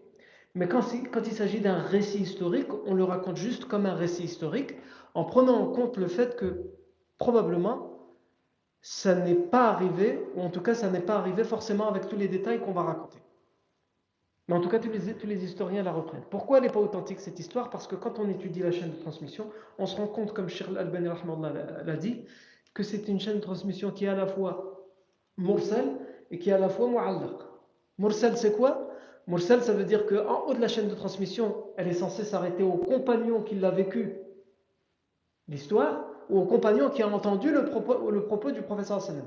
Mais 0.55 0.67
quand, 0.67 0.81
il 0.93 1.31
s'agit 1.33 1.59
d'un 1.59 1.79
récit 1.79 2.21
historique, 2.21 2.69
on 2.85 2.93
le 2.93 3.03
raconte 3.03 3.37
juste 3.37 3.65
comme 3.65 3.85
un 3.85 3.93
récit 3.93 4.23
historique, 4.23 4.75
en 5.13 5.23
prenant 5.23 5.59
en 5.59 5.67
compte 5.67 5.97
le 5.97 6.07
fait 6.07 6.35
que 6.35 6.71
probablement 7.17 7.89
ça 8.81 9.13
n'est 9.13 9.35
pas 9.35 9.69
arrivé, 9.69 10.25
ou 10.35 10.41
en 10.41 10.49
tout 10.49 10.61
cas 10.61 10.73
ça 10.73 10.89
n'est 10.89 11.01
pas 11.01 11.15
arrivé 11.15 11.43
forcément 11.43 11.87
avec 11.87 12.07
tous 12.07 12.15
les 12.15 12.27
détails 12.27 12.59
qu'on 12.61 12.71
va 12.71 12.83
raconter. 12.83 13.19
Mais 14.47 14.55
en 14.55 14.61
tout 14.61 14.69
cas, 14.69 14.79
tous 14.79 14.89
les, 14.89 15.45
historiens 15.45 15.83
la 15.83 15.91
reprennent. 15.91 16.23
Pourquoi 16.31 16.57
elle 16.57 16.63
n'est 16.63 16.71
pas 16.71 16.79
authentique 16.79 17.19
cette 17.19 17.37
histoire? 17.37 17.69
Parce 17.69 17.85
que 17.85 17.95
quand 17.95 18.17
on 18.17 18.27
étudie 18.29 18.61
la 18.61 18.71
chaîne 18.71 18.89
de 18.89 18.95
transmission, 18.95 19.51
on 19.77 19.85
se 19.85 19.95
rend 19.95 20.07
compte, 20.07 20.33
comme 20.33 20.49
Sheikh 20.49 20.69
Al-Albani 20.69 21.07
l'a 21.85 21.95
dit, 21.97 22.25
que 22.73 22.81
c'est 22.81 23.07
une 23.07 23.19
chaîne 23.19 23.35
de 23.35 23.41
transmission 23.41 23.91
qui 23.91 24.05
est 24.05 24.07
à 24.07 24.15
la 24.15 24.25
fois 24.25 24.87
mursal 25.37 25.99
et 26.31 26.39
qui 26.39 26.49
est 26.49 26.53
à 26.53 26.57
la 26.57 26.69
fois 26.69 26.87
mu'allaq. 26.89 27.37
Mursal, 27.99 28.37
c'est 28.37 28.53
quoi? 28.57 28.88
Mursal, 29.29 29.61
ça 29.61 29.73
veut 29.73 29.83
dire 29.83 30.07
qu'en 30.07 30.47
haut 30.47 30.55
de 30.55 30.59
la 30.59 30.67
chaîne 30.67 30.87
de 30.87 30.95
transmission, 30.95 31.55
elle 31.77 31.87
est 31.87 31.93
censée 31.93 32.23
s'arrêter 32.23 32.63
au 32.63 32.73
compagnon 32.73 33.43
qui 33.43 33.53
l'a 33.53 33.69
vécu, 33.69 34.15
l'histoire, 35.47 36.03
ou 36.31 36.39
au 36.39 36.45
compagnon 36.45 36.89
qui 36.89 37.03
a 37.03 37.07
entendu 37.07 37.51
le 37.51 37.65
propos, 37.65 38.09
le 38.09 38.51
du 38.51 38.63
professeur 38.63 38.99
sallam. 38.99 39.25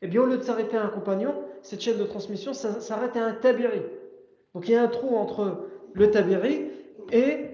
Eh 0.00 0.08
bien, 0.08 0.22
au 0.22 0.26
lieu 0.26 0.38
de 0.38 0.42
s'arrêter 0.42 0.78
à 0.78 0.84
un 0.84 0.88
compagnon, 0.88 1.34
cette 1.60 1.82
chaîne 1.82 1.98
de 1.98 2.04
transmission 2.04 2.54
s'arrête 2.54 3.14
à 3.14 3.26
un 3.26 3.34
tabiri. 3.34 3.82
Donc 4.54 4.68
il 4.68 4.72
y 4.72 4.74
a 4.74 4.82
un 4.82 4.88
trou 4.88 5.16
entre 5.16 5.68
le 5.92 6.10
tabiri 6.10 6.68
et 7.12 7.50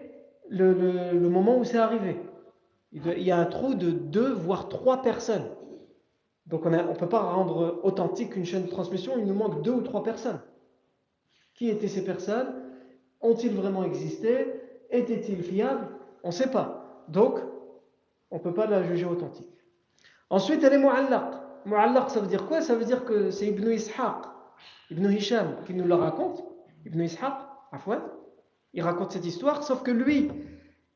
le, 0.49 1.19
moment 1.29 1.59
où 1.59 1.65
c'est 1.65 1.79
arrivé. 1.79 2.17
Il 2.93 3.23
y 3.25 3.33
a 3.33 3.39
un 3.39 3.45
trou 3.45 3.75
de 3.75 3.91
deux, 3.91 4.33
voire 4.33 4.69
trois 4.69 5.03
personnes. 5.03 5.51
Donc 6.47 6.65
on 6.65 6.71
ne 6.71 6.95
peut 6.95 7.09
pas 7.09 7.23
rendre 7.23 7.81
authentique 7.83 8.37
une 8.37 8.45
chaîne 8.45 8.63
de 8.63 8.71
transmission, 8.71 9.15
il 9.19 9.27
nous 9.27 9.35
manque 9.35 9.63
deux 9.63 9.73
ou 9.73 9.83
trois 9.83 10.05
personnes. 10.05 10.41
Qui 11.59 11.71
étaient 11.71 11.89
ces 11.89 12.05
personnes? 12.05 12.55
Ont-ils 13.21 13.53
vraiment 13.53 13.83
existé? 13.83 14.47
Étaient-ils 14.91 15.43
fiables? 15.43 15.89
On 16.23 16.29
ne 16.29 16.33
sait 16.33 16.53
pas. 16.53 17.05
Donc, 17.09 17.41
on 18.31 18.37
ne 18.37 18.41
peut 18.41 18.55
pas 18.55 18.67
la 18.67 18.85
juger 18.85 19.07
authentique. 19.07 19.51
Ensuite, 20.31 20.63
elle 20.63 20.75
est 20.75 20.79
mu'allaq. 20.79 21.35
Mu'allaq, 21.67 22.11
ça 22.11 22.21
veut 22.21 22.29
dire 22.29 22.47
quoi? 22.47 22.61
Ça 22.61 22.77
veut 22.77 22.85
dire 22.85 23.05
que 23.05 23.33
c'est 23.33 23.49
Ibn 23.49 23.73
Ishaq, 23.73 24.25
Ibn 24.93 25.11
Hisham 25.11 25.57
qui 25.67 25.75
nous 25.75 25.89
la 25.89 25.97
raconte. 25.97 26.45
Ibn 26.87 27.01
Ishaq, 27.01 27.35
Afouad, 27.73 28.03
il 28.73 28.83
raconte 28.83 29.11
cette 29.11 29.27
histoire, 29.27 29.65
sauf 29.65 29.83
que 29.83 29.91
lui, 29.91 30.31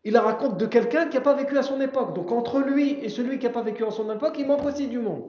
il 0.05 0.13
la 0.13 0.23
raconte 0.23 0.59
de 0.59 0.67
quelqu'un 0.67 1.09
qui 1.09 1.17
n'a 1.17 1.23
pas 1.23 1.35
vécu 1.35 1.59
à 1.59 1.65
son 1.65 1.81
époque. 1.81 2.15
Donc 2.15 2.31
entre 2.31 2.61
lui 2.61 3.01
et 3.03 3.09
celui 3.09 3.41
qui 3.41 3.47
n'a 3.47 3.53
pas 3.53 3.63
vécu 3.63 3.85
à 3.85 3.91
son 3.91 4.09
époque, 4.13 4.37
il 4.39 4.47
manque 4.47 4.65
aussi 4.65 4.87
du 4.87 5.01
monde. 5.01 5.25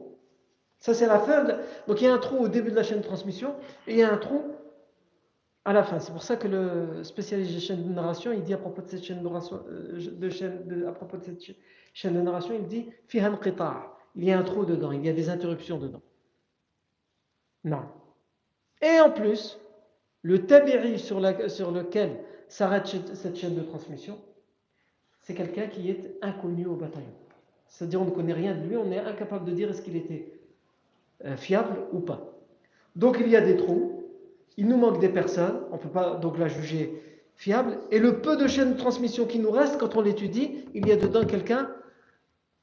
Ça, 0.78 0.94
c'est 0.94 1.08
la 1.08 1.18
fin. 1.18 1.44
Donc 1.88 2.02
il 2.02 2.04
y 2.04 2.08
a 2.08 2.14
un 2.14 2.20
trou 2.20 2.38
au 2.38 2.48
début 2.48 2.70
de 2.70 2.76
la 2.76 2.84
chaîne 2.84 3.00
de 3.00 3.04
transmission 3.04 3.56
et 3.88 3.94
il 3.94 3.98
y 3.98 4.04
a 4.04 4.14
un 4.14 4.18
trou 4.18 4.44
à 5.66 5.74
la 5.74 5.84
fin. 5.84 6.00
C'est 6.00 6.12
pour 6.12 6.24
ça 6.24 6.36
que 6.36 6.48
le 6.48 7.04
spécialiste 7.04 7.54
des 7.54 7.60
chaînes 7.60 7.84
de 7.84 7.94
narration, 7.94 8.32
il 8.32 8.44
dit 8.44 8.54
à 8.54 8.58
propos 8.58 8.82
de 8.82 8.90
cette 8.90 9.04
chaîne 9.04 9.20
de 9.20 9.24
narration, 9.24 9.64
euh, 9.70 10.00
de 10.12 10.30
chaîne, 10.30 10.64
il 12.56 12.68
dit 12.68 12.90
Fihan 13.08 13.40
Il 14.16 14.24
y 14.26 14.32
a 14.32 14.40
un 14.40 14.44
trou 14.44 14.66
dedans, 14.66 14.92
il 14.92 15.06
y 15.06 15.10
a 15.10 15.14
des 15.14 15.30
interruptions 15.30 15.78
dedans. 15.78 16.02
Non. 17.64 17.84
Et 18.82 19.00
en 19.00 19.10
plus, 19.10 19.58
le 20.22 20.46
tabiri 20.46 21.00
sur, 21.00 21.20
lequel 21.20 22.20
s'arrête 22.48 22.88
cette 23.14 23.38
chaîne 23.38 23.56
de 23.56 23.62
transmission, 23.62 24.20
c'est 25.22 25.34
quelqu'un 25.34 25.68
qui 25.68 25.90
est 25.90 26.18
inconnu 26.22 26.66
au 26.66 26.76
bataillon. 26.76 27.14
C'est-à-dire 27.68 28.02
on 28.02 28.06
ne 28.06 28.12
connaît 28.12 28.34
rien 28.34 28.54
de 28.54 28.68
lui, 28.68 28.76
on 28.76 28.92
est 28.92 29.00
incapable 29.00 29.46
de 29.46 29.52
dire 29.52 29.70
est-ce 29.70 29.82
qu'il 29.82 29.96
était 29.96 30.34
euh, 31.26 31.38
fiable 31.38 31.78
ou 31.94 32.02
pas. 32.02 32.34
Donc 32.96 33.18
il 33.20 33.30
y 33.30 33.36
a 33.36 33.42
des 33.42 33.56
trous, 33.56 33.93
il 34.58 34.68
nous 34.68 34.78
manque 34.78 35.00
des 35.00 35.10
personnes, 35.10 35.62
on 35.72 35.78
ne 35.78 35.82
peut 35.82 35.90
pas 35.90 36.16
donc 36.16 36.38
la 36.38 36.48
juger 36.48 37.02
fiable, 37.36 37.80
et 37.92 38.00
le 38.00 38.22
peu 38.22 38.38
de 38.38 38.48
chaînes 38.48 38.74
de 38.74 38.78
transmission 38.78 39.26
qui 39.26 39.40
nous 39.40 39.52
reste, 39.52 39.80
quand 39.80 39.96
on 39.96 40.02
l'étudie, 40.02 40.66
il 40.74 40.88
y 40.88 40.92
a 40.92 40.96
dedans 40.96 41.26
quelqu'un 41.26 41.70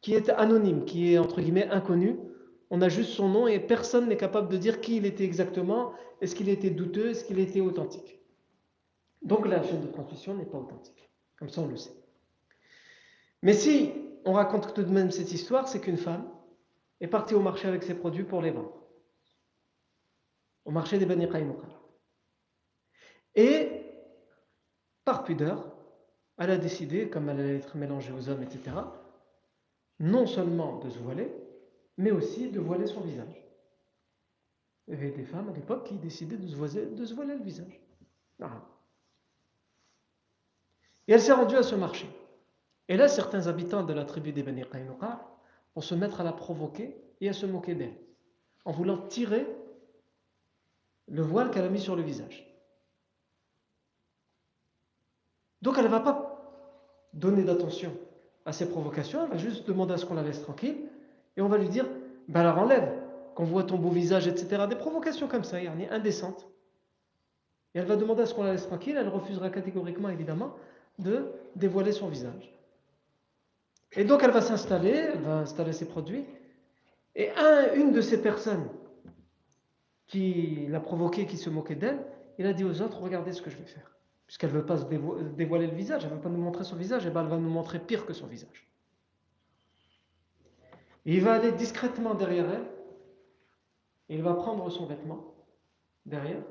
qui 0.01 0.15
est 0.15 0.31
anonyme, 0.31 0.85
qui 0.85 1.13
est 1.13 1.19
entre 1.19 1.41
guillemets 1.41 1.69
inconnu, 1.69 2.17
on 2.71 2.81
a 2.83 2.89
juste 2.89 3.11
son 3.11 3.29
nom 3.29 3.49
et 3.49 3.59
personne 3.59 4.09
n'est 4.09 4.17
capable 4.17 4.49
de 4.49 4.57
dire 4.57 4.81
qui 4.81 4.97
il 4.97 5.07
était 5.07 5.25
exactement, 5.25 5.93
est-ce 6.21 6.35
qu'il 6.35 6.49
était 6.49 6.71
douteux, 6.71 7.11
est-ce 7.11 7.25
qu'il 7.25 7.41
était 7.41 7.61
authentique? 7.61 8.21
Donc 9.23 9.47
la 9.47 9.63
chaîne 9.63 9.83
de 9.83 9.89
transmission 9.89 10.35
n'est 10.35 10.45
pas 10.45 10.59
authentique. 10.59 11.11
Comme 11.39 11.49
ça, 11.49 11.63
on 11.63 11.67
le 11.67 11.77
sait. 11.77 11.93
Mais 13.43 13.55
si 13.55 13.93
on 14.25 14.33
raconte 14.33 14.73
tout 14.75 14.83
de 14.83 14.91
même 14.91 15.11
cette 15.11 15.33
histoire, 15.33 15.67
c'est 15.67 15.81
qu'une 15.81 15.97
femme 15.97 16.29
est 17.01 17.09
partie 17.09 17.35
au 17.35 17.41
marché 17.41 17.67
avec 17.67 17.83
ses 17.83 17.95
produits 17.95 18.25
pour 18.25 18.41
les 18.41 18.51
vendre. 18.51 18.75
Au 20.65 20.71
marché 20.71 20.99
des 20.99 21.07
Bani 21.07 21.27
Et, 23.35 23.85
par 25.05 25.25
pudeur, 25.25 25.73
elle 26.39 26.51
a 26.51 26.57
décidé, 26.57 27.09
comme 27.09 27.29
elle 27.29 27.41
allait 27.41 27.57
être 27.57 27.77
mélangée 27.77 28.13
aux 28.13 28.29
hommes, 28.29 28.43
etc., 28.43 28.77
non 29.99 30.27
seulement 30.27 30.79
de 30.79 30.89
se 30.89 30.99
voiler, 30.99 31.31
mais 31.99 32.11
aussi 32.11 32.51
de 32.51 32.59
voiler 32.59 32.87
son 32.87 33.03
visage. 33.03 33.45
Il 34.89 34.95
y 34.95 34.97
avait 34.97 35.11
des 35.11 35.25
femmes 35.25 35.51
à 35.51 35.53
l'époque 35.53 35.87
qui 35.87 35.95
décidaient 35.95 36.39
de 36.39 36.49
se, 36.49 36.57
voiler, 36.57 37.37
le 37.37 37.45
visage. 37.45 37.81
Et 41.07 41.13
elle 41.13 41.21
s'est 41.21 41.33
rendue 41.33 41.57
à 41.57 41.63
ce 41.63 41.75
marché. 41.75 42.09
Et 42.89 42.97
là, 42.97 43.07
certains 43.07 43.47
habitants 43.47 43.85
de 43.85 43.93
la 43.93 44.05
tribu 44.05 44.33
des 44.33 44.43
Bani 44.43 44.65
Qaynuqa 44.65 45.21
vont 45.75 45.81
se 45.81 45.95
mettre 45.95 46.21
à 46.23 46.25
la 46.25 46.33
provoquer 46.33 46.97
et 47.21 47.29
à 47.29 47.33
se 47.33 47.47
moquer 47.47 47.75
d'elle, 47.75 47.95
en 48.65 48.73
voulant 48.73 49.07
tirer 49.07 49.47
le 51.07 51.23
voile 51.23 51.51
qu'elle 51.51 51.65
a 51.65 51.69
mis 51.69 51.81
sur 51.81 51.95
le 51.95 52.03
visage. 52.03 52.50
Donc 55.63 55.77
elle 55.79 55.85
ne 55.85 55.91
va 55.91 56.01
pas 56.01 56.31
donner 57.13 57.43
d'attention 57.43 57.93
à 58.47 58.53
ces 58.53 58.69
provocations, 58.69 59.25
elle 59.25 59.31
va 59.31 59.37
juste 59.37 59.67
demander 59.67 59.95
à 59.95 59.97
ce 59.99 60.07
qu'on 60.07 60.15
la 60.15 60.23
laisse 60.23 60.43
tranquille 60.43 60.77
et 61.37 61.43
on 61.43 61.49
va 61.49 61.59
lui 61.59 61.69
dire, 61.69 61.87
ben 62.29 62.41
alors 62.41 62.59
enlève, 62.59 62.93
qu'on 63.35 63.45
voit 63.45 63.65
ton 63.65 63.77
beau 63.77 63.91
visage, 63.91 64.27
etc. 64.27 64.65
Des 64.69 64.77
provocations 64.77 65.29
comme 65.29 65.45
ça, 65.45 65.61
il 65.61 65.71
indécentes. 65.91 66.49
Et 67.75 67.79
elle 67.79 67.87
va 67.87 67.97
demander 67.97 68.23
à 68.23 68.27
ce 68.27 68.35
qu'on 68.35 68.43
la 68.43 68.53
laisse 68.53 68.67
tranquille, 68.67 68.97
elle 68.97 69.09
refusera 69.09 69.51
catégoriquement, 69.51 70.09
évidemment, 70.09 70.57
de 70.99 71.31
dévoiler 71.55 71.93
son 71.93 72.09
visage. 72.09 72.53
Et 73.93 74.05
donc 74.05 74.23
elle 74.23 74.31
va 74.31 74.41
s'installer, 74.41 75.11
elle 75.15 75.21
va 75.21 75.39
installer 75.39 75.73
ses 75.73 75.87
produits, 75.87 76.25
et 77.15 77.31
un, 77.33 77.75
une 77.75 77.93
de 77.93 78.01
ces 78.01 78.23
personnes 78.23 78.69
qui 80.07 80.67
l'a 80.69 80.81
provoqué, 80.81 81.27
qui 81.27 81.37
se 81.37 81.51
moquait 81.51 81.75
d'elle, 81.75 82.05
il 82.39 82.47
a 82.47 82.53
dit 82.53 82.65
aux 82.65 82.83
autres, 82.83 83.01
regardez 83.01 83.33
ce 83.33 83.43
que 83.43 83.51
je 83.51 83.57
vais 83.57 83.65
faire. 83.65 83.97
Puisqu'elle 84.31 84.53
ne 84.53 84.59
veut 84.59 84.67
pas 84.67 84.77
se 84.77 84.85
dévoiler 84.85 85.67
le 85.67 85.75
visage, 85.75 86.05
elle 86.05 86.11
ne 86.11 86.15
veut 86.15 86.21
pas 86.21 86.29
nous 86.29 86.39
montrer 86.39 86.63
son 86.63 86.77
visage, 86.77 87.05
et 87.05 87.11
ben 87.11 87.23
elle 87.23 87.31
va 87.31 87.37
nous 87.39 87.51
montrer 87.51 87.81
pire 87.81 88.07
que 88.07 88.13
son 88.13 88.29
visage 88.29 88.71
il 91.05 91.23
va 91.23 91.35
aller 91.35 91.53
discrètement 91.53 92.15
derrière 92.15 92.51
elle, 92.51 92.67
il 94.09 94.23
va 94.23 94.35
prendre 94.35 94.69
son 94.71 94.87
vêtement 94.87 95.35
derrière 96.07 96.43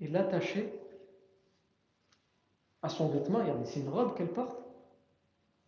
et 0.00 0.08
l'attacher 0.08 0.72
à 2.82 2.88
son 2.88 3.08
vêtement, 3.08 3.40
c'est 3.64 3.80
une 3.80 3.90
robe 3.90 4.16
qu'elle 4.16 4.32
porte, 4.32 4.58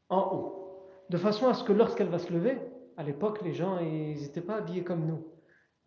en 0.08 0.34
haut. 0.34 0.88
De 1.10 1.18
façon 1.18 1.46
à 1.46 1.54
ce 1.54 1.62
que 1.62 1.72
lorsqu'elle 1.72 2.08
va 2.08 2.18
se 2.18 2.32
lever, 2.32 2.58
à 2.96 3.02
l'époque, 3.02 3.42
les 3.42 3.52
gens, 3.52 3.80
n'étaient 3.80 4.40
pas 4.40 4.56
habillés 4.56 4.82
comme 4.82 5.06
nous. 5.06 5.26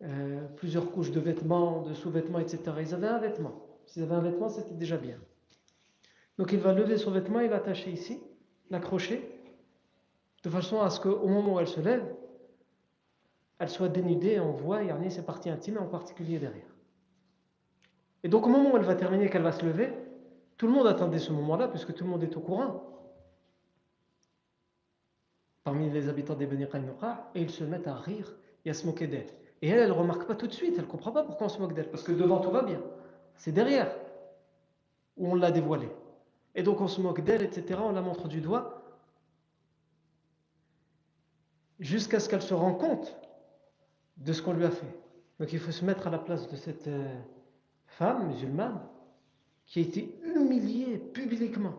Euh, 0.02 0.46
plusieurs 0.56 0.90
couches 0.92 1.10
de 1.10 1.18
vêtements, 1.18 1.82
de 1.82 1.94
sous-vêtements, 1.94 2.38
etc. 2.38 2.60
Ils 2.80 2.94
avaient 2.94 3.08
un 3.08 3.18
vêtement. 3.18 3.65
S'ils 3.86 4.02
avaient 4.02 4.14
un 4.14 4.20
vêtement, 4.20 4.48
c'était 4.48 4.74
déjà 4.74 4.96
bien. 4.96 5.18
Donc 6.38 6.52
il 6.52 6.58
va 6.58 6.72
lever 6.72 6.98
son 6.98 7.10
vêtement, 7.10 7.40
il 7.40 7.48
va 7.48 7.56
l'attacher 7.56 7.90
ici, 7.90 8.20
l'accrocher, 8.70 9.26
de 10.42 10.50
façon 10.50 10.80
à 10.80 10.90
ce 10.90 11.00
qu'au 11.00 11.26
moment 11.26 11.54
où 11.54 11.60
elle 11.60 11.68
se 11.68 11.80
lève, 11.80 12.04
elle 13.58 13.70
soit 13.70 13.88
dénudée 13.88 14.38
on 14.38 14.52
voit 14.52 14.78
a 14.78 15.10
ses 15.10 15.22
parties 15.22 15.50
intimes, 15.50 15.78
en 15.78 15.86
particulier 15.86 16.38
derrière. 16.38 16.76
Et 18.22 18.28
donc 18.28 18.46
au 18.46 18.48
moment 18.48 18.72
où 18.72 18.76
elle 18.76 18.84
va 18.84 18.94
terminer, 18.94 19.30
qu'elle 19.30 19.42
va 19.42 19.52
se 19.52 19.64
lever, 19.64 19.92
tout 20.56 20.66
le 20.66 20.72
monde 20.72 20.86
attendait 20.86 21.18
ce 21.18 21.32
moment-là, 21.32 21.68
puisque 21.68 21.94
tout 21.94 22.04
le 22.04 22.10
monde 22.10 22.22
est 22.22 22.36
au 22.36 22.40
courant. 22.40 22.92
Parmi 25.64 25.90
les 25.90 26.08
habitants 26.08 26.34
des 26.34 26.46
Beni 26.46 26.64
et 27.34 27.40
ils 27.40 27.50
se 27.50 27.64
mettent 27.64 27.88
à 27.88 27.96
rire 27.96 28.36
et 28.64 28.70
à 28.70 28.74
se 28.74 28.86
moquer 28.86 29.06
d'elle. 29.06 29.26
Et 29.62 29.68
elle, 29.68 29.80
elle 29.80 29.88
ne 29.88 29.94
remarque 29.94 30.26
pas 30.26 30.34
tout 30.34 30.46
de 30.46 30.52
suite, 30.52 30.74
elle 30.76 30.84
ne 30.84 30.90
comprend 30.90 31.12
pas 31.12 31.24
pourquoi 31.24 31.46
on 31.46 31.50
se 31.50 31.58
moque 31.58 31.74
d'elle, 31.74 31.90
parce 31.90 32.02
que 32.02 32.12
devant 32.12 32.40
tout 32.40 32.50
va 32.50 32.62
bien. 32.62 32.80
C'est 33.36 33.52
derrière 33.52 33.94
où 35.16 35.30
on 35.30 35.34
l'a 35.34 35.50
dévoilée. 35.50 35.90
Et 36.54 36.62
donc 36.62 36.80
on 36.80 36.88
se 36.88 37.00
moque 37.00 37.22
d'elle, 37.22 37.42
etc., 37.42 37.80
on 37.82 37.92
la 37.92 38.02
montre 38.02 38.28
du 38.28 38.40
doigt, 38.40 38.82
jusqu'à 41.78 42.20
ce 42.20 42.28
qu'elle 42.28 42.42
se 42.42 42.54
rende 42.54 42.78
compte 42.78 43.16
de 44.16 44.32
ce 44.32 44.42
qu'on 44.42 44.54
lui 44.54 44.64
a 44.64 44.70
fait. 44.70 44.94
Donc 45.38 45.52
il 45.52 45.58
faut 45.58 45.72
se 45.72 45.84
mettre 45.84 46.06
à 46.06 46.10
la 46.10 46.18
place 46.18 46.48
de 46.50 46.56
cette 46.56 46.88
euh, 46.88 47.14
femme 47.86 48.28
musulmane 48.28 48.80
qui 49.66 49.80
a 49.80 49.82
été 49.82 50.18
humilié 50.22 50.98
publiquement. 50.98 51.74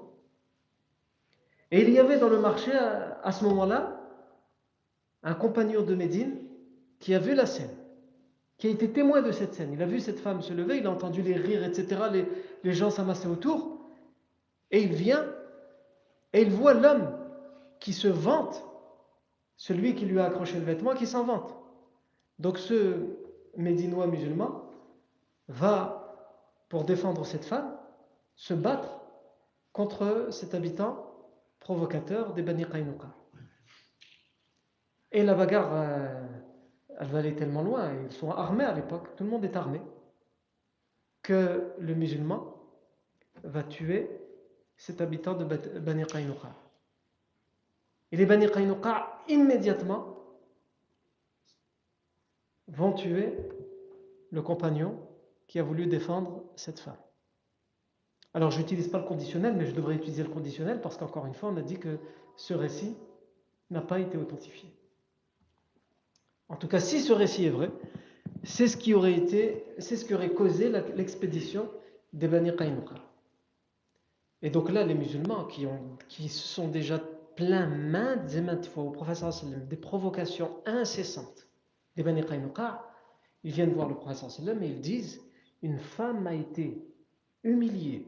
Et 1.72 1.82
il 1.82 1.90
y 1.90 2.00
avait 2.00 2.20
dans 2.20 2.30
le 2.30 2.40
marché 2.40 2.72
à, 2.74 3.32
ce 3.32 3.44
moment-là 3.46 4.00
un 5.24 5.34
compagnon 5.34 5.82
de 5.82 5.96
Médine 5.96 6.38
qui 7.00 7.14
a 7.14 7.20
vu 7.20 7.34
la 7.34 7.46
scène, 7.46 7.76
qui 8.58 8.68
a 8.68 8.70
été 8.72 8.92
témoin 8.92 9.22
de 9.22 9.32
cette 9.32 9.54
scène. 9.54 9.72
Il 9.74 9.82
a 9.82 9.86
vu 9.86 10.00
cette 10.00 10.20
femme 10.20 10.42
se 10.42 10.54
lever, 10.54 10.78
il 10.78 10.88
a 10.88 10.92
entendu 10.92 11.22
les 11.22 11.36
rires, 11.36 11.64
etc. 11.64 12.28
Les, 12.64 12.74
gens 12.74 12.90
s'amassaient 12.90 13.28
autour. 13.28 13.80
Et 14.72 14.82
il 14.82 14.94
vient 14.94 15.26
et 16.34 16.42
il 16.42 16.50
voit 16.50 16.74
l'homme 16.74 17.18
qui 17.80 17.94
se 17.94 18.08
vante, 18.08 18.66
celui 19.56 19.96
qui 19.96 20.06
lui 20.06 20.20
a 20.20 20.26
accroché 20.26 20.56
le 20.60 20.66
vêtement, 20.66 20.94
qui 20.94 21.08
s'en 21.08 21.24
vante. 21.24 21.56
Donc 22.40 22.58
ce 22.58 23.06
médinois 23.56 24.08
musulman 24.08 24.70
va, 25.48 26.16
pour 26.70 26.84
défendre 26.84 27.26
cette 27.26 27.46
femme, 27.46 27.78
se 28.36 28.54
battre 28.54 29.00
contre 29.72 30.28
cet 30.32 30.54
habitant 30.54 31.08
provocateur 31.60 32.34
des 32.34 32.42
Bani 32.42 32.66
Qaynuqa. 32.66 33.08
Et 35.12 35.24
la 35.24 35.34
bagarre, 35.34 35.70
euh, 35.74 36.28
elle 37.00 37.08
va 37.08 37.20
aller 37.20 37.36
tellement 37.36 37.62
loin, 37.62 37.92
ils 37.94 38.12
sont 38.12 38.32
armés 38.32 38.64
à 38.64 38.74
l'époque, 38.74 39.16
tout 39.16 39.24
le 39.24 39.30
monde 39.30 39.46
est 39.46 39.56
armé, 39.56 39.82
que 41.22 41.74
le 41.80 41.94
musulman 41.94 42.56
va 43.44 43.64
tuer 43.64 44.10
cet 44.78 45.02
habitant 45.02 45.36
de 45.36 45.44
Bani 45.80 46.06
Qaynuqa. 46.06 46.56
Et 48.12 48.18
les 48.18 48.26
Bani 48.26 48.50
Qaynuqa, 48.50 49.24
immédiatement, 49.28 50.16
vont 52.68 52.94
tuer 52.94 53.38
le 54.32 54.42
compagnon 54.42 55.00
qui 55.48 55.60
a 55.60 55.64
voulu 55.64 55.88
défendre 55.88 56.44
cette 56.56 56.80
femme. 56.80 56.98
Alors, 58.34 58.52
je 58.52 58.60
n'utilise 58.60 58.90
pas 58.90 59.00
le 59.00 59.06
conditionnel, 59.06 59.56
mais 59.56 59.66
je 59.66 59.74
devrais 59.74 59.96
utiliser 59.96 60.24
le 60.24 60.30
conditionnel 60.30 60.82
parce 60.82 60.98
qu'encore 60.98 61.26
une 61.26 61.34
fois, 61.34 61.50
on 61.50 61.58
a 61.58 61.62
dit 61.62 61.80
que 61.80 61.98
ce 62.36 62.54
récit 62.54 62.96
n'a 63.70 63.82
pas 63.82 64.00
été 64.00 64.18
authentifié. 64.18 64.77
En 66.50 66.56
tout 66.56 66.68
cas, 66.68 66.80
si 66.80 67.00
ce 67.02 67.14
récit 67.14 67.46
est 67.46 67.50
vrai, 67.50 67.70
c'est 68.44 68.68
ce 68.68 68.78
qui 68.78 68.94
aurait 68.94 69.14
été, 69.14 69.66
c'est 69.80 69.96
ce 69.96 70.06
qui 70.06 70.14
aurait 70.14 70.34
causé 70.34 70.70
l'expédition 70.96 71.70
des 72.14 72.28
Bani 72.28 72.56
Qaynuqa. 72.56 72.96
Et 74.42 74.50
donc 74.50 74.72
là, 74.72 74.84
les 74.84 74.94
musulmans 74.94 75.46
qui, 75.46 76.30
se 76.30 76.48
sont 76.48 76.68
déjà 76.68 77.00
plaints 77.36 77.68
maintes 77.68 78.34
et 78.34 78.42
maintes 78.42 78.66
fois 78.66 78.84
au 78.84 78.92
professeur 78.92 79.32
des 79.70 79.76
provocations 79.76 80.52
incessantes 80.66 81.48
des 81.96 82.04
Bani 82.04 82.24
Qaynuqa, 82.24 82.84
ils 83.44 83.52
viennent 83.52 83.74
voir 83.74 83.90
le 83.90 83.96
professeur 83.96 84.32
sallam 84.32 84.62
et 84.64 84.68
ils 84.68 84.82
disent 84.82 85.22
une 85.62 85.80
femme 85.80 86.28
a 86.28 86.34
été 86.34 86.82
humiliée. 87.44 88.08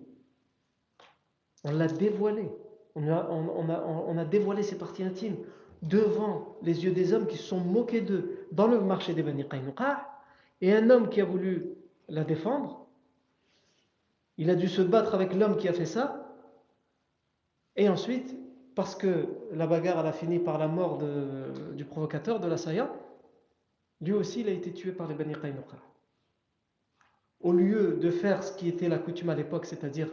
On 1.64 1.72
l'a 1.72 1.88
dévoilée. 1.88 2.52
On 2.96 4.18
a, 4.18 4.26
dévoilé 4.26 4.64
ses 4.64 4.78
parties 4.78 5.04
intimes 5.04 5.38
devant 5.82 6.58
les 6.62 6.84
yeux 6.84 6.92
des 6.92 7.14
hommes 7.14 7.28
qui 7.28 7.38
se 7.38 7.44
sont 7.44 7.60
moqués 7.60 8.02
d'eux 8.02 8.48
dans 8.52 8.68
le 8.68 8.80
marché 8.82 9.14
des 9.14 9.24
Bani 9.24 9.48
Qaynuqa. 9.48 10.08
Et 10.62 10.74
un 10.74 10.90
homme 10.90 11.10
qui 11.10 11.22
a 11.22 11.26
voulu 11.26 11.70
la 12.10 12.24
défendre, 12.24 12.88
il 14.38 14.50
a 14.50 14.56
dû 14.56 14.68
se 14.68 14.82
battre 14.82 15.16
avec 15.16 15.34
l'homme 15.34 15.58
qui 15.58 15.68
a 15.68 15.74
fait 15.74 15.86
ça. 15.86 16.36
Et 17.76 17.88
ensuite, 17.88 18.36
parce 18.76 18.96
que 18.96 19.28
la 19.54 19.68
bagarre 19.68 20.06
a 20.06 20.12
fini 20.12 20.40
par 20.40 20.58
la 20.58 20.68
mort 20.68 20.98
de, 20.98 21.74
du 21.76 21.86
provocateur, 21.86 22.40
de 22.40 22.48
l'assaillant, 22.48 22.90
lui 24.02 24.14
aussi, 24.14 24.42
il 24.42 24.48
a 24.48 24.52
été 24.52 24.72
tué 24.72 24.92
par 24.92 25.08
les 25.08 25.16
Bani 25.16 25.34
Qaynuqa. 25.34 25.78
Au 27.42 27.52
lieu 27.54 27.98
de 27.98 28.10
faire 28.10 28.44
ce 28.44 28.56
qui 28.58 28.68
était 28.68 28.90
la 28.90 29.00
coutume 29.00 29.30
à 29.30 29.36
l'époque, 29.36 29.66
c'est-à-dire 29.66 30.10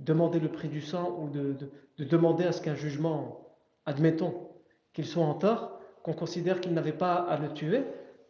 demander 0.00 0.40
le 0.40 0.48
prix 0.48 0.68
du 0.68 0.80
sang 0.80 1.18
ou 1.20 1.28
de, 1.28 1.56
demander 1.98 2.44
à 2.44 2.52
ce 2.52 2.60
qu'un 2.60 2.74
jugement, 2.74 3.48
admettons 3.86 4.48
qu'il 4.94 5.06
soit 5.06 5.24
en 5.24 5.34
tort, 5.34 5.80
qu'on 6.02 6.14
considère 6.14 6.60
qu'il 6.60 6.72
n'avait 6.72 6.92
pas 6.92 7.14
à 7.16 7.36
le 7.36 7.52
tuer, 7.52 7.82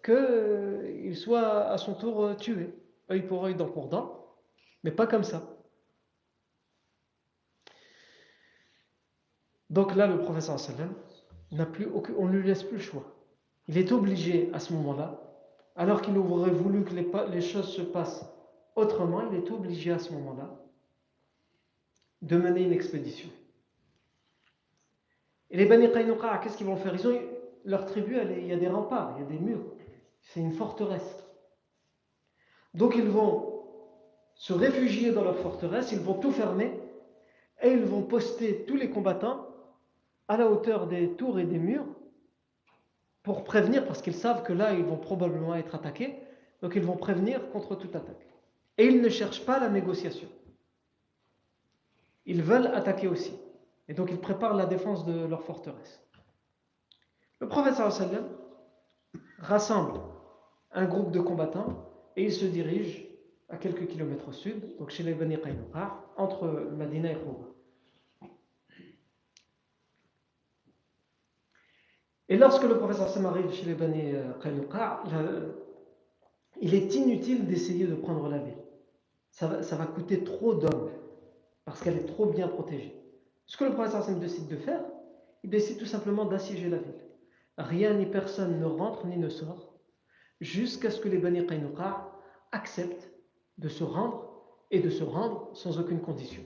qu'il 0.05 1.17
soit 1.17 1.67
à 1.67 1.79
son 1.79 1.95
tour 1.95 2.25
euh, 2.25 2.35
tué, 2.35 2.75
œil 3.11 3.23
pour 3.23 3.45
œil, 3.45 3.55
dent 3.55 3.69
pour 3.69 3.89
dent, 3.89 4.27
mais 4.83 4.91
pas 4.91 5.07
comme 5.07 5.25
ça. 5.25 5.43
Donc 9.71 9.95
là, 9.95 10.07
le 10.07 10.19
professeur 10.19 10.57
n'a 11.53 11.67
plus 11.67 11.89
on 12.19 12.29
ne 12.29 12.39
lui 12.39 12.47
laisse 12.47 12.62
plus 12.62 12.77
le 12.77 12.83
choix. 12.83 13.05
Il 13.67 13.79
est 13.79 13.93
obligé 13.93 14.51
à 14.53 14.61
ce 14.61 14.73
moment-là, 14.75 15.21
alors 15.75 16.03
qu'il 16.03 16.17
aurait 16.19 16.51
voulu 16.51 16.85
que 16.85 16.95
les, 16.95 17.41
choses 17.41 17.73
se 17.73 17.83
passent 17.83 18.25
autrement, 18.77 19.23
il 19.31 19.39
est 19.39 19.51
obligé 19.51 19.91
à 19.91 19.99
ce 19.99 20.12
moment-là 20.12 20.61
de 22.23 22.37
mener 22.37 22.62
une 22.62 22.73
expédition. 22.73 23.29
Et 25.55 25.57
les 25.57 25.66
Bani 25.66 25.88
Qaynuqa, 25.88 26.40
qu'est-ce 26.42 26.57
qu'ils 26.57 26.66
vont 26.66 26.74
faire? 26.74 26.92
Ils 26.96 27.07
ont 27.07 27.20
leur 27.64 27.86
tribu, 27.86 28.18
il 28.20 28.46
y 28.48 28.52
a 28.52 28.57
des 28.57 28.66
remparts, 28.66 29.14
il 29.16 29.22
y 29.22 29.24
a 29.24 29.28
des 29.28 29.38
murs. 29.38 29.64
C'est 30.20 30.40
une 30.40 30.50
forteresse. 30.50 31.24
Donc 32.74 32.96
ils 32.96 33.09
vont 33.09 33.62
se 34.34 34.52
réfugier 34.52 35.12
dans 35.12 35.22
leur 35.22 35.36
forteresse, 35.36 35.92
ils 35.92 36.00
vont 36.00 36.14
tout 36.14 36.32
fermer 36.32 36.72
et 37.62 37.68
ils 37.68 37.84
vont 37.84 38.02
poster 38.02 38.64
tous 38.64 38.74
les 38.74 38.90
combattants 38.90 39.46
à 40.26 40.36
la 40.36 40.48
hauteur 40.50 40.88
des 40.88 41.11
tours 41.11 41.38
et 41.38 41.44
des 41.44 41.61
murs 41.61 41.86
pour 43.22 43.44
prévenir, 43.44 43.86
parce 43.86 44.02
qu'ils 44.02 44.16
savent 44.16 44.42
que 44.42 44.52
là, 44.52 44.72
ils 44.72 44.84
vont 44.84 44.98
probablement 44.98 45.55
être 45.55 45.76
attaqués, 45.76 46.16
donc 46.62 46.74
ils 46.74 46.82
vont 46.82 46.96
prévenir 46.96 47.48
contre 47.52 47.76
toute 47.76 47.94
attaque. 47.94 48.26
Et 48.76 48.86
ils 48.86 49.00
ne 49.00 49.09
cherchent 49.09 49.46
pas 49.46 49.61
la 49.61 49.68
négociation. 49.68 50.28
Ils 52.26 52.42
veulent 52.42 52.66
attaquer 52.74 53.07
aussi. 53.07 53.38
Et 53.89 53.95
donc 53.95 54.11
ils 54.11 54.20
préparent 54.20 54.55
la 54.55 54.66
défense 54.66 55.05
de 55.05 55.26
leur 55.26 55.43
forteresse. 55.43 56.01
Le 57.41 57.49
prophète 57.49 57.74
sallam 57.74 58.26
rassemble 59.39 60.01
un 60.72 60.87
groupe 60.87 61.12
de 61.12 61.20
combattants 61.20 61.91
et 62.16 62.24
il 62.24 62.32
se 62.32 62.45
dirige 62.45 63.07
à 63.49 63.57
quelques 63.57 63.87
kilomètres 63.87 64.28
au 64.28 64.32
sud, 64.32 64.76
donc 64.78 64.91
chez 64.91 65.03
les 65.03 65.14
Bani 65.14 65.37
Qaynuqa, 65.39 66.05
entre 66.16 66.47
Madina 66.72 67.12
et 67.12 67.16
Khouba. 67.16 67.49
Et 72.30 72.37
lorsque 72.39 72.64
le 72.64 72.78
professeur 72.78 73.09
Sam 73.09 73.26
arrive 73.26 73.53
chez 73.53 73.66
les 73.66 73.74
Bani 73.74 74.14
euh, 74.14 74.32
Qaynuqa, 74.43 75.03
il 76.61 76.74
est 76.74 76.95
inutile 76.95 77.47
d'essayer 77.47 77.87
de 77.87 77.95
prendre 77.95 78.28
la 78.28 78.39
ville. 78.39 78.57
Ça 79.30 79.47
va, 79.47 79.62
ça 79.62 79.76
va 79.76 79.87
coûter 79.87 80.24
trop 80.24 80.55
d'hommes 80.55 80.91
parce 81.64 81.82
qu'elle 81.82 81.97
est 81.97 82.07
trop 82.07 82.26
bien 82.26 82.49
protégée. 82.49 83.03
Ce 83.47 83.57
que 83.57 83.64
le 83.64 83.74
Sam 83.88 84.18
décide 84.18 84.49
de 84.49 84.57
faire, 84.57 84.82
il 85.42 85.51
décide 85.51 85.78
tout 85.78 85.86
simplement 85.86 86.24
d'assiéger 86.24 86.68
la 86.68 86.78
ville. 86.78 86.95
Rien 87.59 87.95
ni 87.95 88.07
personne 88.07 88.59
ne 88.59 88.64
rentre 88.64 89.07
ni 89.07 89.16
ne 89.16 89.28
sort 89.28 89.74
jusqu'à 90.40 90.90
ce 90.90 91.01
que 91.01 91.09
les 91.09 91.18
Bani 91.18 91.47
Qaynuqa 91.47 92.11
acceptent 92.53 93.11
de 93.59 93.68
se 93.68 93.84
rendre 93.84 94.30
et 94.70 94.80
de 94.80 94.90
se 94.90 95.05
rendre 95.05 95.51
sans 95.55 95.78
aucune 95.78 96.01
condition. 96.01 96.42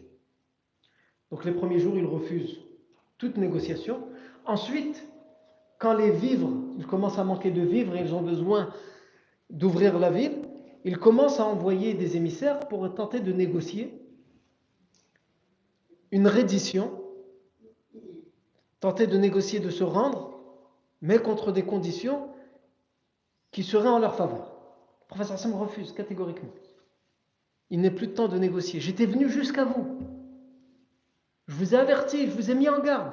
Donc 1.31 1.45
les 1.45 1.53
premiers 1.53 1.79
jours, 1.79 1.97
ils 1.97 2.07
refusent 2.07 2.61
toute 3.17 3.37
négociation. 3.37 4.09
Ensuite, 4.45 5.07
quand 5.79 5.95
les 5.95 6.11
vivres, 6.11 6.51
ils 6.77 6.87
commencent 6.87 7.19
à 7.19 7.25
manquer 7.25 7.51
de 7.51 7.63
vivres 7.63 7.95
et 7.97 8.01
ils 8.01 8.15
ont 8.15 8.23
besoin 8.23 8.73
d'ouvrir 9.51 9.99
la 9.99 10.11
ville, 10.11 10.43
ils 10.85 10.99
commencent 10.99 11.41
à 11.41 11.47
envoyer 11.47 11.95
des 11.95 12.17
émissaires 12.17 12.61
pour 12.69 12.93
tenter 12.95 13.21
de 13.21 13.33
négocier 13.33 14.08
une 16.11 16.27
reddition, 16.27 17.03
tenter 18.81 19.07
de 19.07 19.19
négocier 19.19 19.61
de 19.61 19.71
se 19.71 19.85
rendre, 19.85 20.41
mais 21.01 21.19
contre 21.19 21.53
des 21.53 21.65
conditions 21.65 22.29
qui 23.51 23.63
seraient 23.63 23.89
en 23.89 23.99
leur 23.99 24.15
faveur. 24.15 24.53
Le 25.03 25.07
professeur 25.07 25.39
Sam 25.39 25.55
refuse 25.55 25.93
catégoriquement. 25.93 26.53
Il 27.71 27.81
n'est 27.81 27.91
plus 27.91 28.09
de 28.09 28.13
temps 28.13 28.29
de 28.29 28.39
négocier. 28.39 28.81
J'étais 28.81 29.07
venu 29.07 29.29
jusqu'à 29.29 29.65
vous. 29.65 29.99
Je 31.47 31.55
vous 31.55 31.75
ai 31.75 31.79
averti, 31.79 32.27
je 32.27 32.33
vous 32.33 32.51
ai 32.51 32.55
mis 32.55 32.69
en 32.69 32.81
garde. 32.81 33.13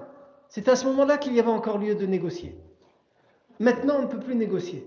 C'est 0.50 0.68
à 0.68 0.76
ce 0.76 0.86
moment-là 0.86 1.18
qu'il 1.18 1.34
y 1.34 1.40
avait 1.40 1.50
encore 1.50 1.78
lieu 1.78 1.96
de 1.96 2.06
négocier. 2.06 2.58
Maintenant, 3.60 3.98
on 4.00 4.02
ne 4.04 4.08
peut 4.08 4.20
plus 4.20 4.36
négocier. 4.36 4.86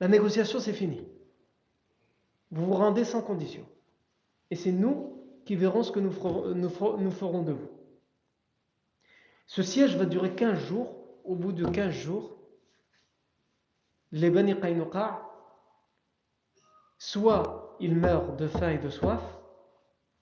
La 0.00 0.08
négociation, 0.08 0.60
c'est 0.60 0.72
fini. 0.72 1.02
Vous 2.50 2.64
vous 2.64 2.74
rendez 2.74 3.04
sans 3.04 3.22
condition. 3.22 3.64
Et 4.50 4.56
c'est 4.56 4.72
nous 4.72 5.15
qui 5.46 5.54
verrons 5.54 5.84
ce 5.84 5.92
que 5.92 6.00
nous 6.00 6.10
ferons, 6.10 7.42
de 7.42 7.52
vous. 7.52 7.70
Ce 9.46 9.62
siège 9.62 9.96
va 9.96 10.04
durer 10.04 10.34
15 10.34 10.58
jours. 10.58 10.92
Au 11.24 11.34
bout 11.34 11.50
de 11.50 11.66
15 11.66 11.92
jours, 11.92 12.36
les 14.12 14.30
Bani 14.30 14.54
Qaynuqa, 14.60 15.28
soit 16.98 17.76
ils 17.80 17.96
meurent 17.96 18.36
de 18.36 18.46
faim 18.46 18.70
et 18.70 18.78
de 18.78 18.88
soif, 18.88 19.20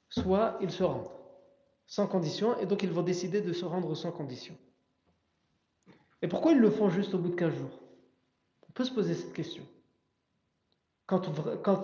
soit 0.08 0.56
ils 0.62 0.70
se 0.70 0.82
rendent 0.82 1.10
sans 1.86 2.06
condition, 2.06 2.58
et 2.58 2.64
donc 2.64 2.82
ils 2.82 2.90
vont 2.90 3.02
décider 3.02 3.42
de 3.42 3.52
se 3.52 3.66
rendre 3.66 3.94
sans 3.94 4.12
condition. 4.12 4.56
Et 6.22 6.28
pourquoi 6.28 6.52
ils 6.52 6.58
le 6.58 6.70
font 6.70 6.88
juste 6.88 7.12
au 7.12 7.18
bout 7.18 7.28
de 7.28 7.34
15 7.34 7.52
jours? 7.52 7.82
On 8.66 8.72
peut 8.72 8.84
se 8.84 8.92
poser 8.92 9.12
cette 9.12 9.34
question. 9.34 9.64
Quand, 11.06 11.28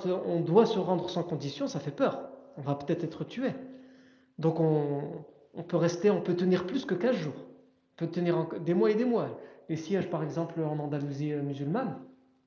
on 0.07 0.41
doit 0.41 0.64
se 0.64 0.78
rendre 0.78 1.11
sans 1.11 1.24
condition, 1.24 1.68
ça 1.68 1.78
fait 1.78 1.91
peur. 1.91 2.30
On 2.61 2.63
va 2.63 2.75
peut-être 2.75 3.05
être 3.05 3.25
tué. 3.25 3.51
Donc 4.39 4.61
on, 4.61 5.63
peut 5.67 5.77
rester, 5.77 6.11
on 6.11 6.21
peut 6.21 6.37
tenir 6.37 6.67
plus 6.67 6.85
que 6.85 6.95
15 6.95 7.17
jours. 7.17 7.35
On 7.95 8.05
peut 8.05 8.11
tenir 8.11 8.47
des 8.61 8.75
mois 8.75 8.91
et 8.91 8.95
des 8.95 9.05
mois. 9.05 9.39
Les 9.69 9.77
sièges, 9.77 10.11
par 10.11 10.23
exemple, 10.23 10.61
en 10.61 10.79
Andalousie 10.79 11.33
euh, 11.33 11.43
musulmane, 11.43 11.97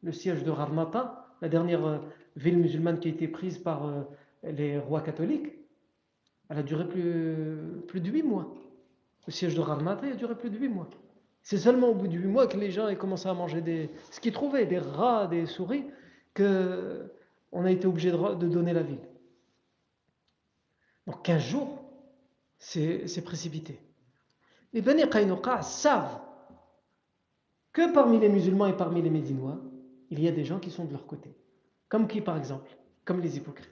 le 0.02 0.12
siège 0.12 0.44
de 0.44 0.52
Ramata, 0.52 1.26
la 1.42 1.50
dernière 1.50 1.86
euh, 1.86 1.98
ville 2.36 2.58
musulmane 2.58 3.00
qui 3.00 3.08
a 3.08 3.12
été 3.12 3.28
prise 3.28 3.58
par 3.58 3.88
euh, 3.88 4.02
les 4.44 4.78
rois 4.78 5.02
catholiques, 5.02 5.54
elle 6.50 6.60
a 6.60 6.64
duré 6.64 6.88
plus, 6.88 7.58
plus 7.88 8.02
de 8.02 8.10
8 8.10 8.24
mois. 8.24 8.54
Le 9.26 9.32
siège 9.32 9.56
de 9.56 9.62
Ramata 9.62 10.08
a 10.08 10.12
duré 10.12 10.36
plus 10.36 10.50
de 10.50 10.58
8 10.58 10.68
mois. 10.70 10.90
C'est 11.42 11.58
seulement 11.58 11.90
au 11.90 11.96
bout 11.96 12.08
de 12.08 12.18
8 12.18 12.28
mois 12.28 12.48
que 12.48 12.58
les 12.58 12.72
gens 12.72 12.90
ont 12.90 12.96
commencé 12.96 13.28
à 13.28 13.34
manger 13.34 13.62
des, 13.62 13.90
ce 14.12 14.20
qu'ils 14.20 14.34
trouvaient, 14.34 14.66
des 14.66 14.80
rats, 14.80 15.28
des 15.28 15.46
souris, 15.46 15.86
qu'on 16.36 17.66
a 17.66 17.72
été 17.72 17.88
obligé 17.88 18.12
de 18.12 18.48
donner 18.48 18.74
la 18.74 18.84
ville. 18.84 19.00
Donc 21.08 21.24
15 21.24 21.42
jours, 21.42 21.84
c'est 22.58 23.24
précipité. 23.24 23.80
Les 24.72 24.82
Bani 24.82 25.08
Qaynuqa 25.10 25.62
savent 25.62 26.22
que 27.72 27.94
parmi 27.94 28.20
les 28.20 28.30
musulmans 28.30 28.68
et 28.68 28.78
parmi 28.78 29.02
les 29.02 29.10
médinois, 29.10 29.60
il 30.10 30.20
y 30.22 30.28
a 30.28 30.32
des 30.32 30.46
gens 30.46 30.60
qui 30.60 30.72
sont 30.72 30.86
de 30.86 30.92
leur 30.92 31.06
côté. 31.06 31.36
Comme 31.90 32.08
qui, 32.08 32.22
par 32.22 32.38
exemple? 32.38 32.70
Comme 33.04 33.20
les 33.20 33.38
hypocrites. 33.38 33.70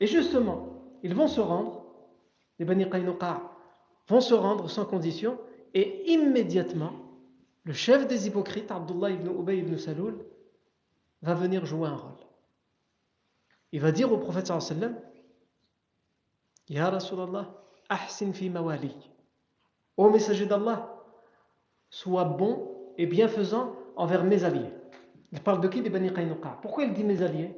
Et 0.00 0.06
justement, 0.06 0.82
ils 1.02 1.14
vont 1.14 1.28
se 1.28 1.40
rendre, 1.40 1.84
les 2.58 2.64
Bani 2.64 2.88
Qaynuqa 2.88 3.42
vont 4.08 4.20
se 4.20 4.34
rendre 4.34 4.70
sans 4.70 4.84
condition, 4.84 5.38
et 5.74 6.12
immédiatement, 6.12 6.92
le 7.64 7.72
chef 7.72 8.06
des 8.06 8.26
hypocrites, 8.26 8.70
Abdullah 8.70 9.10
ibn 9.10 9.28
Ubay 9.28 9.58
ibn 9.58 9.76
Saloul, 9.76 10.24
va 11.22 11.34
venir 11.34 11.66
jouer 11.66 11.88
un 11.88 11.96
rôle. 11.96 12.12
Il 13.72 13.80
va 13.80 13.90
dire 13.92 14.12
au 14.12 14.18
prophète 14.18 14.46
sallallahu 14.46 14.94
Ya 16.68 16.90
Rasulallah, 16.90 17.46
ahsin 17.88 18.32
fi 18.32 18.50
mawali. 18.50 18.94
Ô 19.96 20.10
messager 20.10 20.46
d'Allah, 20.46 20.92
sois 21.90 22.24
bon 22.24 22.92
et 22.98 23.06
bienfaisant 23.06 23.74
envers 23.94 24.24
mes 24.24 24.44
alliés. 24.44 24.72
Il 25.32 25.40
parle 25.40 25.60
de 25.60 25.68
qui 25.68 25.80
Des 25.80 25.90
Bani 25.90 26.12
Qaynuqa? 26.12 26.58
Pourquoi 26.62 26.84
il 26.84 26.92
dit 26.92 27.04
mes 27.04 27.22
alliés? 27.22 27.54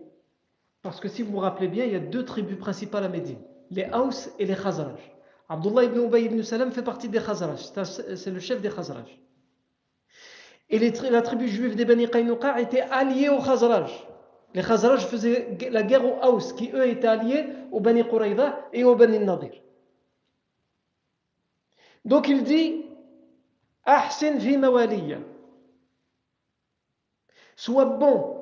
Parce 0.82 1.00
que 1.00 1.08
si 1.08 1.22
vous 1.22 1.32
vous 1.32 1.38
rappelez 1.38 1.68
bien, 1.68 1.84
il 1.84 1.92
y 1.92 1.96
a 1.96 2.00
deux 2.00 2.24
tribus 2.24 2.58
principales 2.58 3.04
à 3.04 3.08
Médine, 3.08 3.38
les 3.70 3.88
Haus 3.92 4.30
et 4.38 4.46
les 4.46 4.54
Khazraj. 4.54 5.00
Abdullah 5.48 5.84
ibn 5.84 5.98
Ubay 6.00 6.24
ibn 6.24 6.42
Salam 6.42 6.70
fait 6.70 6.82
partie 6.82 7.08
des 7.08 7.18
Khazraj, 7.20 7.60
c'est 7.60 8.30
le 8.30 8.40
chef 8.40 8.60
des 8.60 8.70
Khazraj. 8.70 9.18
Et 10.70 10.78
la 11.10 11.22
tribu 11.22 11.48
juive 11.48 11.74
des 11.76 11.86
Bani 11.86 12.08
Qaynuqa 12.08 12.60
était 12.60 12.82
alliée 12.82 13.30
aux 13.30 13.40
Khazraj. 13.40 13.90
Les 14.58 14.64
Khazraj 14.64 15.06
faisaient 15.06 15.56
la 15.70 15.84
guerre 15.84 16.04
aux 16.04 16.18
Haus, 16.20 16.52
qui 16.52 16.72
eux 16.72 16.88
étaient 16.88 17.06
alliés 17.06 17.46
aux 17.70 17.78
Bani 17.78 18.02
Quraïda 18.02 18.58
et 18.72 18.82
aux 18.82 18.96
Bani 18.96 19.20
Nadir. 19.20 19.52
Donc 22.04 22.26
il 22.26 22.42
dit 22.42 22.84
Ahsin 23.84 24.40
fi 24.40 24.56
mawaliya. 24.56 25.18
Sois 27.54 27.84
bon 27.84 28.36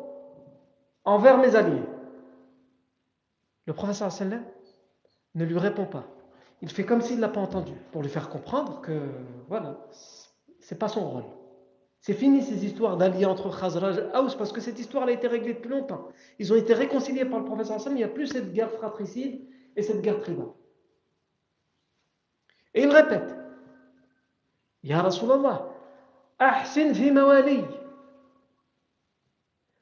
envers 1.05 1.37
mes 1.37 1.55
alliés. 1.55 1.85
Le 3.67 3.75
professeur 3.75 4.11
ne 5.35 5.45
lui 5.45 5.59
répond 5.59 5.85
pas. 5.85 6.07
Il 6.63 6.71
fait 6.71 6.87
comme 6.87 7.03
s'il 7.03 7.17
ne 7.17 7.21
l'a 7.21 7.29
pas 7.29 7.43
entendu, 7.43 7.75
pour 7.93 8.01
lui 8.01 8.09
faire 8.09 8.31
comprendre 8.31 8.81
que, 8.81 9.03
voilà, 9.49 9.77
c'est 10.61 10.79
pas 10.79 10.89
son 10.89 11.11
rôle. 11.11 11.25
C'est 12.07 12.15
fini 12.15 12.41
ces 12.41 12.65
histoires 12.65 12.97
d'alliés 12.97 13.25
entre 13.25 13.51
Khazraj 13.51 13.99
et 13.99 14.17
Aus 14.17 14.37
parce 14.39 14.53
que 14.53 14.61
cette 14.61 14.79
histoire 14.79 15.09
a 15.09 15.11
été 15.11 15.27
réglée 15.27 15.55
depuis 15.55 15.71
longtemps. 15.71 16.07
Ils 16.39 16.53
ont 16.53 16.57
été 16.57 16.73
réconciliés 16.73 17.25
par 17.25 17.41
le 17.41 17.45
professeur 17.45 17.75
Hassan, 17.75 17.95
il 17.95 17.97
n'y 17.97 18.05
a 18.05 18.09
plus 18.09 18.29
cette 18.29 18.53
guerre 18.53 18.71
fratricide 18.71 19.41
et 19.75 19.83
cette 19.83 20.03
guerre 20.03 20.21
tribale. 20.21 20.47
Et 22.75 22.85
il 22.85 22.91
répète 22.95 23.35
Ya 24.85 25.03
Rasulallah, 25.03 25.69
ahsin 26.39 26.95
fi 26.95 27.11
mawali. 27.11 27.65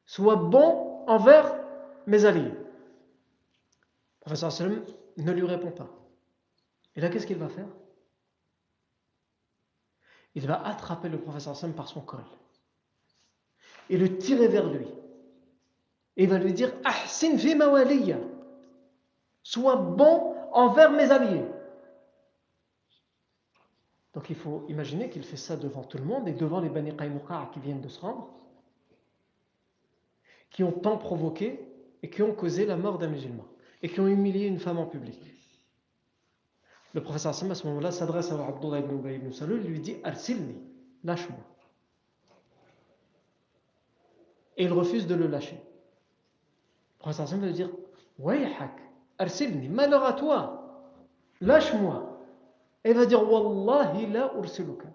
Sois 0.07 0.37
bon 0.37 1.05
envers 1.07 1.55
mes 2.07 2.25
alliés. 2.25 2.55
Le 2.55 4.21
professeur 4.21 4.49
Hassan 4.49 4.83
ne 5.19 5.31
lui 5.31 5.45
répond 5.45 5.73
pas. 5.73 5.91
Et 6.97 7.03
là, 7.03 7.11
qu'est-ce 7.11 7.27
qu'il 7.27 7.37
va 7.37 7.51
faire? 7.51 7.69
Il 10.35 10.47
va 10.47 10.67
attraper 10.67 11.09
le 11.09 11.19
professeur 11.19 11.57
Sam 11.57 11.73
par 11.73 11.89
son 11.89 12.01
col 12.01 12.25
et 13.91 13.97
le 13.97 14.19
tirer 14.19 14.49
vers 14.49 14.69
lui. 14.69 14.87
Et 16.17 16.25
il 16.25 16.29
va 16.29 16.39
lui 16.39 16.53
dire 16.53 16.73
Ahsin 16.85 17.37
fi 17.37 17.55
mawaliya. 17.55 18.19
Sois 19.43 19.77
bon 19.77 20.35
envers 20.53 20.91
mes 20.91 21.11
alliés. 21.11 21.45
Donc 24.15 24.31
il 24.31 24.37
faut 24.37 24.65
imaginer 24.69 25.11
qu'il 25.11 25.25
fait 25.25 25.37
ça 25.37 25.57
devant 25.57 25.83
tout 25.83 25.99
le 25.99 26.05
monde 26.05 26.29
et 26.29 26.33
devant 26.33 26.61
les 26.61 26.69
Bani 26.69 26.97
Qaynuqa 26.97 27.51
qui 27.53 27.59
viennent 27.59 27.81
de 27.81 27.89
se 27.89 28.01
rendre, 28.01 28.31
qui 30.51 30.63
ont 30.63 30.73
tant 30.73 30.97
provoqué 30.97 31.61
et 32.03 32.11
qui 32.11 32.23
ont 32.23 32.33
causé 32.33 32.65
la 32.65 32.77
mort 32.77 32.99
d'un 32.99 33.09
musulman 33.09 33.45
et 33.83 33.89
qui 33.89 34.01
ont 34.01 34.07
humilié 34.07 34.47
une 34.47 34.61
femme 34.61 34.79
en 34.79 34.87
public. 34.87 35.34
Le 36.95 37.03
professeur 37.03 37.31
Hassan, 37.31 37.51
à 37.51 37.57
ce 37.57 37.67
moment-là, 37.67 37.91
s'adresse 37.91 38.31
à 38.31 38.47
Abdullah 38.47 38.79
ibn 38.79 38.95
Ubay 38.95 39.17
ibn 39.17 39.33
Salul 39.33 39.61
et 39.65 39.69
lui 39.69 39.81
dit 39.81 39.97
Arsilni, 40.05 40.55
lâche-moi. 41.03 41.41
Et 44.57 44.65
il 44.65 44.73
refuse 44.73 45.09
de 45.09 45.17
le 45.17 45.27
lâcher. 45.27 45.57
Le 45.57 46.99
professeur 47.01 47.27
Hassan 47.27 47.41
va 47.41 47.47
lui 47.47 47.53
dire 47.53 47.71
Wayhak, 48.21 48.79
Arsilni, 49.19 49.69
malheur 49.69 50.05
à 50.05 50.13
toi, 50.13 50.93
lâche-moi. 51.41 52.21
Et 52.85 52.91
il 52.91 52.97
va 52.97 53.07
dire 53.07 53.29
Wallahi 53.29 54.07
la 54.13 54.33
ursiluka. 54.37 54.89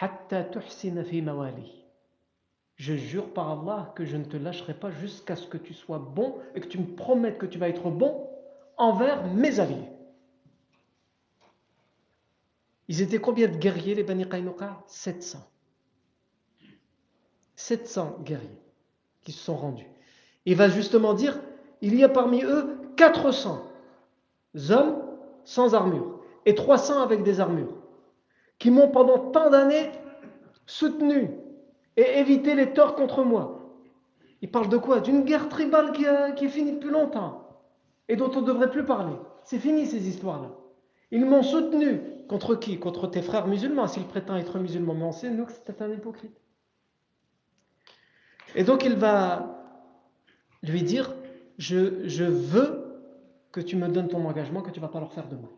Hatta 0.00 0.44
tuhsina 0.44 1.02
fi 1.02 1.20
mawali. 1.20 1.84
Je 2.76 2.94
jure 2.94 3.32
par 3.32 3.50
Allah 3.50 3.92
que 3.96 4.04
je 4.04 4.16
ne 4.16 4.24
te 4.24 4.36
lâcherai 4.36 4.74
pas 4.74 4.90
jusqu'à 4.90 5.34
ce 5.34 5.48
que 5.48 5.56
tu 5.56 5.74
sois 5.74 5.98
bon 5.98 6.38
et 6.54 6.60
que 6.60 6.68
tu 6.68 6.78
me 6.78 6.94
promettes 6.94 7.38
que 7.38 7.46
tu 7.46 7.58
vas 7.58 7.68
être 7.68 7.90
bon 7.90 8.28
envers 8.76 9.24
mes 9.28 9.60
alliés. 9.60 9.88
Ils 12.88 13.00
étaient 13.00 13.18
combien 13.18 13.48
de 13.48 13.56
guerriers, 13.56 13.94
les 13.94 14.02
Bani 14.02 14.28
Qaynuqa? 14.28 14.82
700. 14.86 15.38
700 17.56 18.18
guerriers 18.24 18.62
qui 19.22 19.32
se 19.32 19.42
sont 19.42 19.56
rendus. 19.56 19.88
Il 20.44 20.56
va 20.56 20.68
justement 20.68 21.14
dire, 21.14 21.40
il 21.80 21.94
y 21.94 22.04
a 22.04 22.08
parmi 22.08 22.42
eux 22.42 22.78
400 22.96 23.62
hommes 24.70 25.02
sans 25.44 25.74
armure 25.74 26.20
et 26.46 26.54
300 26.54 27.02
avec 27.02 27.22
des 27.22 27.40
armures, 27.40 27.74
qui 28.58 28.70
m'ont 28.70 28.88
pendant 28.88 29.30
tant 29.30 29.50
d'années 29.50 29.90
soutenu 30.66 31.30
et 31.96 32.18
évité 32.18 32.54
les 32.54 32.72
torts 32.72 32.94
contre 32.94 33.22
moi. 33.24 33.60
Il 34.42 34.50
parle 34.50 34.68
de 34.68 34.76
quoi? 34.76 35.00
D'une 35.00 35.24
guerre 35.24 35.48
tribale 35.48 35.92
qui, 35.92 36.04
qui 36.36 36.44
est 36.44 36.48
finie 36.48 36.78
longtemps 36.80 37.43
et 38.08 38.16
dont 38.16 38.30
on 38.34 38.40
ne 38.40 38.46
devrait 38.46 38.70
plus 38.70 38.84
parler. 38.84 39.14
C'est 39.44 39.58
fini 39.58 39.86
ces 39.86 40.08
histoires-là. 40.08 40.50
Ils 41.10 41.24
m'ont 41.24 41.42
soutenu. 41.42 42.00
Contre 42.28 42.54
qui? 42.54 42.78
Contre 42.78 43.06
tes 43.06 43.22
frères 43.22 43.46
musulmans, 43.46 43.86
s'il 43.86 44.04
prétend 44.04 44.36
être 44.36 44.58
musulman. 44.58 44.94
Mais 44.94 45.04
on 45.04 45.12
sait, 45.12 45.30
nous, 45.30 45.44
que 45.44 45.52
c'est 45.52 45.82
un 45.82 45.90
hypocrite. 45.92 46.40
Et 48.54 48.64
donc 48.64 48.84
il 48.84 48.94
va 48.94 49.60
lui 50.62 50.82
dire, 50.82 51.14
je, 51.58 52.06
je 52.08 52.24
veux 52.24 52.84
que 53.52 53.60
tu 53.60 53.76
me 53.76 53.88
donnes 53.88 54.08
ton 54.08 54.24
engagement, 54.24 54.62
que 54.62 54.70
tu 54.70 54.80
ne 54.80 54.84
vas 54.84 54.90
pas 54.90 55.00
leur 55.00 55.12
faire 55.12 55.28
de 55.28 55.36
mal. 55.36 55.50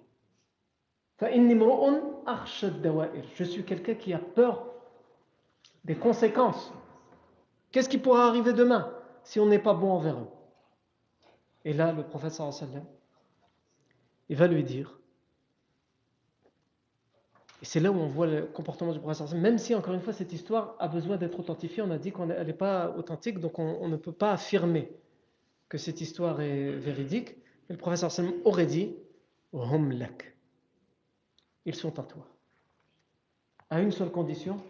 Je 3.35 3.45
suis 3.45 3.65
quelqu'un 3.65 3.95
qui 3.95 4.13
a 4.13 4.19
peur 4.19 4.67
des 5.85 5.95
conséquences. 5.95 6.73
Qu'est-ce 7.73 7.89
qui 7.89 7.99
pourra 7.99 8.27
arriver 8.27 8.53
demain 8.53 8.93
si 9.23 9.41
on 9.41 9.47
n'est 9.47 9.59
pas 9.59 9.75
bon 9.75 9.93
envers 9.93 10.17
eux? 10.17 10.29
Et 11.67 11.73
là, 11.73 11.93
le 11.93 12.05
prophète 12.05 12.33
sallam, 12.33 12.87
il 14.29 14.37
va 14.37 14.47
lui 14.47 14.63
dire, 14.63 15.01
et 17.61 17.65
c'est 17.65 17.81
là 17.81 17.91
où 17.91 17.97
on 17.97 18.07
voit 18.07 18.29
le 18.29 18.47
comportement 18.47 18.93
du 18.93 19.01
prophète 19.01 19.33
même 19.35 19.59
si 19.59 19.75
encore 19.75 19.95
une 19.95 20.01
fois 20.01 20.13
cette 20.13 20.33
histoire 20.33 20.77
a 20.79 20.87
besoin 20.87 21.17
d'être 21.17 21.41
authentifiée, 21.41 21.83
on 21.83 21.91
a 21.91 21.99
dit 21.99 22.13
qu'elle 22.13 22.47
n'est 22.47 22.53
pas 22.53 22.95
authentique, 22.97 23.41
donc 23.41 23.59
on, 23.59 23.89
ne 23.89 23.97
peut 23.97 24.13
pas 24.13 24.31
affirmer 24.31 24.93
que 25.69 25.77
cette 25.77 26.01
histoire 26.01 26.41
est 26.41 26.71
véridique, 26.71 27.35
mais 27.69 27.75
le 27.75 27.79
prophète 27.79 28.09
sallam 28.09 28.33
aurait 28.45 28.67
dit, 28.67 28.95
hum 29.53 29.91
lak. 29.91 30.37
Ils 31.65 31.75
sont 31.75 31.99
à 31.99 32.05
toi. 32.05 32.29
À 33.71 33.81
une 33.81 33.91
seule 33.91 34.13
condition, 34.13 34.63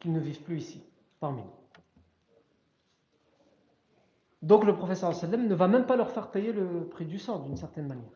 qu'ils 0.00 0.12
ne 0.12 0.20
vivent 0.20 0.42
plus 0.42 0.58
ici, 0.58 0.82
parmi 1.18 1.40
nous. 1.40 1.65
Donc 4.42 4.64
le 4.64 4.74
professeur 4.74 5.14
sallam 5.14 5.46
ne 5.46 5.54
va 5.54 5.68
même 5.68 5.86
pas 5.86 5.96
leur 5.96 6.10
faire 6.10 6.30
payer 6.30 6.52
le 6.52 6.88
prix 6.88 7.06
du 7.06 7.18
sang 7.18 7.40
d'une 7.40 7.56
certaine 7.56 7.86
manière. 7.86 8.12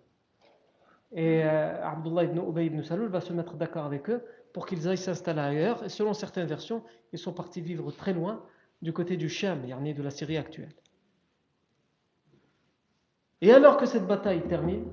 Et 1.13 1.43
euh, 1.43 1.85
Abdullah 1.85 2.25
ibn 2.25 2.39
Ubay 2.39 2.67
ibn 2.67 2.83
Salul 2.83 3.09
va 3.09 3.21
se 3.21 3.33
mettre 3.33 3.55
d'accord 3.55 3.85
avec 3.85 4.09
eux 4.11 4.23
pour 4.53 4.67
qu'ils 4.67 4.87
aillent 4.87 4.99
s'installer 4.99 5.41
ailleurs. 5.41 5.85
Et 5.85 5.89
selon 5.89 6.15
certaines 6.15 6.47
versions, 6.47 6.83
ils 7.13 7.19
sont 7.19 7.33
partis 7.33 7.61
vivre 7.61 7.91
très 7.91 8.13
loin 8.13 8.45
du 8.83 8.93
côté 8.93 9.17
du 9.17 9.29
Sham, 9.29 9.63
de 9.67 10.03
la 10.03 10.11
Syrie 10.11 10.37
actuelle. 10.37 10.73
Et 13.41 13.53
alors 13.53 13.77
que 13.77 13.87
cette 13.87 14.07
bataille 14.07 14.47
termine, 14.47 14.85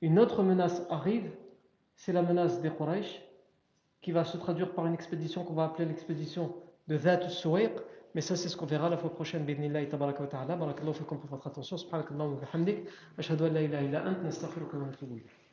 une 0.00 0.18
autre 0.18 0.42
menace 0.42 0.86
arrive, 0.90 1.30
c'est 1.96 2.12
la 2.12 2.22
menace 2.22 2.60
des 2.60 2.70
Quraysh, 2.70 3.22
qui 4.00 4.12
va 4.12 4.24
se 4.24 4.36
traduire 4.36 4.72
par 4.74 4.86
une 4.86 4.94
expédition 4.94 5.44
qu'on 5.44 5.54
va 5.54 5.64
appeler 5.64 5.86
l'expédition 5.86 6.54
de 6.88 6.96
Dhat 6.96 7.28
Suwayq. 7.28 7.72
Mais 8.14 8.20
ça, 8.20 8.36
c'est 8.36 8.48
ce 8.48 8.56
qu'on 8.56 8.66
verra 8.66 8.88
la 8.88 8.96
fois 8.96 9.12
prochaine. 9.12 9.44
Bidnillahi 9.44 9.88
tabaraka 9.88 10.22
wa 10.22 10.28
ta'ala. 10.28 10.56
Barakallahu 10.56 10.94
fikum 10.94 11.18
pour 11.18 11.30
votre 11.30 11.46
attention. 11.48 11.76
Subhanakallahu 11.76 12.34
wa 12.34 12.40
bihamdik. 12.40 12.88
Ashhadu 13.18 13.44
an 13.44 13.50
la 13.50 13.62
ilaha 13.62 13.82
illa 13.82 14.06
ant. 14.06 14.22
Nastaghfiruka 14.22 14.76
wa 14.78 14.86
natubu 14.86 15.16
ilayk. 15.16 15.43